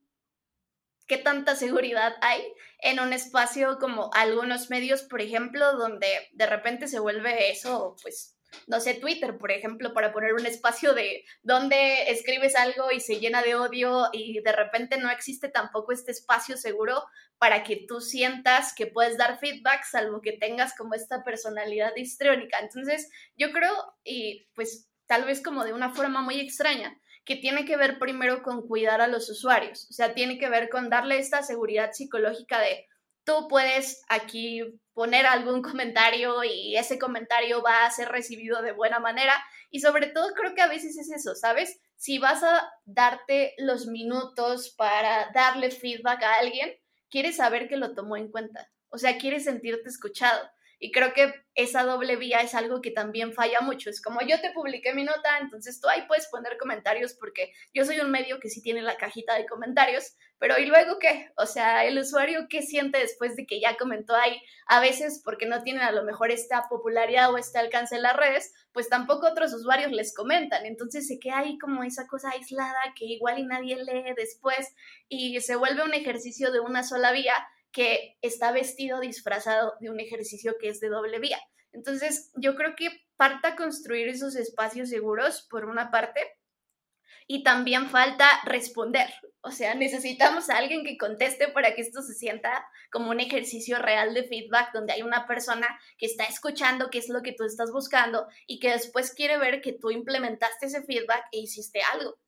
qué 1.07 1.17
tanta 1.17 1.57
seguridad 1.57 2.15
hay 2.21 2.41
en 2.79 3.01
un 3.01 3.11
espacio 3.11 3.77
como 3.79 4.11
algunos 4.13 4.69
medios, 4.69 5.03
por 5.03 5.19
ejemplo, 5.19 5.73
donde 5.73 6.07
de 6.31 6.45
repente 6.45 6.87
se 6.87 6.99
vuelve 6.99 7.51
eso, 7.51 7.97
pues 8.01 8.37
no 8.67 8.79
sé, 8.79 8.95
Twitter, 8.95 9.37
por 9.37 9.51
ejemplo, 9.51 9.93
para 9.93 10.11
poner 10.11 10.33
un 10.33 10.45
espacio 10.45 10.93
de 10.93 11.23
donde 11.43 12.09
escribes 12.09 12.55
algo 12.55 12.91
y 12.91 12.99
se 12.99 13.19
llena 13.19 13.41
de 13.41 13.55
odio 13.55 14.09
y 14.11 14.41
de 14.41 14.51
repente 14.51 14.97
no 14.97 15.09
existe 15.09 15.49
tampoco 15.49 15.91
este 15.91 16.11
espacio 16.11 16.57
seguro 16.57 17.03
para 17.37 17.63
que 17.63 17.85
tú 17.87 18.01
sientas 18.01 18.73
que 18.75 18.87
puedes 18.87 19.17
dar 19.17 19.39
feedback, 19.39 19.83
salvo 19.83 20.21
que 20.21 20.33
tengas 20.33 20.75
como 20.75 20.93
esta 20.93 21.23
personalidad 21.23 21.95
histriónica. 21.95 22.59
Entonces, 22.59 23.09
yo 23.35 23.51
creo, 23.51 23.73
y 24.03 24.47
pues 24.53 24.89
tal 25.07 25.25
vez 25.25 25.41
como 25.41 25.63
de 25.63 25.73
una 25.73 25.93
forma 25.93 26.21
muy 26.21 26.39
extraña, 26.39 26.97
que 27.25 27.35
tiene 27.35 27.65
que 27.65 27.77
ver 27.77 27.99
primero 27.99 28.41
con 28.43 28.67
cuidar 28.67 29.01
a 29.01 29.07
los 29.07 29.29
usuarios, 29.29 29.87
o 29.89 29.93
sea, 29.93 30.13
tiene 30.13 30.37
que 30.37 30.49
ver 30.49 30.69
con 30.69 30.89
darle 30.89 31.19
esta 31.19 31.43
seguridad 31.43 31.91
psicológica 31.93 32.59
de 32.59 32.87
tú 33.23 33.47
puedes 33.47 34.03
aquí 34.09 34.61
poner 34.93 35.25
algún 35.25 35.61
comentario 35.61 36.43
y 36.43 36.75
ese 36.75 36.99
comentario 36.99 37.61
va 37.61 37.85
a 37.85 37.91
ser 37.91 38.09
recibido 38.09 38.61
de 38.61 38.71
buena 38.71 38.99
manera. 38.99 39.33
Y 39.69 39.79
sobre 39.79 40.07
todo 40.07 40.33
creo 40.33 40.53
que 40.53 40.61
a 40.61 40.67
veces 40.67 40.97
es 40.97 41.11
eso, 41.11 41.35
¿sabes? 41.35 41.79
Si 41.95 42.19
vas 42.19 42.43
a 42.43 42.69
darte 42.85 43.53
los 43.57 43.87
minutos 43.87 44.73
para 44.77 45.31
darle 45.33 45.71
feedback 45.71 46.23
a 46.23 46.35
alguien, 46.35 46.75
quieres 47.09 47.37
saber 47.37 47.67
que 47.67 47.77
lo 47.77 47.93
tomó 47.93 48.17
en 48.17 48.31
cuenta. 48.31 48.69
O 48.89 48.97
sea, 48.97 49.17
quieres 49.17 49.45
sentirte 49.45 49.87
escuchado. 49.89 50.41
Y 50.83 50.91
creo 50.91 51.13
que 51.13 51.31
esa 51.53 51.83
doble 51.83 52.15
vía 52.15 52.39
es 52.39 52.55
algo 52.55 52.81
que 52.81 52.89
también 52.89 53.33
falla 53.33 53.61
mucho. 53.61 53.91
Es 53.91 54.01
como 54.01 54.19
yo 54.21 54.41
te 54.41 54.51
publiqué 54.51 54.95
mi 54.95 55.03
nota, 55.03 55.37
entonces 55.39 55.79
tú 55.79 55.87
ahí 55.87 56.07
puedes 56.07 56.27
poner 56.27 56.57
comentarios 56.57 57.13
porque 57.13 57.53
yo 57.71 57.85
soy 57.85 57.99
un 57.99 58.09
medio 58.09 58.39
que 58.39 58.49
sí 58.49 58.63
tiene 58.63 58.81
la 58.81 58.97
cajita 58.97 59.35
de 59.35 59.45
comentarios, 59.45 60.15
pero 60.39 60.57
¿y 60.57 60.65
luego 60.65 60.97
qué? 60.97 61.29
O 61.37 61.45
sea, 61.45 61.85
el 61.85 61.99
usuario 61.99 62.47
qué 62.49 62.63
siente 62.63 62.97
después 62.97 63.35
de 63.35 63.45
que 63.45 63.61
ya 63.61 63.77
comentó 63.77 64.15
ahí, 64.15 64.41
a 64.65 64.79
veces 64.79 65.21
porque 65.23 65.45
no 65.45 65.61
tienen 65.61 65.83
a 65.83 65.91
lo 65.91 66.03
mejor 66.03 66.31
esta 66.31 66.63
popularidad 66.67 67.31
o 67.31 67.37
este 67.37 67.59
alcance 67.59 67.97
en 67.97 68.01
las 68.01 68.17
redes, 68.17 68.51
pues 68.73 68.89
tampoco 68.89 69.27
otros 69.27 69.53
usuarios 69.53 69.91
les 69.91 70.15
comentan. 70.15 70.65
Entonces 70.65 71.07
se 71.07 71.19
queda 71.19 71.39
ahí 71.39 71.59
como 71.59 71.83
esa 71.83 72.07
cosa 72.07 72.31
aislada 72.31 72.79
que 72.97 73.05
igual 73.05 73.37
y 73.37 73.45
nadie 73.45 73.75
lee 73.75 74.15
después 74.17 74.73
y 75.07 75.39
se 75.41 75.55
vuelve 75.57 75.83
un 75.83 75.93
ejercicio 75.93 76.51
de 76.51 76.59
una 76.59 76.81
sola 76.81 77.11
vía 77.11 77.35
que 77.71 78.17
está 78.21 78.51
vestido 78.51 78.99
disfrazado 78.99 79.73
de 79.79 79.89
un 79.89 79.99
ejercicio 79.99 80.55
que 80.59 80.69
es 80.69 80.79
de 80.79 80.89
doble 80.89 81.19
vía. 81.19 81.39
Entonces, 81.71 82.31
yo 82.35 82.55
creo 82.55 82.75
que 82.75 82.89
falta 83.17 83.55
construir 83.55 84.07
esos 84.09 84.35
espacios 84.35 84.89
seguros, 84.89 85.47
por 85.49 85.65
una 85.65 85.89
parte, 85.89 86.19
y 87.27 87.43
también 87.43 87.89
falta 87.89 88.27
responder. 88.45 89.09
O 89.41 89.51
sea, 89.51 89.73
necesitamos 89.73 90.49
a 90.49 90.57
alguien 90.57 90.83
que 90.83 90.97
conteste 90.97 91.47
para 91.47 91.73
que 91.73 91.81
esto 91.81 92.01
se 92.01 92.13
sienta 92.13 92.65
como 92.91 93.09
un 93.09 93.19
ejercicio 93.19 93.79
real 93.79 94.13
de 94.13 94.25
feedback, 94.25 94.73
donde 94.73 94.93
hay 94.93 95.01
una 95.01 95.25
persona 95.27 95.67
que 95.97 96.07
está 96.07 96.25
escuchando 96.25 96.89
qué 96.89 96.97
es 96.97 97.09
lo 97.09 97.21
que 97.21 97.31
tú 97.31 97.45
estás 97.45 97.71
buscando 97.71 98.27
y 98.47 98.59
que 98.59 98.71
después 98.71 99.13
quiere 99.13 99.37
ver 99.37 99.61
que 99.61 99.71
tú 99.71 99.91
implementaste 99.91 100.65
ese 100.65 100.83
feedback 100.83 101.23
e 101.31 101.39
hiciste 101.39 101.81
algo. 101.93 102.19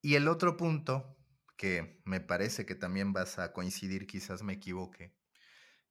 Y 0.00 0.14
el 0.14 0.28
otro 0.28 0.56
punto 0.56 1.17
que 1.58 2.00
me 2.04 2.20
parece 2.20 2.64
que 2.64 2.76
también 2.76 3.12
vas 3.12 3.38
a 3.38 3.52
coincidir, 3.52 4.06
quizás 4.06 4.42
me 4.42 4.54
equivoque, 4.54 5.12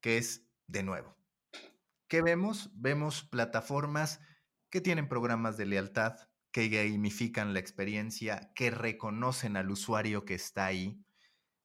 que 0.02 0.18
es, 0.18 0.50
de 0.66 0.82
nuevo, 0.82 1.16
¿qué 2.08 2.22
vemos? 2.22 2.72
Vemos 2.74 3.24
plataformas 3.24 4.22
que 4.72 4.82
tienen 4.82 5.10
programas 5.10 5.58
de 5.58 5.66
lealtad, 5.66 6.18
que 6.52 6.70
gamifican 6.70 7.54
la 7.54 7.60
experiencia, 7.60 8.52
que 8.56 8.72
reconocen 8.72 9.58
al 9.58 9.70
usuario 9.70 10.26
que 10.26 10.34
está 10.36 10.66
ahí. 10.66 11.06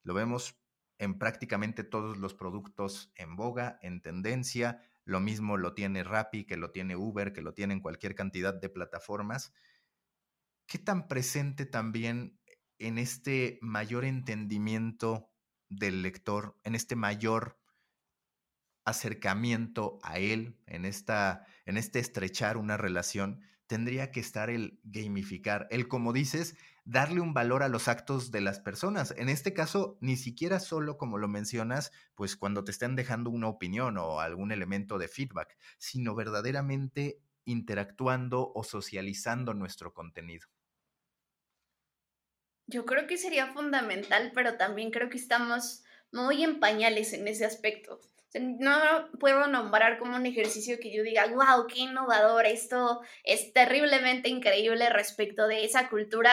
Lo 0.03 0.15
vemos 0.15 0.61
en 0.99 1.17
prácticamente 1.19 1.85
todos 1.85 2.19
los 2.19 2.35
productos 2.35 3.13
en 3.15 3.37
boga, 3.37 3.79
en 3.83 4.03
tendencia. 4.03 4.83
Lo 5.05 5.21
mismo 5.21 5.57
lo 5.57 5.75
tiene 5.75 6.03
Rappi, 6.03 6.45
que 6.45 6.57
lo 6.57 6.73
tiene 6.73 6.97
Uber, 6.97 7.33
que 7.33 7.41
lo 7.41 7.55
tiene 7.55 7.75
en 7.75 7.81
cualquier 7.81 8.17
cantidad 8.17 8.53
de 8.53 8.69
plataformas. 8.69 9.53
¿Qué 10.67 10.79
tan 10.79 11.07
presente 11.09 11.67
también 11.67 12.39
en 12.83 12.99
este 12.99 13.59
mayor 13.63 14.05
entendimiento 14.05 15.31
del 15.69 16.03
lector, 16.03 16.59
en 16.65 16.75
este 16.75 16.97
mayor 16.97 17.59
acercamiento 18.85 19.99
a 20.03 20.19
él, 20.19 20.59
en, 20.67 20.85
esta, 20.85 21.47
en 21.65 21.77
este 21.77 22.01
estrechar 22.01 22.57
una 22.57 22.77
relación, 22.77 23.41
tendría 23.67 24.11
que 24.11 24.21
estar 24.21 24.51
el 24.51 24.81
gamificar, 24.83 25.69
el, 25.71 25.89
como 25.89 26.13
dices, 26.13 26.57
darle 26.85 27.21
un 27.21 27.33
valor 27.33 27.63
a 27.63 27.69
los 27.69 27.89
actos 27.89 28.31
de 28.33 28.41
las 28.41 28.59
personas. 28.59 29.15
En 29.17 29.29
este 29.29 29.55
caso, 29.55 29.97
ni 30.01 30.17
siquiera 30.17 30.59
solo, 30.59 30.99
como 30.99 31.17
lo 31.19 31.29
mencionas, 31.29 31.93
pues 32.15 32.37
cuando 32.37 32.65
te 32.65 32.73
estén 32.73 32.97
dejando 32.97 33.31
una 33.31 33.49
opinión 33.49 33.97
o 33.97 34.21
algún 34.21 34.53
elemento 34.53 34.99
de 34.99 35.09
feedback, 35.09 35.57
sino 35.79 36.15
verdaderamente 36.15 37.23
interactuando 37.45 38.53
o 38.55 38.65
socializando 38.65 39.55
nuestro 39.55 39.95
contenido. 39.95 40.49
Yo 42.73 42.87
creo 42.87 43.07
que 43.07 43.19
sería 43.19 43.53
fundamental, 43.53 44.33
pero 44.35 44.57
también 44.57 44.91
creo 44.91 45.11
que 45.11 45.19
estamos 45.19 45.85
muy 46.11 46.43
en 46.43 46.59
pañales 46.59 47.13
en 47.13 47.29
ese 47.29 47.45
aspecto. 47.45 48.01
No 48.35 49.11
puedo 49.21 49.47
nombrar 49.47 49.99
como 49.99 50.17
un 50.17 50.25
ejercicio 50.25 50.79
que 50.81 50.95
yo 50.95 51.03
diga, 51.03 51.27
wow, 51.27 51.67
qué 51.67 51.81
innovador, 51.81 52.47
esto 52.47 53.03
es 53.25 53.53
terriblemente 53.53 54.31
increíble 54.31 54.89
respecto 54.89 55.47
de 55.47 55.65
esa 55.65 55.91
cultura 55.91 56.33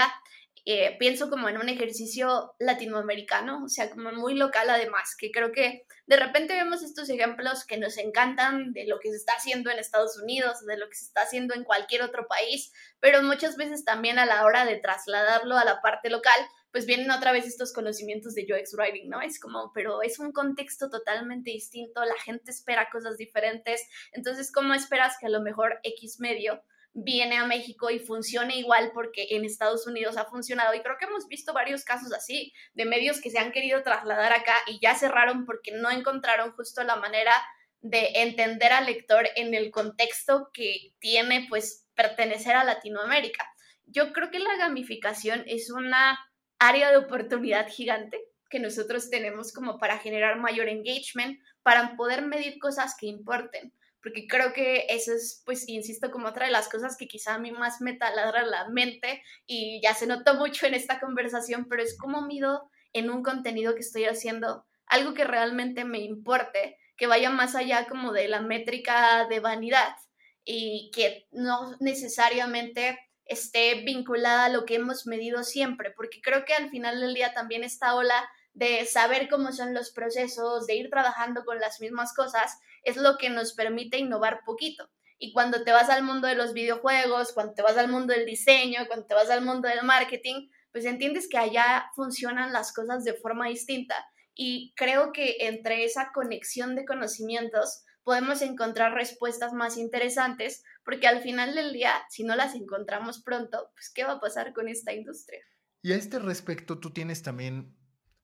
eh, 0.66 0.96
pienso 1.00 1.30
como 1.30 1.50
en 1.50 1.58
un 1.58 1.70
ejercicio 1.70 2.54
latinoamericano, 2.60 3.64
o 3.64 3.70
sea, 3.70 3.90
como 3.90 4.12
muy 4.12 4.36
local 4.36 4.70
además, 4.70 5.16
que 5.18 5.32
creo 5.32 5.52
que 5.52 5.86
de 6.10 6.18
repente 6.18 6.56
vemos 6.56 6.82
estos 6.82 7.08
ejemplos 7.12 7.66
que 7.66 7.78
nos 7.78 8.00
encantan 8.00 8.74
de 8.74 8.88
lo 8.88 9.00
que 9.00 9.12
se 9.12 9.18
está 9.18 9.34
haciendo 9.34 9.70
en 9.70 9.78
Estados 9.78 10.20
Unidos, 10.20 10.66
de 10.66 10.76
lo 10.76 10.90
que 10.90 10.96
se 10.96 11.06
está 11.06 11.22
haciendo 11.22 11.54
en 11.54 11.64
cualquier 11.64 12.02
otro 12.02 12.28
país, 12.28 12.74
pero 13.00 13.22
muchas 13.22 13.58
veces 13.58 13.86
también 13.86 14.18
a 14.18 14.26
la 14.26 14.44
hora 14.44 14.66
de 14.66 14.78
trasladarlo 14.78 15.56
a 15.56 15.66
la 15.66 15.82
parte 15.82 16.10
local, 16.10 16.40
pues 16.72 16.88
vienen 16.88 17.12
otra 17.12 17.32
vez 17.32 17.46
estos 17.46 17.74
conocimientos 17.74 18.34
de 18.34 18.42
UX 18.42 18.74
Writing, 18.74 19.08
¿no? 19.08 19.22
Es 19.22 19.40
como, 19.40 19.72
pero 19.72 20.02
es 20.02 20.18
un 20.18 20.32
contexto 20.32 20.90
totalmente 20.90 21.52
distinto, 21.52 22.04
la 22.04 22.18
gente 22.26 22.50
espera 22.50 22.90
cosas 22.92 23.16
diferentes, 23.18 23.88
entonces, 24.12 24.52
¿cómo 24.52 24.74
esperas 24.74 25.16
que 25.20 25.28
a 25.28 25.30
lo 25.30 25.42
mejor 25.42 25.80
X 25.84 26.20
medio 26.20 26.64
viene 26.94 27.38
a 27.38 27.46
México 27.46 27.90
y 27.90 28.00
funcione 28.00 28.58
igual 28.58 28.92
porque 28.94 29.28
en 29.32 29.46
Estados 29.46 29.88
Unidos 29.88 30.18
ha 30.18 30.26
funcionado. 30.26 30.74
Y 30.74 30.82
creo 30.82 30.98
que 31.00 31.06
hemos 31.06 31.28
visto 31.28 31.54
varios 31.54 31.84
casos 31.84 32.14
así, 32.14 32.54
de 32.74 32.86
medios 32.86 33.22
que 33.22 33.30
se 33.30 33.40
han 33.40 33.52
querido 33.52 33.84
trasladar 33.84 34.34
acá 34.34 34.56
y 34.68 34.80
ya 34.80 34.96
cerraron 34.96 35.46
porque 35.46 35.72
no 35.72 35.92
encontraron 35.92 36.52
justo 36.52 36.84
la 36.84 36.96
manera 36.96 37.34
de 37.82 38.12
entender 38.16 38.74
al 38.74 38.88
lector 38.88 39.28
en 39.36 39.54
el 39.54 39.72
contexto 39.72 40.50
que 40.54 40.94
tiene 41.00 41.46
pues 41.50 41.88
pertenecer 41.96 42.56
a 42.56 42.64
Latinoamérica. 42.64 43.46
Yo 43.86 44.12
creo 44.12 44.30
que 44.32 44.40
la 44.40 44.58
gamificación 44.58 45.44
es 45.48 45.72
una 45.72 46.20
área 46.60 46.92
de 46.92 46.98
oportunidad 46.98 47.68
gigante 47.70 48.20
que 48.50 48.60
nosotros 48.60 49.10
tenemos 49.10 49.54
como 49.54 49.78
para 49.78 50.00
generar 50.00 50.40
mayor 50.40 50.68
engagement, 50.68 51.40
para 51.64 51.96
poder 51.96 52.24
medir 52.24 52.60
cosas 52.60 52.96
que 53.00 53.06
importen 53.06 53.74
porque 54.02 54.28
creo 54.28 54.54
que 54.54 54.86
eso 54.90 55.14
es, 55.14 55.42
pues, 55.46 55.68
insisto, 55.68 56.12
como 56.12 56.28
otra 56.28 56.46
de 56.46 56.52
las 56.52 56.70
cosas 56.70 56.96
que 56.98 57.08
quizá 57.08 57.36
a 57.36 57.40
mí 57.40 57.52
más 57.52 57.82
me 57.82 57.94
taladra 57.94 58.46
la 58.46 58.70
mente 58.70 59.24
y 59.46 59.82
ya 59.82 59.94
se 59.94 60.08
notó 60.08 60.36
mucho 60.36 60.66
en 60.66 60.74
esta 60.74 61.00
conversación, 61.00 61.68
pero 61.70 61.84
es 61.84 61.98
como 61.98 62.22
mido 62.22 62.70
en 62.94 63.10
un 63.10 63.24
contenido 63.24 63.76
que 63.76 63.82
estoy 63.82 64.06
haciendo 64.06 64.66
algo 64.86 65.14
que 65.14 65.24
realmente 65.24 65.86
me 65.86 66.00
importe, 66.00 66.78
que 66.98 67.08
vaya 67.08 67.30
más 67.30 67.56
allá 67.56 67.88
como 67.88 68.12
de 68.12 68.28
la 68.28 68.42
métrica 68.42 69.28
de 69.28 69.40
vanidad 69.40 69.96
y 70.44 70.92
que 70.94 71.28
no 71.32 71.76
necesariamente 71.80 72.98
esté 73.26 73.84
vinculada 73.84 74.46
a 74.46 74.50
lo 74.50 74.66
que 74.66 74.76
hemos 74.76 75.06
medido 75.06 75.44
siempre, 75.44 75.92
porque 75.92 76.20
creo 76.22 76.46
que 76.46 76.54
al 76.54 76.70
final 76.72 77.00
del 77.00 77.14
día 77.14 77.34
también 77.34 77.64
esta 77.64 77.96
ola 77.96 78.28
de 78.54 78.86
saber 78.86 79.30
cómo 79.30 79.52
son 79.52 79.74
los 79.76 79.92
procesos, 79.92 80.66
de 80.66 80.76
ir 80.76 80.90
trabajando 80.90 81.46
con 81.46 81.60
las 81.60 81.80
mismas 81.80 82.14
cosas, 82.14 82.58
es 82.84 82.98
lo 82.98 83.18
que 83.18 83.30
nos 83.30 83.54
permite 83.54 83.98
innovar 83.98 84.42
poquito. 84.46 84.90
Y 85.18 85.34
cuando 85.34 85.64
te 85.64 85.72
vas 85.72 85.90
al 85.90 86.04
mundo 86.04 86.28
de 86.28 86.36
los 86.36 86.54
videojuegos, 86.54 87.34
cuando 87.34 87.54
te 87.54 87.62
vas 87.62 87.78
al 87.78 87.90
mundo 87.90 88.14
del 88.14 88.26
diseño, 88.26 88.88
cuando 88.88 89.06
te 89.06 89.14
vas 89.14 89.30
al 89.30 89.44
mundo 89.44 89.68
del 89.68 89.84
marketing, 89.84 90.50
pues 90.72 90.86
entiendes 90.86 91.28
que 91.28 91.38
allá 91.38 91.92
funcionan 91.96 92.54
las 92.54 92.72
cosas 92.74 93.04
de 93.04 93.14
forma 93.14 93.48
distinta. 93.48 93.96
Y 94.34 94.74
creo 94.78 95.12
que 95.12 95.36
entre 95.42 95.84
esa 95.84 96.12
conexión 96.14 96.76
de 96.76 96.86
conocimientos 96.86 97.84
podemos 98.04 98.42
encontrar 98.42 98.94
respuestas 98.94 99.52
más 99.52 99.78
interesantes, 99.78 100.64
porque 100.86 101.08
al 101.08 101.22
final 101.22 101.54
del 101.54 101.74
día, 101.74 101.94
si 102.10 102.24
no 102.24 102.36
las 102.36 102.56
encontramos 102.56 103.22
pronto, 103.22 103.70
pues 103.74 103.92
¿qué 103.94 104.06
va 104.06 104.14
a 104.14 104.20
pasar 104.22 104.54
con 104.54 104.70
esta 104.70 104.94
industria? 104.94 105.42
Y 105.82 105.92
a 105.92 105.96
este 105.96 106.20
respecto, 106.20 106.80
tú 106.80 106.92
tienes 106.92 107.22
también 107.24 107.76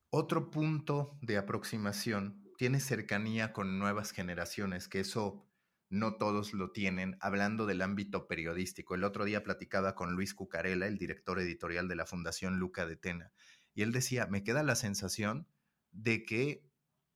otro 0.10 0.50
punto 0.50 1.18
de 1.22 1.38
aproximación 1.38 2.45
tiene 2.58 2.80
cercanía 2.80 3.54
con 3.54 3.80
nuevas 3.80 4.12
generaciones, 4.12 4.88
que 4.88 5.00
eso 5.00 5.46
no 5.90 6.18
todos 6.18 6.54
lo 6.54 6.72
tienen, 6.72 7.18
hablando 7.22 7.66
del 7.66 7.82
ámbito 7.82 8.28
periodístico. 8.28 8.96
El 8.96 9.04
otro 9.04 9.26
día 9.26 9.44
platicaba 9.44 9.96
con 9.96 10.14
Luis 10.14 10.34
Cucarela, 10.34 10.88
el 10.88 10.98
director 10.98 11.40
editorial 11.40 11.88
de 11.88 11.96
la 11.96 12.06
Fundación 12.06 12.58
Luca 12.58 12.86
de 12.86 12.96
Tena, 12.96 13.32
y 13.74 13.82
él 13.82 13.92
decía, 13.92 14.26
me 14.28 14.44
queda 14.44 14.64
la 14.64 14.76
sensación 14.76 15.48
de 15.92 16.24
que 16.24 16.66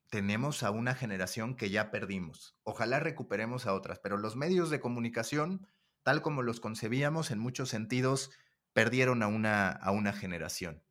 tenemos 0.09 0.63
a 0.63 0.71
una 0.71 0.95
generación 0.95 1.55
que 1.55 1.69
ya 1.69 1.91
perdimos. 1.91 2.57
Ojalá 2.63 2.99
recuperemos 2.99 3.65
a 3.65 3.73
otras, 3.73 3.99
pero 3.99 4.17
los 4.17 4.35
medios 4.35 4.69
de 4.69 4.79
comunicación, 4.79 5.67
tal 6.03 6.21
como 6.21 6.41
los 6.41 6.59
concebíamos, 6.59 7.31
en 7.31 7.39
muchos 7.39 7.69
sentidos, 7.69 8.31
perdieron 8.73 9.23
a 9.23 9.27
una, 9.27 9.69
a 9.69 9.91
una 9.91 10.13
generación. 10.13 10.83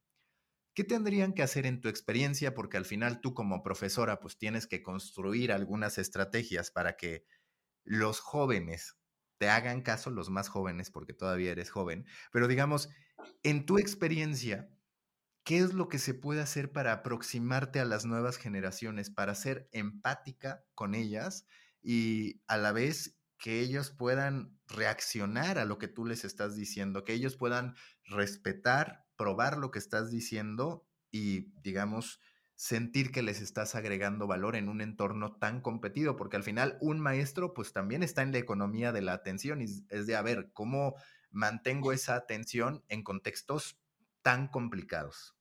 ¿Qué 0.79 0.85
tendrían 0.85 1.33
que 1.33 1.43
hacer 1.43 1.67
en 1.67 1.81
tu 1.81 1.89
experiencia? 1.89 2.55
Porque 2.55 2.77
al 2.77 2.85
final 2.85 3.21
tú 3.21 3.35
como 3.35 3.65
profesora 3.65 4.21
pues 4.21 4.39
tienes 4.39 4.69
que 4.69 4.81
construir 4.81 5.51
algunas 5.51 5.99
estrategias 5.99 6.71
para 6.71 6.97
que 6.97 7.27
los 7.83 8.21
jóvenes 8.21 8.97
te 9.39 9.49
hagan 9.49 9.83
caso, 9.83 10.13
los 10.13 10.31
más 10.31 10.49
jóvenes, 10.49 10.93
porque 10.93 11.15
todavía 11.15 11.51
eres 11.51 11.73
joven, 11.73 12.07
pero 12.31 12.47
digamos, 12.47 12.91
en 13.43 13.67
tu 13.67 13.77
experiencia, 13.81 14.71
¿qué 15.43 15.59
es 15.59 15.75
lo 15.75 15.89
que 15.89 15.99
se 15.99 16.15
puede 16.15 16.43
hacer 16.43 16.71
para 16.71 16.93
aproximarte 16.93 17.81
a 17.81 17.85
las 17.85 18.05
nuevas 18.05 18.37
generaciones, 18.37 19.11
para 19.11 19.35
ser 19.35 19.69
empática 19.73 20.65
con 20.77 20.95
ellas 20.95 21.45
y 21.83 22.41
a 22.47 22.57
la 22.57 22.71
vez 22.71 23.19
que 23.37 23.59
ellos 23.59 23.91
puedan 23.91 24.57
reaccionar 24.69 25.59
a 25.59 25.65
lo 25.65 25.77
que 25.79 25.89
tú 25.89 26.05
les 26.05 26.25
estás 26.25 26.55
diciendo, 26.55 27.03
que 27.03 27.15
ellos 27.15 27.35
puedan 27.35 27.75
respetar 28.05 29.08
probar 29.19 29.59
lo 29.59 29.71
que 29.71 29.79
estás 29.79 30.11
diciendo 30.11 30.89
y, 31.11 31.53
digamos, 31.61 32.21
sentir 32.55 33.13
que 33.13 33.23
les 33.23 33.41
estás 33.41 33.75
agregando 33.75 34.27
valor 34.27 34.57
en 34.57 34.69
un 34.69 34.81
entorno 34.81 35.37
tan 35.37 35.61
competido, 35.61 36.17
porque 36.17 36.37
al 36.37 36.43
final 36.43 36.79
un 36.81 36.99
maestro 36.99 37.55
pues 37.55 37.73
también 37.73 38.03
está 38.03 38.23
en 38.23 38.33
la 38.33 38.39
economía 38.39 38.93
de 38.93 39.03
la 39.03 39.13
atención 39.13 39.61
y 39.61 39.67
es 39.91 40.07
de, 40.07 40.17
a 40.17 40.23
ver, 40.23 40.51
¿cómo 40.55 40.97
mantengo 41.31 41.93
esa 41.93 42.17
atención 42.17 42.85
en 42.89 43.05
contextos 43.05 43.79
tan 44.23 44.49
complicados? 44.49 45.38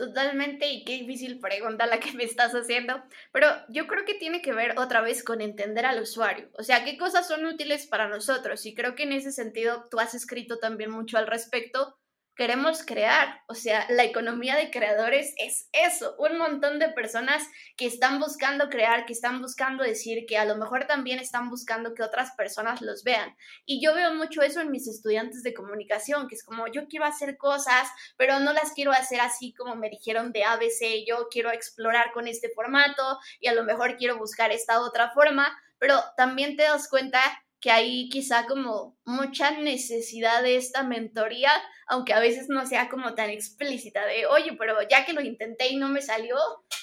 Totalmente, 0.00 0.66
y 0.66 0.82
qué 0.82 0.92
difícil 0.94 1.40
pregunta 1.40 1.84
la 1.84 2.00
que 2.00 2.12
me 2.12 2.24
estás 2.24 2.54
haciendo, 2.54 3.02
pero 3.32 3.48
yo 3.68 3.86
creo 3.86 4.06
que 4.06 4.14
tiene 4.14 4.40
que 4.40 4.54
ver 4.54 4.78
otra 4.78 5.02
vez 5.02 5.22
con 5.22 5.42
entender 5.42 5.84
al 5.84 6.00
usuario, 6.00 6.48
o 6.54 6.62
sea, 6.62 6.86
qué 6.86 6.96
cosas 6.96 7.28
son 7.28 7.44
útiles 7.44 7.86
para 7.86 8.08
nosotros, 8.08 8.64
y 8.64 8.74
creo 8.74 8.94
que 8.94 9.02
en 9.02 9.12
ese 9.12 9.30
sentido 9.30 9.88
tú 9.90 10.00
has 10.00 10.14
escrito 10.14 10.58
también 10.58 10.90
mucho 10.90 11.18
al 11.18 11.26
respecto, 11.26 11.99
queremos 12.40 12.82
crear. 12.86 13.42
O 13.48 13.54
sea, 13.54 13.84
la 13.90 14.02
economía 14.02 14.56
de 14.56 14.70
creadores 14.70 15.34
es 15.36 15.68
eso, 15.74 16.16
un 16.18 16.38
montón 16.38 16.78
de 16.78 16.88
personas 16.88 17.46
que 17.76 17.84
están 17.84 18.18
buscando 18.18 18.70
crear, 18.70 19.04
que 19.04 19.12
están 19.12 19.42
buscando 19.42 19.84
decir, 19.84 20.24
que 20.26 20.38
a 20.38 20.46
lo 20.46 20.56
mejor 20.56 20.86
también 20.86 21.18
están 21.18 21.50
buscando 21.50 21.92
que 21.92 22.02
otras 22.02 22.30
personas 22.38 22.80
los 22.80 23.04
vean. 23.04 23.36
Y 23.66 23.84
yo 23.84 23.94
veo 23.94 24.14
mucho 24.14 24.40
eso 24.40 24.62
en 24.62 24.70
mis 24.70 24.88
estudiantes 24.88 25.42
de 25.42 25.52
comunicación, 25.52 26.28
que 26.28 26.34
es 26.34 26.42
como 26.42 26.66
yo 26.68 26.88
quiero 26.88 27.04
hacer 27.04 27.36
cosas, 27.36 27.90
pero 28.16 28.40
no 28.40 28.54
las 28.54 28.72
quiero 28.72 28.92
hacer 28.92 29.20
así 29.20 29.52
como 29.52 29.76
me 29.76 29.90
dijeron 29.90 30.32
de 30.32 30.44
ABC, 30.44 31.04
yo 31.06 31.28
quiero 31.30 31.52
explorar 31.52 32.10
con 32.12 32.26
este 32.26 32.48
formato 32.54 33.18
y 33.38 33.48
a 33.48 33.52
lo 33.52 33.64
mejor 33.64 33.98
quiero 33.98 34.16
buscar 34.16 34.50
esta 34.50 34.80
otra 34.80 35.10
forma, 35.10 35.54
pero 35.78 36.02
también 36.16 36.56
te 36.56 36.62
das 36.62 36.88
cuenta 36.88 37.20
que 37.60 37.70
hay 37.70 38.08
quizá 38.08 38.46
como 38.46 38.98
mucha 39.04 39.50
necesidad 39.50 40.42
de 40.42 40.56
esta 40.56 40.82
mentoría, 40.82 41.50
aunque 41.86 42.14
a 42.14 42.20
veces 42.20 42.46
no 42.48 42.64
sea 42.66 42.88
como 42.88 43.14
tan 43.14 43.30
explícita 43.30 44.06
de, 44.06 44.26
oye, 44.26 44.54
pero 44.58 44.76
ya 44.88 45.04
que 45.04 45.12
lo 45.12 45.20
intenté 45.20 45.68
y 45.68 45.76
no 45.76 45.88
me 45.88 46.00
salió, 46.00 46.36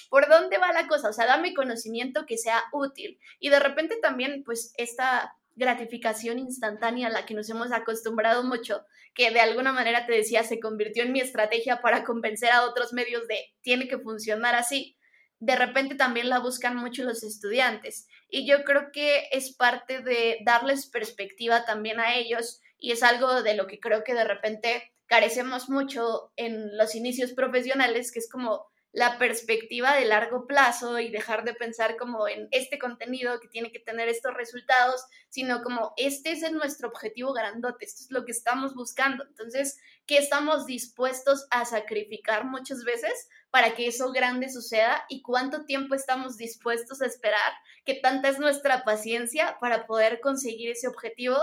¿por 0.08 0.28
dónde 0.28 0.58
va 0.58 0.72
la 0.72 0.86
cosa? 0.86 1.08
O 1.08 1.12
sea, 1.12 1.26
dame 1.26 1.54
conocimiento 1.54 2.26
que 2.26 2.38
sea 2.38 2.62
útil. 2.72 3.18
Y 3.40 3.48
de 3.48 3.58
repente 3.58 3.96
también, 4.00 4.44
pues, 4.44 4.72
esta 4.76 5.34
gratificación 5.56 6.38
instantánea 6.38 7.08
a 7.08 7.10
la 7.10 7.26
que 7.26 7.34
nos 7.34 7.50
hemos 7.50 7.72
acostumbrado 7.72 8.44
mucho, 8.44 8.84
que 9.14 9.32
de 9.32 9.40
alguna 9.40 9.72
manera 9.72 10.06
te 10.06 10.12
decía, 10.12 10.44
se 10.44 10.60
convirtió 10.60 11.02
en 11.02 11.12
mi 11.12 11.20
estrategia 11.20 11.80
para 11.80 12.04
convencer 12.04 12.50
a 12.52 12.64
otros 12.64 12.92
medios 12.92 13.26
de, 13.26 13.38
tiene 13.62 13.88
que 13.88 13.98
funcionar 13.98 14.54
así 14.54 14.97
de 15.40 15.56
repente 15.56 15.94
también 15.94 16.28
la 16.28 16.40
buscan 16.40 16.76
mucho 16.76 17.04
los 17.04 17.22
estudiantes. 17.22 18.08
Y 18.28 18.46
yo 18.46 18.64
creo 18.64 18.90
que 18.92 19.28
es 19.30 19.54
parte 19.54 20.00
de 20.00 20.38
darles 20.44 20.86
perspectiva 20.86 21.64
también 21.64 22.00
a 22.00 22.16
ellos 22.16 22.60
y 22.78 22.92
es 22.92 23.02
algo 23.02 23.42
de 23.42 23.54
lo 23.54 23.66
que 23.66 23.80
creo 23.80 24.04
que 24.04 24.14
de 24.14 24.24
repente 24.24 24.92
carecemos 25.06 25.68
mucho 25.68 26.32
en 26.36 26.76
los 26.76 26.94
inicios 26.94 27.32
profesionales, 27.32 28.12
que 28.12 28.18
es 28.18 28.30
como 28.30 28.66
la 28.98 29.16
perspectiva 29.16 29.94
de 29.94 30.06
largo 30.06 30.48
plazo 30.48 30.98
y 30.98 31.08
dejar 31.08 31.44
de 31.44 31.54
pensar 31.54 31.96
como 31.96 32.26
en 32.26 32.48
este 32.50 32.80
contenido 32.80 33.38
que 33.38 33.46
tiene 33.46 33.70
que 33.70 33.78
tener 33.78 34.08
estos 34.08 34.34
resultados, 34.34 35.04
sino 35.28 35.62
como 35.62 35.92
este 35.96 36.32
es 36.32 36.50
nuestro 36.50 36.88
objetivo 36.88 37.32
grandote, 37.32 37.84
esto 37.84 38.02
es 38.02 38.10
lo 38.10 38.24
que 38.24 38.32
estamos 38.32 38.74
buscando. 38.74 39.22
Entonces, 39.22 39.78
¿qué 40.04 40.18
estamos 40.18 40.66
dispuestos 40.66 41.46
a 41.52 41.64
sacrificar 41.64 42.44
muchas 42.44 42.82
veces 42.82 43.28
para 43.52 43.76
que 43.76 43.86
eso 43.86 44.10
grande 44.10 44.48
suceda 44.48 45.04
y 45.08 45.22
cuánto 45.22 45.64
tiempo 45.64 45.94
estamos 45.94 46.36
dispuestos 46.36 47.00
a 47.00 47.06
esperar, 47.06 47.52
qué 47.84 47.94
tanta 47.94 48.28
es 48.28 48.40
nuestra 48.40 48.82
paciencia 48.82 49.58
para 49.60 49.86
poder 49.86 50.18
conseguir 50.20 50.72
ese 50.72 50.88
objetivo 50.88 51.36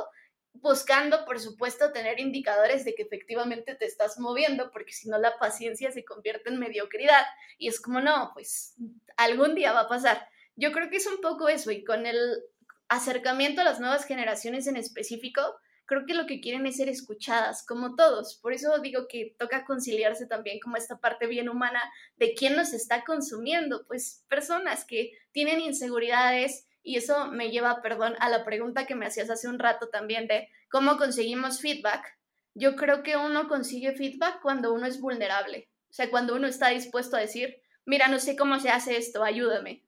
buscando, 0.61 1.25
por 1.25 1.39
supuesto, 1.39 1.91
tener 1.91 2.19
indicadores 2.19 2.85
de 2.85 2.95
que 2.95 3.03
efectivamente 3.03 3.75
te 3.75 3.85
estás 3.85 4.19
moviendo, 4.19 4.71
porque 4.71 4.93
si 4.93 5.09
no 5.09 5.17
la 5.17 5.37
paciencia 5.37 5.91
se 5.91 6.05
convierte 6.05 6.49
en 6.49 6.59
mediocridad 6.59 7.25
y 7.57 7.67
es 7.67 7.79
como, 7.79 8.01
no, 8.01 8.31
pues 8.33 8.75
algún 9.17 9.55
día 9.55 9.73
va 9.73 9.81
a 9.81 9.89
pasar. 9.89 10.27
Yo 10.55 10.71
creo 10.71 10.89
que 10.89 10.97
es 10.97 11.07
un 11.07 11.21
poco 11.21 11.49
eso 11.49 11.71
y 11.71 11.83
con 11.83 12.05
el 12.05 12.43
acercamiento 12.87 13.61
a 13.61 13.65
las 13.65 13.79
nuevas 13.79 14.05
generaciones 14.05 14.67
en 14.67 14.77
específico, 14.77 15.41
creo 15.85 16.05
que 16.05 16.13
lo 16.13 16.25
que 16.25 16.41
quieren 16.41 16.65
es 16.65 16.77
ser 16.77 16.89
escuchadas, 16.89 17.65
como 17.65 17.95
todos. 17.95 18.35
Por 18.41 18.53
eso 18.53 18.79
digo 18.79 19.07
que 19.07 19.35
toca 19.37 19.65
conciliarse 19.65 20.25
también 20.25 20.59
como 20.59 20.77
esta 20.77 20.99
parte 20.99 21.27
bien 21.27 21.49
humana 21.49 21.81
de 22.17 22.33
quién 22.33 22.55
nos 22.55 22.73
está 22.73 23.03
consumiendo, 23.03 23.85
pues 23.87 24.23
personas 24.27 24.85
que 24.85 25.11
tienen 25.31 25.59
inseguridades 25.59 26.67
y 26.85 26.97
eso 26.97 27.31
me 27.31 27.49
lleva, 27.49 27.81
perdón, 27.81 28.15
a 28.19 28.29
la 28.29 28.45
pregunta 28.45 28.85
que 28.85 28.93
me 28.93 29.07
hacías 29.07 29.31
hace 29.31 29.47
un 29.47 29.57
rato 29.57 29.89
también 29.89 30.27
de 30.27 30.49
cómo 30.69 30.97
conseguimos 30.97 31.59
feedback. 31.59 32.15
Yo 32.53 32.75
creo 32.75 33.01
que 33.01 33.17
uno 33.17 33.47
consigue 33.47 33.95
feedback 33.95 34.39
cuando 34.41 34.71
uno 34.71 34.85
es 34.85 35.01
vulnerable, 35.01 35.67
o 35.89 35.93
sea, 35.93 36.11
cuando 36.11 36.35
uno 36.35 36.45
está 36.45 36.69
dispuesto 36.69 37.17
a 37.17 37.21
decir, 37.21 37.59
mira, 37.85 38.07
no 38.07 38.19
sé 38.19 38.35
cómo 38.35 38.59
se 38.59 38.69
hace 38.69 38.97
esto, 38.97 39.23
ayúdame. 39.23 39.83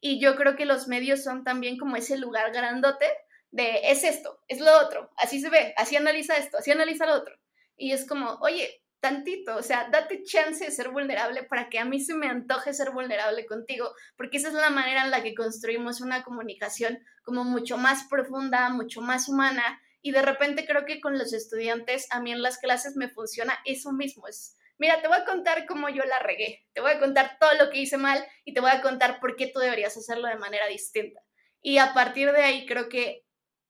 Y 0.00 0.20
yo 0.20 0.36
creo 0.36 0.54
que 0.54 0.66
los 0.66 0.86
medios 0.86 1.24
son 1.24 1.42
también 1.42 1.78
como 1.78 1.96
ese 1.96 2.16
lugar 2.16 2.52
grandote 2.52 3.06
de 3.50 3.80
es 3.90 4.04
esto, 4.04 4.40
es 4.46 4.60
lo 4.60 4.70
otro, 4.80 5.10
así 5.16 5.40
se 5.40 5.50
ve, 5.50 5.74
así 5.76 5.96
analiza 5.96 6.36
esto, 6.36 6.58
así 6.58 6.70
analiza 6.70 7.06
lo 7.06 7.14
otro. 7.14 7.36
Y 7.76 7.90
es 7.90 8.06
como, 8.06 8.34
oye, 8.40 8.82
tantito, 9.06 9.56
o 9.56 9.62
sea, 9.62 9.88
date 9.88 10.24
chance 10.24 10.64
de 10.64 10.70
ser 10.72 10.88
vulnerable 10.88 11.44
para 11.44 11.68
que 11.68 11.78
a 11.78 11.84
mí 11.84 12.00
se 12.00 12.14
me 12.14 12.26
antoje 12.26 12.74
ser 12.74 12.90
vulnerable 12.90 13.46
contigo, 13.46 13.92
porque 14.16 14.38
esa 14.38 14.48
es 14.48 14.54
la 14.54 14.70
manera 14.70 15.04
en 15.04 15.12
la 15.12 15.22
que 15.22 15.34
construimos 15.34 16.00
una 16.00 16.24
comunicación 16.24 16.98
como 17.22 17.44
mucho 17.44 17.78
más 17.78 18.08
profunda, 18.10 18.68
mucho 18.70 19.00
más 19.02 19.28
humana. 19.28 19.80
Y 20.02 20.10
de 20.10 20.22
repente 20.22 20.66
creo 20.66 20.84
que 20.84 21.00
con 21.00 21.18
los 21.18 21.32
estudiantes, 21.32 22.08
a 22.10 22.20
mí 22.20 22.32
en 22.32 22.42
las 22.42 22.58
clases 22.58 22.96
me 22.96 23.08
funciona 23.08 23.56
eso 23.64 23.92
mismo, 23.92 24.26
es 24.26 24.56
mira, 24.78 25.00
te 25.00 25.08
voy 25.08 25.18
a 25.18 25.24
contar 25.24 25.66
cómo 25.66 25.88
yo 25.88 26.02
la 26.04 26.18
regué, 26.18 26.66
te 26.72 26.80
voy 26.80 26.90
a 26.90 26.98
contar 26.98 27.38
todo 27.38 27.50
lo 27.58 27.70
que 27.70 27.80
hice 27.80 27.96
mal 27.96 28.26
y 28.44 28.54
te 28.54 28.60
voy 28.60 28.70
a 28.70 28.82
contar 28.82 29.20
por 29.20 29.36
qué 29.36 29.46
tú 29.46 29.60
deberías 29.60 29.96
hacerlo 29.96 30.26
de 30.26 30.36
manera 30.36 30.66
distinta. 30.66 31.20
Y 31.62 31.78
a 31.78 31.94
partir 31.94 32.32
de 32.32 32.42
ahí 32.42 32.66
creo 32.66 32.88
que 32.88 33.24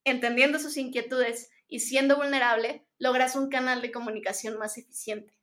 entendiendo 0.04 0.58
sus 0.58 0.76
inquietudes 0.76 1.50
y 1.68 1.80
siendo 1.80 2.16
vulnerable, 2.16 2.86
logras 2.98 3.36
un 3.36 3.48
canal 3.48 3.82
de 3.82 3.92
comunicación 3.92 4.58
más 4.58 4.78
eficiente. 4.78 5.36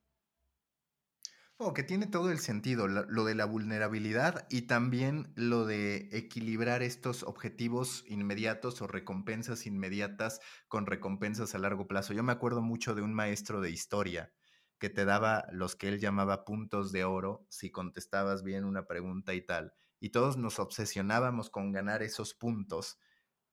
Oh, 1.57 1.73
que 1.73 1.83
tiene 1.83 2.07
todo 2.07 2.31
el 2.31 2.39
sentido, 2.39 2.87
lo 2.87 3.23
de 3.25 3.35
la 3.35 3.45
vulnerabilidad 3.45 4.47
y 4.49 4.63
también 4.63 5.31
lo 5.35 5.65
de 5.65 6.09
equilibrar 6.11 6.81
estos 6.81 7.23
objetivos 7.23 8.03
inmediatos 8.07 8.81
o 8.81 8.87
recompensas 8.87 9.65
inmediatas 9.67 10.41
con 10.67 10.87
recompensas 10.87 11.53
a 11.53 11.59
largo 11.59 11.87
plazo. 11.87 12.13
Yo 12.13 12.23
me 12.23 12.31
acuerdo 12.31 12.61
mucho 12.61 12.95
de 12.95 13.03
un 13.03 13.13
maestro 13.13 13.61
de 13.61 13.69
historia 13.69 14.33
que 14.79 14.89
te 14.89 15.05
daba 15.05 15.45
los 15.51 15.75
que 15.75 15.87
él 15.87 15.99
llamaba 15.99 16.43
puntos 16.43 16.91
de 16.91 17.05
oro 17.05 17.45
si 17.49 17.71
contestabas 17.71 18.43
bien 18.43 18.65
una 18.65 18.85
pregunta 18.87 19.33
y 19.33 19.45
tal. 19.45 19.73
Y 19.99 20.09
todos 20.09 20.35
nos 20.35 20.59
obsesionábamos 20.59 21.49
con 21.49 21.71
ganar 21.71 22.03
esos 22.03 22.33
puntos 22.33 22.97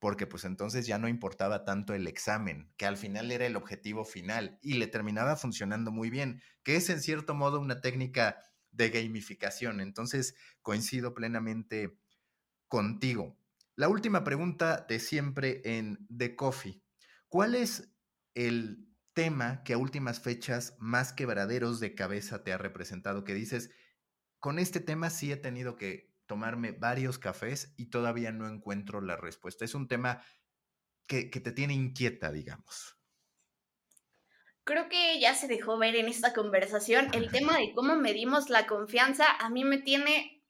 porque 0.01 0.27
pues 0.27 0.45
entonces 0.45 0.87
ya 0.87 0.99
no 0.99 1.09
importaba 1.09 1.65
tanto 1.65 1.95
el 1.95 2.09
examen, 2.09 2.73
que 2.77 2.87
al 2.87 2.97
final 2.97 3.31
era 3.31 3.47
el 3.47 3.55
objetivo 3.55 4.05
final 4.05 4.59
y 4.63 4.75
le 4.75 4.87
terminaba 4.87 5.37
funcionando 5.37 5.93
muy 5.93 6.11
bien, 6.11 6.43
que 6.65 6.77
es 6.77 6.89
en 6.91 7.01
cierto 7.01 7.35
modo 7.35 7.61
una 7.61 7.81
técnica 7.83 8.39
de 8.73 8.89
gamificación. 8.89 9.81
Entonces 9.81 10.35
coincido 10.63 11.15
plenamente 11.15 11.99
contigo. 12.67 13.39
La 13.77 13.89
última 13.89 14.25
pregunta 14.25 14.87
de 14.89 15.01
siempre 15.01 15.61
en 15.65 16.07
The 16.15 16.35
Coffee. 16.35 16.83
¿Cuál 17.29 17.55
es 17.55 17.93
el 18.35 18.89
tema 19.13 19.63
que 19.65 19.75
a 19.75 19.79
últimas 19.79 20.21
fechas 20.21 20.77
más 20.79 21.13
quebraderos 21.13 21.79
de 21.79 21.95
cabeza 21.95 22.43
te 22.43 22.53
ha 22.53 22.59
representado? 22.59 23.23
Que 23.23 23.35
dices, 23.35 23.71
con 24.39 24.59
este 24.59 24.81
tema 24.81 25.11
sí 25.11 25.31
he 25.31 25.37
tenido 25.37 25.77
que 25.77 26.10
tomarme 26.31 26.71
varios 26.71 27.19
cafés 27.19 27.75
y 27.77 27.87
todavía 27.87 28.31
no 28.31 28.47
encuentro 28.47 29.01
la 29.01 29.17
respuesta. 29.17 29.65
Es 29.65 29.75
un 29.75 29.89
tema 29.89 30.23
que, 31.09 31.25
te 31.25 31.51
tiene 31.51 31.75
inquieta, 31.75 32.31
digamos. 32.31 32.97
Creo 34.63 34.89
que 34.89 35.19
ya 35.19 35.35
se 35.35 35.49
dejó 35.49 35.77
ver 35.77 35.97
en 35.97 36.07
esta 36.07 36.33
conversación 36.33 37.13
el 37.15 37.33
tema 37.33 37.59
de 37.59 37.73
cómo 37.75 37.97
medimos 37.97 38.49
la 38.49 38.69
confianza. 38.69 39.25
A 39.41 39.51
mí 39.51 39.65
me 39.65 39.79
tiene 39.79 40.45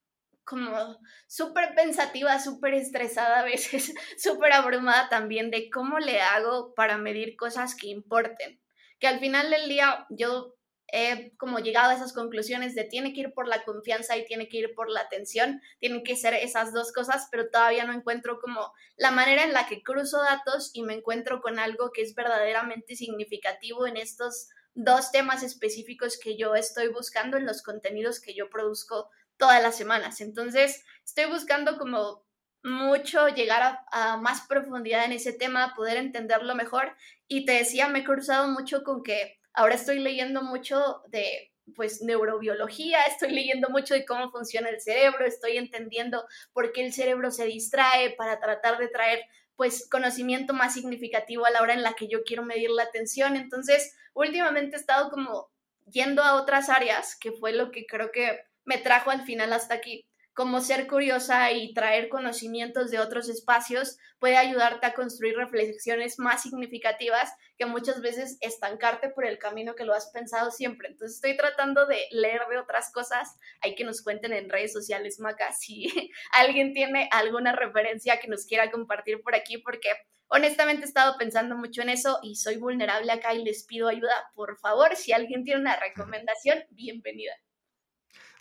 como 0.44 0.98
súper 1.26 1.74
pensativa, 1.74 2.38
súper 2.40 2.74
estresada 2.74 3.40
a 3.40 3.44
veces, 3.44 3.94
súper 4.18 4.52
abrumada 4.52 5.08
también 5.08 5.50
de 5.50 5.70
cómo 5.70 5.98
le 5.98 6.20
hago 6.20 6.74
para 6.74 6.98
medir 6.98 7.36
cosas 7.36 7.74
que 7.74 7.86
importen. 7.86 8.60
Que 8.98 9.08
al 9.08 9.18
final 9.18 9.48
del 9.48 9.66
día 9.66 10.06
yo 10.10 10.59
he 10.92 11.36
como 11.36 11.58
llegado 11.58 11.90
a 11.90 11.94
esas 11.94 12.12
conclusiones 12.12 12.74
de 12.74 12.84
tiene 12.84 13.12
que 13.12 13.20
ir 13.20 13.32
por 13.32 13.46
la 13.46 13.64
confianza 13.64 14.16
y 14.16 14.24
tiene 14.24 14.48
que 14.48 14.58
ir 14.58 14.74
por 14.74 14.90
la 14.90 15.00
atención, 15.00 15.60
tienen 15.78 16.02
que 16.02 16.16
ser 16.16 16.34
esas 16.34 16.72
dos 16.72 16.92
cosas, 16.92 17.28
pero 17.30 17.50
todavía 17.50 17.84
no 17.84 17.92
encuentro 17.92 18.40
como 18.40 18.72
la 18.96 19.10
manera 19.10 19.44
en 19.44 19.52
la 19.52 19.66
que 19.66 19.82
cruzo 19.82 20.22
datos 20.22 20.70
y 20.74 20.82
me 20.82 20.94
encuentro 20.94 21.40
con 21.40 21.58
algo 21.58 21.90
que 21.92 22.02
es 22.02 22.14
verdaderamente 22.14 22.96
significativo 22.96 23.86
en 23.86 23.96
estos 23.96 24.48
dos 24.74 25.10
temas 25.10 25.42
específicos 25.42 26.18
que 26.18 26.36
yo 26.36 26.54
estoy 26.54 26.88
buscando 26.88 27.36
en 27.36 27.46
los 27.46 27.62
contenidos 27.62 28.20
que 28.20 28.34
yo 28.34 28.50
produzco 28.50 29.10
todas 29.36 29.62
las 29.62 29.76
semanas. 29.76 30.20
Entonces, 30.20 30.84
estoy 31.04 31.26
buscando 31.26 31.78
como 31.78 32.24
mucho 32.62 33.28
llegar 33.28 33.62
a, 33.62 33.86
a, 33.90 34.16
más 34.18 34.42
profundidad 34.42 35.04
en 35.04 35.12
ese 35.12 35.32
tema, 35.32 35.74
poder 35.74 35.96
entenderlo 35.96 36.54
mejor. 36.54 36.94
Y 37.26 37.46
te 37.46 37.52
decía, 37.52 37.88
me 37.88 38.00
he 38.00 38.04
cruzado 38.04 38.48
mucho 38.48 38.84
con 38.84 39.02
que 39.02 39.39
Ahora 39.52 39.74
estoy 39.74 39.98
leyendo 39.98 40.42
mucho 40.42 41.02
de 41.08 41.52
pues 41.76 42.02
neurobiología, 42.02 43.02
estoy 43.02 43.30
leyendo 43.30 43.68
mucho 43.68 43.94
de 43.94 44.04
cómo 44.04 44.30
funciona 44.30 44.68
el 44.68 44.80
cerebro, 44.80 45.24
estoy 45.24 45.56
entendiendo 45.56 46.26
por 46.52 46.72
qué 46.72 46.84
el 46.84 46.92
cerebro 46.92 47.30
se 47.30 47.44
distrae 47.44 48.10
para 48.16 48.40
tratar 48.40 48.78
de 48.78 48.88
traer 48.88 49.20
pues 49.56 49.88
conocimiento 49.90 50.54
más 50.54 50.74
significativo 50.74 51.44
a 51.46 51.50
la 51.50 51.62
hora 51.62 51.74
en 51.74 51.82
la 51.82 51.92
que 51.92 52.08
yo 52.08 52.24
quiero 52.24 52.42
medir 52.42 52.70
la 52.70 52.84
atención. 52.84 53.36
Entonces, 53.36 53.94
últimamente 54.14 54.76
he 54.76 54.80
estado 54.80 55.10
como 55.10 55.50
yendo 55.90 56.22
a 56.22 56.34
otras 56.40 56.70
áreas, 56.70 57.16
que 57.16 57.32
fue 57.32 57.52
lo 57.52 57.70
que 57.70 57.84
creo 57.86 58.10
que 58.10 58.40
me 58.64 58.78
trajo 58.78 59.10
al 59.10 59.22
final 59.22 59.52
hasta 59.52 59.74
aquí 59.74 60.06
como 60.40 60.62
ser 60.62 60.86
curiosa 60.86 61.52
y 61.52 61.74
traer 61.74 62.08
conocimientos 62.08 62.90
de 62.90 62.98
otros 62.98 63.28
espacios 63.28 63.98
puede 64.18 64.38
ayudarte 64.38 64.86
a 64.86 64.94
construir 64.94 65.36
reflexiones 65.36 66.18
más 66.18 66.40
significativas 66.40 67.30
que 67.58 67.66
muchas 67.66 68.00
veces 68.00 68.38
estancarte 68.40 69.10
por 69.10 69.26
el 69.26 69.38
camino 69.38 69.74
que 69.74 69.84
lo 69.84 69.92
has 69.92 70.08
pensado 70.12 70.50
siempre. 70.50 70.88
Entonces 70.88 71.16
estoy 71.16 71.36
tratando 71.36 71.84
de 71.86 72.06
leer 72.12 72.40
de 72.48 72.56
otras 72.56 72.90
cosas. 72.90 73.36
Hay 73.60 73.74
que 73.74 73.84
nos 73.84 74.02
cuenten 74.02 74.32
en 74.32 74.48
redes 74.48 74.72
sociales, 74.72 75.20
Maca, 75.20 75.52
si 75.60 75.92
alguien 76.32 76.72
tiene 76.72 77.10
alguna 77.12 77.52
referencia 77.52 78.18
que 78.18 78.28
nos 78.28 78.46
quiera 78.46 78.70
compartir 78.70 79.20
por 79.20 79.34
aquí, 79.34 79.58
porque 79.58 79.90
honestamente 80.28 80.86
he 80.86 80.88
estado 80.88 81.18
pensando 81.18 81.54
mucho 81.54 81.82
en 81.82 81.90
eso 81.90 82.18
y 82.22 82.36
soy 82.36 82.56
vulnerable 82.56 83.12
acá 83.12 83.34
y 83.34 83.44
les 83.44 83.66
pido 83.66 83.88
ayuda. 83.88 84.30
Por 84.34 84.56
favor, 84.56 84.96
si 84.96 85.12
alguien 85.12 85.44
tiene 85.44 85.60
una 85.60 85.76
recomendación, 85.76 86.64
bienvenida. 86.70 87.34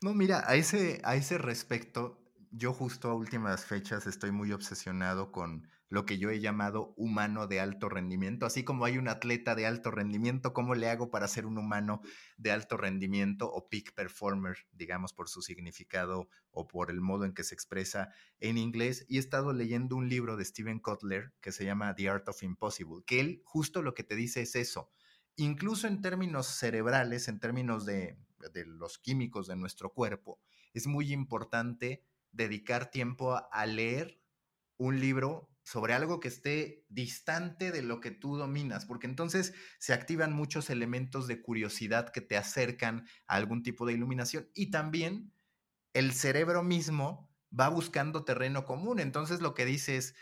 No, 0.01 0.13
mira, 0.13 0.43
a 0.47 0.55
ese, 0.55 1.01
a 1.03 1.15
ese 1.17 1.37
respecto, 1.37 2.17
yo 2.51 2.73
justo 2.73 3.09
a 3.09 3.13
últimas 3.15 3.65
fechas 3.65 4.07
estoy 4.07 4.31
muy 4.31 4.53
obsesionado 4.53 5.31
con 5.31 5.67
lo 5.89 6.05
que 6.05 6.17
yo 6.17 6.29
he 6.29 6.39
llamado 6.39 6.93
humano 6.95 7.47
de 7.47 7.59
alto 7.59 7.89
rendimiento. 7.89 8.45
Así 8.45 8.63
como 8.63 8.85
hay 8.85 8.97
un 8.97 9.09
atleta 9.09 9.55
de 9.55 9.65
alto 9.65 9.91
rendimiento, 9.91 10.53
¿cómo 10.53 10.73
le 10.73 10.89
hago 10.89 11.11
para 11.11 11.27
ser 11.27 11.45
un 11.45 11.57
humano 11.57 12.01
de 12.37 12.51
alto 12.51 12.77
rendimiento 12.77 13.51
o 13.51 13.67
peak 13.67 13.93
performer, 13.93 14.57
digamos, 14.71 15.11
por 15.11 15.27
su 15.27 15.41
significado 15.41 16.29
o 16.51 16.65
por 16.67 16.91
el 16.91 17.01
modo 17.01 17.25
en 17.25 17.33
que 17.33 17.43
se 17.43 17.55
expresa 17.55 18.09
en 18.39 18.57
inglés? 18.57 19.05
Y 19.09 19.17
he 19.17 19.19
estado 19.19 19.51
leyendo 19.51 19.97
un 19.97 20.07
libro 20.07 20.37
de 20.37 20.45
Steven 20.45 20.79
Kotler 20.79 21.33
que 21.41 21.51
se 21.51 21.65
llama 21.65 21.93
The 21.93 22.07
Art 22.09 22.29
of 22.29 22.41
Impossible, 22.41 23.03
que 23.05 23.19
él 23.19 23.41
justo 23.43 23.81
lo 23.81 23.93
que 23.93 24.03
te 24.05 24.15
dice 24.15 24.41
es 24.43 24.55
eso. 24.55 24.91
Incluso 25.35 25.87
en 25.87 26.01
términos 26.01 26.47
cerebrales, 26.47 27.27
en 27.27 27.39
términos 27.39 27.85
de 27.85 28.17
de 28.53 28.65
los 28.65 28.97
químicos 28.97 29.47
de 29.47 29.55
nuestro 29.55 29.93
cuerpo, 29.93 30.39
es 30.73 30.87
muy 30.87 31.11
importante 31.13 32.03
dedicar 32.31 32.91
tiempo 32.91 33.35
a, 33.51 33.65
leer 33.65 34.21
un 34.77 34.99
libro 34.99 35.49
sobre 35.63 35.93
algo 35.93 36.19
que 36.19 36.29
esté 36.29 36.85
distante 36.89 37.71
de 37.71 37.81
lo 37.81 37.99
que 37.99 38.11
tú 38.11 38.37
dominas, 38.37 38.85
porque 38.85 39.07
entonces 39.07 39.53
se 39.77 39.93
activan 39.93 40.33
muchos 40.33 40.69
elementos 40.69 41.27
de 41.27 41.41
curiosidad 41.41 42.09
que 42.11 42.21
te 42.21 42.37
acercan 42.37 43.05
a 43.27 43.35
algún 43.35 43.61
tipo 43.61 43.85
de 43.85 43.93
iluminación 43.93 44.49
y 44.53 44.71
también 44.71 45.31
el 45.93 46.13
cerebro 46.13 46.63
mismo 46.63 47.29
va 47.57 47.69
buscando 47.69 48.25
terreno 48.25 48.65
común. 48.65 48.99
Entonces 48.99 49.41
lo 49.41 49.53
que 49.53 49.65
dice 49.65 49.97
es, 49.97 50.15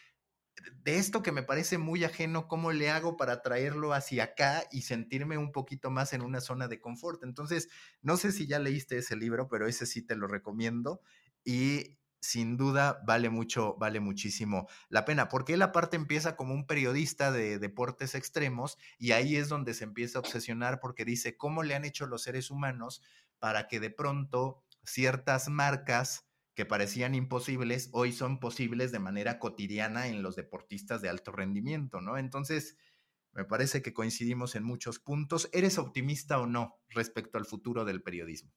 de 0.83 0.97
esto 0.97 1.21
que 1.21 1.31
me 1.31 1.43
parece 1.43 1.77
muy 1.77 2.03
ajeno, 2.03 2.47
¿cómo 2.47 2.71
le 2.71 2.89
hago 2.89 3.17
para 3.17 3.41
traerlo 3.41 3.93
hacia 3.93 4.25
acá 4.25 4.63
y 4.71 4.81
sentirme 4.81 5.37
un 5.37 5.51
poquito 5.51 5.91
más 5.91 6.13
en 6.13 6.21
una 6.21 6.41
zona 6.41 6.67
de 6.67 6.79
confort? 6.79 7.23
Entonces, 7.23 7.69
no 8.01 8.17
sé 8.17 8.31
si 8.31 8.47
ya 8.47 8.59
leíste 8.59 8.97
ese 8.97 9.15
libro, 9.15 9.47
pero 9.47 9.67
ese 9.67 9.85
sí 9.85 10.01
te 10.01 10.15
lo 10.15 10.27
recomiendo 10.27 11.01
y 11.43 11.97
sin 12.19 12.57
duda 12.57 13.01
vale 13.05 13.29
mucho, 13.29 13.75
vale 13.77 13.99
muchísimo 13.99 14.67
la 14.89 15.05
pena, 15.05 15.29
porque 15.29 15.53
él 15.53 15.61
aparte 15.61 15.95
empieza 15.95 16.35
como 16.35 16.53
un 16.53 16.65
periodista 16.65 17.31
de 17.31 17.59
deportes 17.59 18.15
extremos 18.15 18.77
y 18.97 19.11
ahí 19.11 19.35
es 19.35 19.49
donde 19.49 19.73
se 19.73 19.83
empieza 19.83 20.17
a 20.17 20.21
obsesionar 20.21 20.79
porque 20.79 21.05
dice 21.05 21.37
cómo 21.37 21.63
le 21.63 21.75
han 21.75 21.85
hecho 21.85 22.07
los 22.07 22.23
seres 22.23 22.49
humanos 22.49 23.01
para 23.39 23.67
que 23.67 23.79
de 23.79 23.91
pronto 23.91 24.63
ciertas 24.83 25.47
marcas 25.49 26.26
que 26.57 26.65
parecían 26.65 27.13
imposibles, 27.13 27.91
hoy 27.93 28.11
son 28.11 28.39
posibles 28.39 28.91
de 28.91 28.97
manera 28.97 29.37
cotidiana 29.37 30.07
en 30.07 30.23
los 30.23 30.35
deportistas 30.35 31.03
de 31.03 31.09
alto 31.09 31.31
rendimiento, 31.31 32.01
¿no? 32.01 32.17
Entonces, 32.17 32.79
me 33.31 33.45
parece 33.45 33.83
que 33.83 33.93
coincidimos 33.93 34.55
en 34.55 34.63
muchos 34.63 34.97
puntos. 34.97 35.51
¿Eres 35.53 35.77
optimista 35.77 36.39
o 36.41 36.47
no 36.47 36.81
respecto 36.89 37.37
al 37.37 37.45
futuro 37.45 37.85
del 37.85 38.01
periodismo? 38.01 38.55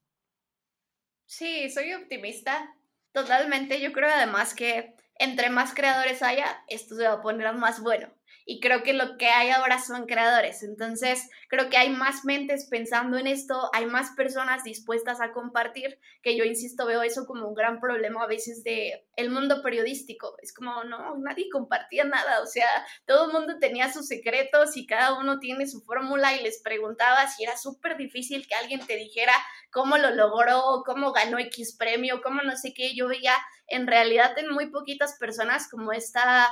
Sí, 1.27 1.69
soy 1.69 1.93
optimista. 1.93 2.73
Totalmente. 3.11 3.79
Yo 3.79 3.93
creo 3.93 4.09
además 4.09 4.55
que 4.55 4.95
entre 5.19 5.51
más 5.51 5.75
creadores 5.75 6.23
haya, 6.23 6.63
esto 6.69 6.95
se 6.95 7.03
va 7.03 7.13
a 7.13 7.21
poner 7.21 7.53
más 7.53 7.83
bueno 7.83 8.11
y 8.45 8.59
creo 8.59 8.83
que 8.83 8.93
lo 8.93 9.17
que 9.17 9.27
hay 9.27 9.49
ahora 9.49 9.79
son 9.79 10.05
creadores. 10.05 10.63
Entonces, 10.63 11.29
creo 11.47 11.69
que 11.69 11.77
hay 11.77 11.89
más 11.89 12.25
mentes 12.25 12.67
pensando 12.69 13.17
en 13.17 13.27
esto, 13.27 13.69
hay 13.73 13.85
más 13.85 14.11
personas 14.11 14.63
dispuestas 14.63 15.21
a 15.21 15.31
compartir, 15.31 15.99
que 16.21 16.35
yo 16.35 16.43
insisto, 16.43 16.85
veo 16.85 17.01
eso 17.01 17.25
como 17.25 17.47
un 17.47 17.53
gran 17.53 17.79
problema 17.79 18.23
a 18.23 18.27
veces 18.27 18.63
de 18.63 19.05
el 19.15 19.29
mundo 19.29 19.61
periodístico. 19.61 20.35
Es 20.41 20.53
como, 20.53 20.83
no, 20.83 21.17
nadie 21.17 21.49
compartía 21.51 22.03
nada, 22.03 22.41
o 22.41 22.45
sea, 22.45 22.67
todo 23.05 23.27
el 23.27 23.33
mundo 23.33 23.59
tenía 23.59 23.91
sus 23.91 24.07
secretos 24.07 24.75
y 24.75 24.85
cada 24.85 25.19
uno 25.19 25.39
tiene 25.39 25.67
su 25.67 25.81
fórmula 25.81 26.35
y 26.35 26.43
les 26.43 26.61
preguntaba 26.61 27.27
si 27.27 27.43
era 27.43 27.57
súper 27.57 27.97
difícil 27.97 28.47
que 28.47 28.55
alguien 28.55 28.85
te 28.85 28.95
dijera 28.95 29.33
cómo 29.71 29.97
lo 29.97 30.11
logró, 30.11 30.83
cómo 30.85 31.11
ganó 31.11 31.39
X 31.39 31.75
premio, 31.77 32.21
cómo 32.21 32.41
no 32.41 32.55
sé 32.55 32.73
qué. 32.73 32.95
Yo 32.95 33.07
veía 33.07 33.35
en 33.67 33.87
realidad 33.87 34.37
en 34.37 34.49
muy 34.49 34.69
poquitas 34.69 35.17
personas 35.17 35.69
como 35.69 35.93
esta 35.93 36.51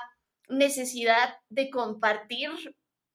necesidad 0.50 1.36
de 1.50 1.70
compartir, 1.70 2.50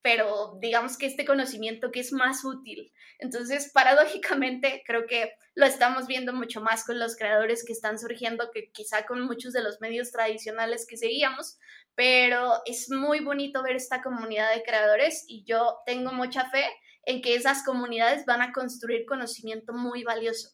pero 0.03 0.59
digamos 0.61 0.99
que 0.99 1.07
este 1.07 1.25
conocimiento 1.25 1.91
que 1.91 2.01
es 2.01 2.13
más 2.13 2.45
útil. 2.45 2.93
Entonces, 3.19 3.71
paradójicamente, 3.73 4.83
creo 4.87 5.07
que 5.07 5.33
lo 5.55 5.67
estamos 5.67 6.07
viendo 6.07 6.33
mucho 6.33 6.61
más 6.61 6.85
con 6.85 6.99
los 6.99 7.17
creadores 7.17 7.65
que 7.65 7.73
están 7.73 7.99
surgiendo 7.99 8.51
que 8.53 8.71
quizá 8.73 9.07
con 9.07 9.23
muchos 9.23 9.53
de 9.53 9.63
los 9.63 9.81
medios 9.81 10.11
tradicionales 10.11 10.87
que 10.87 10.97
seguíamos, 10.97 11.59
pero 11.95 12.61
es 12.67 12.91
muy 12.91 13.21
bonito 13.21 13.63
ver 13.63 13.77
esta 13.77 14.03
comunidad 14.03 14.55
de 14.55 14.63
creadores 14.63 15.25
y 15.27 15.45
yo 15.45 15.79
tengo 15.87 16.13
mucha 16.13 16.51
fe 16.51 16.65
en 17.07 17.23
que 17.23 17.35
esas 17.35 17.65
comunidades 17.65 18.25
van 18.27 18.43
a 18.43 18.53
construir 18.53 19.07
conocimiento 19.07 19.73
muy 19.73 20.05
valioso. 20.05 20.51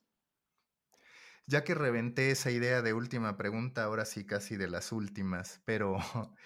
Ya 1.46 1.64
que 1.64 1.74
reventé 1.74 2.30
esa 2.30 2.50
idea 2.50 2.82
de 2.82 2.92
última 2.92 3.36
pregunta, 3.36 3.82
ahora 3.82 4.04
sí 4.04 4.24
casi 4.24 4.56
de 4.56 4.68
las 4.68 4.92
últimas, 4.92 5.60
pero 5.64 5.96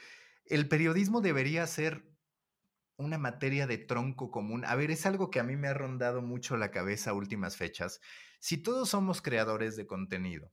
el 0.47 0.69
periodismo 0.69 1.21
debería 1.21 1.67
ser 1.67 2.05
una 2.97 3.19
materia 3.19 3.67
de 3.67 3.79
tronco 3.79 4.31
común. 4.31 4.65
A 4.65 4.75
ver, 4.77 4.91
es 4.91 5.07
algo 5.07 5.31
que 5.31 5.41
a 5.41 5.45
mí 5.45 5.57
me 5.57 5.69
ha 5.69 5.75
rondado 5.75 6.23
mucho 6.23 6.57
la 6.57 6.71
cabeza 6.71 7.13
últimas 7.13 7.57
fechas. 7.57 8.01
Si 8.41 8.59
todos 8.59 8.91
somos 8.91 9.23
creadores 9.23 9.77
de 9.77 9.87
contenido, 9.87 10.53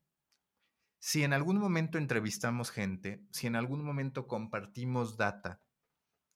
si 1.00 1.24
en 1.24 1.34
algún 1.34 1.58
momento 1.58 1.98
entrevistamos 1.98 2.72
gente, 2.72 3.26
si 3.32 3.48
en 3.48 3.56
algún 3.56 3.84
momento 3.84 4.28
compartimos 4.28 5.18
data, 5.18 5.62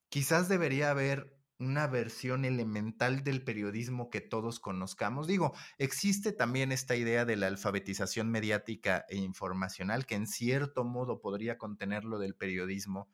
quizás 0.09 0.49
debería 0.49 0.91
haber 0.91 1.35
una 1.57 1.87
versión 1.87 2.45
elemental 2.45 3.23
del 3.23 3.43
periodismo 3.43 4.09
que 4.09 4.21
todos 4.21 4.59
conozcamos. 4.59 5.27
Digo, 5.27 5.53
existe 5.77 6.33
también 6.33 6.71
esta 6.71 6.95
idea 6.95 7.25
de 7.25 7.37
la 7.37 7.47
alfabetización 7.47 8.29
mediática 8.29 9.05
e 9.07 9.17
informacional 9.17 10.05
que 10.05 10.15
en 10.15 10.27
cierto 10.27 10.83
modo 10.83 11.21
podría 11.21 11.57
contener 11.57 12.03
lo 12.03 12.19
del 12.19 12.35
periodismo, 12.35 13.09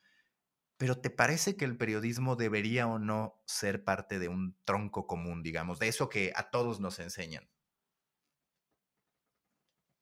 pero 0.82 1.00
¿te 1.00 1.12
parece 1.12 1.56
que 1.56 1.64
el 1.64 1.78
periodismo 1.78 2.36
debería 2.36 2.88
o 2.88 2.98
no 2.98 3.40
ser 3.46 3.84
parte 3.84 4.18
de 4.18 4.30
un 4.30 4.58
tronco 4.66 5.06
común, 5.06 5.44
digamos, 5.44 5.78
de 5.78 5.88
eso 5.88 6.10
que 6.10 6.34
a 6.36 6.50
todos 6.50 6.80
nos 6.80 6.98
enseñan? 6.98 7.48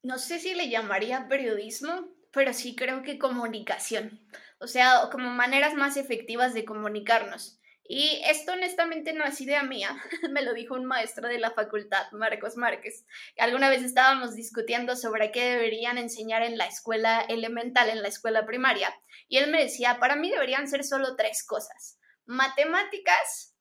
No 0.04 0.18
sé 0.18 0.40
si 0.40 0.54
le 0.54 0.70
llamaría 0.70 1.28
periodismo, 1.28 2.08
pero 2.32 2.54
sí 2.54 2.78
creo 2.78 3.04
que 3.04 3.20
comunicación. 3.20 4.26
O 4.62 4.68
sea, 4.68 5.10
como 5.12 5.30
maneras 5.32 5.74
más 5.74 5.98
efectivas 5.98 6.54
de 6.54 6.64
comunicarnos. 6.64 7.59
Y 7.92 8.22
esto 8.24 8.52
honestamente 8.52 9.14
no 9.14 9.26
es 9.26 9.42
idea 9.42 9.64
mía, 9.64 9.98
me 10.30 10.44
lo 10.44 10.54
dijo 10.54 10.76
un 10.76 10.86
maestro 10.86 11.28
de 11.28 11.40
la 11.40 11.50
facultad, 11.50 12.12
Marcos 12.12 12.56
Márquez. 12.56 13.04
Alguna 13.36 13.68
vez 13.68 13.82
estábamos 13.82 14.36
discutiendo 14.36 14.96
sobre 14.96 15.32
qué 15.32 15.54
deberían 15.54 15.98
enseñar 15.98 16.44
en 16.44 16.60
la 16.60 16.68
escuela 16.68 17.22
elemental, 17.22 17.90
en 17.90 18.04
la 18.04 18.08
escuela 18.08 18.46
primaria, 18.46 18.96
y 19.28 19.38
él 19.38 19.50
me 19.50 19.64
decía, 19.64 19.98
para 20.00 20.16
mí 20.16 20.30
deberían 20.30 20.68
ser 20.68 20.84
solo 20.84 21.16
tres 21.16 21.44
cosas, 21.44 21.98
matemáticas, 22.28 23.56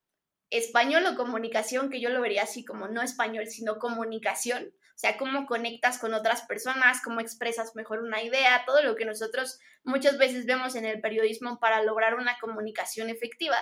español 0.50 1.06
o 1.06 1.16
comunicación, 1.16 1.88
que 1.88 2.02
yo 2.02 2.10
lo 2.10 2.20
vería 2.20 2.42
así 2.42 2.66
como 2.66 2.86
no 2.86 3.00
español, 3.00 3.46
sino 3.46 3.78
comunicación, 3.78 4.66
o 4.66 4.98
sea, 4.98 5.16
cómo 5.16 5.46
conectas 5.46 5.98
con 5.98 6.12
otras 6.12 6.42
personas, 6.42 7.00
cómo 7.02 7.20
expresas 7.20 7.74
mejor 7.76 8.00
una 8.00 8.22
idea, 8.22 8.64
todo 8.66 8.82
lo 8.82 8.94
que 8.94 9.06
nosotros 9.06 9.58
muchas 9.84 10.18
veces 10.18 10.44
vemos 10.44 10.74
en 10.74 10.84
el 10.84 11.00
periodismo 11.00 11.58
para 11.60 11.82
lograr 11.82 12.16
una 12.16 12.38
comunicación 12.38 13.08
efectiva 13.08 13.56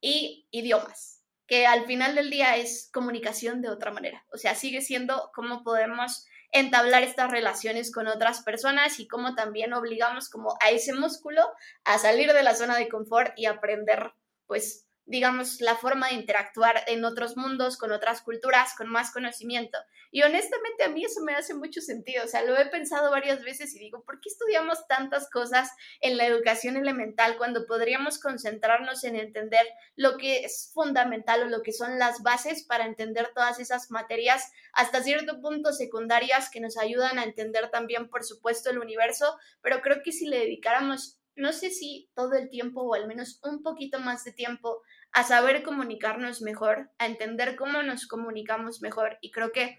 y 0.00 0.46
idiomas, 0.50 1.22
que 1.46 1.66
al 1.66 1.86
final 1.86 2.14
del 2.14 2.30
día 2.30 2.56
es 2.56 2.90
comunicación 2.92 3.62
de 3.62 3.70
otra 3.70 3.90
manera. 3.90 4.24
O 4.32 4.38
sea, 4.38 4.54
sigue 4.54 4.80
siendo 4.80 5.30
cómo 5.34 5.62
podemos 5.62 6.26
entablar 6.52 7.02
estas 7.02 7.30
relaciones 7.30 7.92
con 7.92 8.06
otras 8.06 8.42
personas 8.42 9.00
y 9.00 9.06
cómo 9.06 9.34
también 9.34 9.72
obligamos 9.74 10.30
como 10.30 10.56
a 10.60 10.70
ese 10.70 10.94
músculo 10.94 11.42
a 11.84 11.98
salir 11.98 12.32
de 12.32 12.42
la 12.42 12.54
zona 12.54 12.76
de 12.76 12.88
confort 12.88 13.32
y 13.36 13.46
aprender 13.46 14.12
pues 14.46 14.87
digamos, 15.08 15.62
la 15.62 15.74
forma 15.74 16.08
de 16.08 16.14
interactuar 16.14 16.84
en 16.86 17.04
otros 17.04 17.36
mundos, 17.36 17.78
con 17.78 17.92
otras 17.92 18.20
culturas, 18.20 18.74
con 18.76 18.88
más 18.88 19.10
conocimiento. 19.10 19.78
Y 20.10 20.22
honestamente 20.22 20.84
a 20.84 20.90
mí 20.90 21.02
eso 21.02 21.22
me 21.22 21.34
hace 21.34 21.54
mucho 21.54 21.80
sentido, 21.80 22.24
o 22.24 22.28
sea, 22.28 22.42
lo 22.42 22.56
he 22.56 22.66
pensado 22.66 23.10
varias 23.10 23.42
veces 23.42 23.74
y 23.74 23.78
digo, 23.78 24.04
¿por 24.04 24.20
qué 24.20 24.28
estudiamos 24.28 24.86
tantas 24.86 25.30
cosas 25.30 25.70
en 26.00 26.18
la 26.18 26.26
educación 26.26 26.76
elemental 26.76 27.38
cuando 27.38 27.66
podríamos 27.66 28.18
concentrarnos 28.18 29.02
en 29.04 29.16
entender 29.16 29.66
lo 29.96 30.18
que 30.18 30.44
es 30.44 30.70
fundamental 30.74 31.42
o 31.42 31.46
lo 31.46 31.62
que 31.62 31.72
son 31.72 31.98
las 31.98 32.22
bases 32.22 32.64
para 32.64 32.84
entender 32.84 33.32
todas 33.34 33.58
esas 33.60 33.90
materias 33.90 34.52
hasta 34.74 35.02
cierto 35.02 35.40
punto 35.40 35.72
secundarias 35.72 36.50
que 36.50 36.60
nos 36.60 36.76
ayudan 36.76 37.18
a 37.18 37.24
entender 37.24 37.70
también, 37.70 38.10
por 38.10 38.24
supuesto, 38.24 38.68
el 38.68 38.78
universo, 38.78 39.38
pero 39.62 39.80
creo 39.80 40.02
que 40.02 40.12
si 40.12 40.26
le 40.26 40.40
dedicáramos 40.40 41.18
no 41.38 41.52
sé 41.52 41.70
si 41.70 42.10
todo 42.14 42.32
el 42.34 42.50
tiempo 42.50 42.82
o 42.82 42.94
al 42.94 43.06
menos 43.06 43.40
un 43.44 43.62
poquito 43.62 44.00
más 44.00 44.24
de 44.24 44.32
tiempo 44.32 44.82
a 45.12 45.24
saber 45.24 45.62
comunicarnos 45.62 46.42
mejor, 46.42 46.90
a 46.98 47.06
entender 47.06 47.56
cómo 47.56 47.82
nos 47.82 48.06
comunicamos 48.06 48.80
mejor. 48.82 49.18
Y 49.20 49.30
creo 49.30 49.52
que 49.52 49.78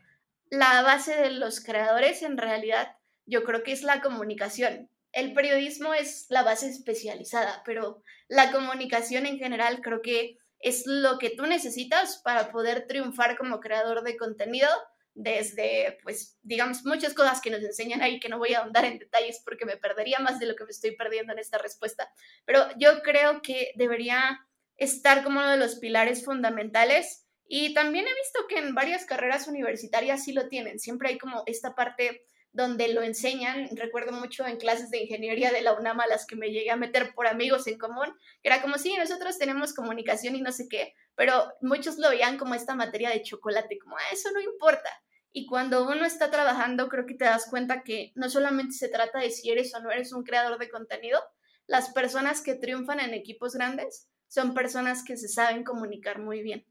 la 0.49 0.81
base 0.81 1.15
de 1.15 1.31
los 1.31 1.63
creadores 1.63 2.23
en 2.23 2.37
realidad 2.37 2.95
yo 3.25 3.43
creo 3.43 3.63
que 3.63 3.71
es 3.71 3.83
la 3.83 4.01
comunicación. 4.01 4.89
El 5.11 5.33
periodismo 5.33 5.93
es 5.93 6.25
la 6.29 6.43
base 6.43 6.69
especializada, 6.69 7.61
pero 7.65 8.03
la 8.27 8.51
comunicación 8.51 9.25
en 9.25 9.37
general 9.37 9.81
creo 9.81 10.01
que 10.01 10.37
es 10.59 10.83
lo 10.85 11.17
que 11.17 11.29
tú 11.29 11.45
necesitas 11.45 12.21
para 12.23 12.51
poder 12.51 12.85
triunfar 12.87 13.37
como 13.37 13.59
creador 13.59 14.03
de 14.03 14.17
contenido 14.17 14.67
desde, 15.15 15.97
pues, 16.03 16.37
digamos, 16.43 16.85
muchas 16.85 17.13
cosas 17.13 17.41
que 17.41 17.49
nos 17.49 17.61
enseñan 17.61 18.01
ahí 18.01 18.19
que 18.19 18.29
no 18.29 18.37
voy 18.37 18.53
a 18.53 18.59
ahondar 18.59 18.85
en 18.85 18.99
detalles 18.99 19.41
porque 19.43 19.65
me 19.65 19.77
perdería 19.77 20.19
más 20.19 20.39
de 20.39 20.45
lo 20.45 20.55
que 20.55 20.63
me 20.63 20.71
estoy 20.71 20.95
perdiendo 20.95 21.33
en 21.33 21.39
esta 21.39 21.57
respuesta. 21.57 22.11
Pero 22.45 22.65
yo 22.77 23.01
creo 23.01 23.41
que 23.41 23.71
debería 23.75 24.39
estar 24.79 25.23
como 25.23 25.39
uno 25.39 25.51
de 25.51 25.57
los 25.57 25.75
pilares 25.75 26.25
fundamentales. 26.25 27.25
Y 27.47 27.73
también 27.73 28.05
he 28.05 28.13
visto 28.13 28.47
que 28.47 28.59
en 28.59 28.75
varias 28.75 29.05
carreras 29.05 29.47
universitarias 29.47 30.23
sí 30.23 30.33
lo 30.33 30.47
tienen. 30.47 30.79
Siempre 30.79 31.09
hay 31.09 31.17
como 31.17 31.43
esta 31.45 31.75
parte 31.75 32.25
donde 32.51 32.87
lo 32.89 33.01
enseñan. 33.01 33.69
Recuerdo 33.75 34.11
mucho 34.11 34.45
en 34.45 34.57
clases 34.57 34.89
de 34.89 34.99
ingeniería 34.99 35.51
de 35.51 35.61
la 35.61 35.73
UNAM 35.73 35.99
a 35.99 36.07
las 36.07 36.25
que 36.25 36.35
me 36.35 36.51
llegué 36.51 36.71
a 36.71 36.75
meter 36.75 37.13
por 37.13 37.27
amigos 37.27 37.67
en 37.67 37.77
común, 37.77 38.07
que 38.41 38.49
era 38.49 38.61
como, 38.61 38.77
sí, 38.77 38.95
nosotros 38.97 39.37
tenemos 39.37 39.73
comunicación 39.73 40.35
y 40.35 40.41
no 40.41 40.51
sé 40.51 40.67
qué, 40.69 40.93
pero 41.15 41.51
muchos 41.61 41.97
lo 41.97 42.09
veían 42.09 42.37
como 42.37 42.55
esta 42.55 42.75
materia 42.75 43.09
de 43.09 43.21
chocolate, 43.21 43.77
como, 43.79 43.97
ah, 43.97 44.13
eso 44.13 44.31
no 44.31 44.41
importa. 44.41 44.89
Y 45.31 45.45
cuando 45.45 45.87
uno 45.87 46.05
está 46.05 46.31
trabajando, 46.31 46.89
creo 46.89 47.05
que 47.05 47.13
te 47.13 47.25
das 47.25 47.47
cuenta 47.49 47.83
que 47.83 48.11
no 48.15 48.29
solamente 48.29 48.73
se 48.73 48.89
trata 48.89 49.19
de 49.19 49.29
si 49.29 49.51
eres 49.51 49.73
o 49.75 49.79
no 49.79 49.91
eres 49.91 50.11
un 50.11 50.23
creador 50.23 50.57
de 50.57 50.69
contenido, 50.69 51.21
las 51.67 51.91
personas 51.93 52.41
que 52.41 52.55
triunfan 52.55 52.99
en 52.99 53.13
equipos 53.13 53.53
grandes 53.53 54.08
son 54.29 54.53
personas 54.53 55.03
que 55.03 55.17
se 55.17 55.27
saben 55.27 55.65
comunicar 55.65 56.19
muy 56.19 56.41
bien. 56.41 56.65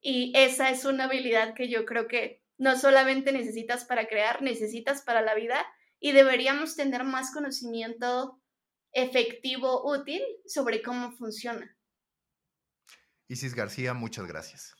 Y 0.00 0.32
esa 0.36 0.70
es 0.70 0.84
una 0.84 1.04
habilidad 1.04 1.54
que 1.54 1.68
yo 1.68 1.84
creo 1.84 2.06
que 2.06 2.42
no 2.56 2.78
solamente 2.78 3.32
necesitas 3.32 3.84
para 3.84 4.06
crear, 4.06 4.42
necesitas 4.42 5.02
para 5.02 5.22
la 5.22 5.34
vida 5.34 5.66
y 5.98 6.12
deberíamos 6.12 6.76
tener 6.76 7.04
más 7.04 7.32
conocimiento 7.32 8.40
efectivo, 8.92 9.82
útil 9.84 10.22
sobre 10.46 10.82
cómo 10.82 11.12
funciona. 11.12 11.76
Isis 13.28 13.54
García, 13.54 13.94
muchas 13.94 14.26
gracias. 14.26 14.79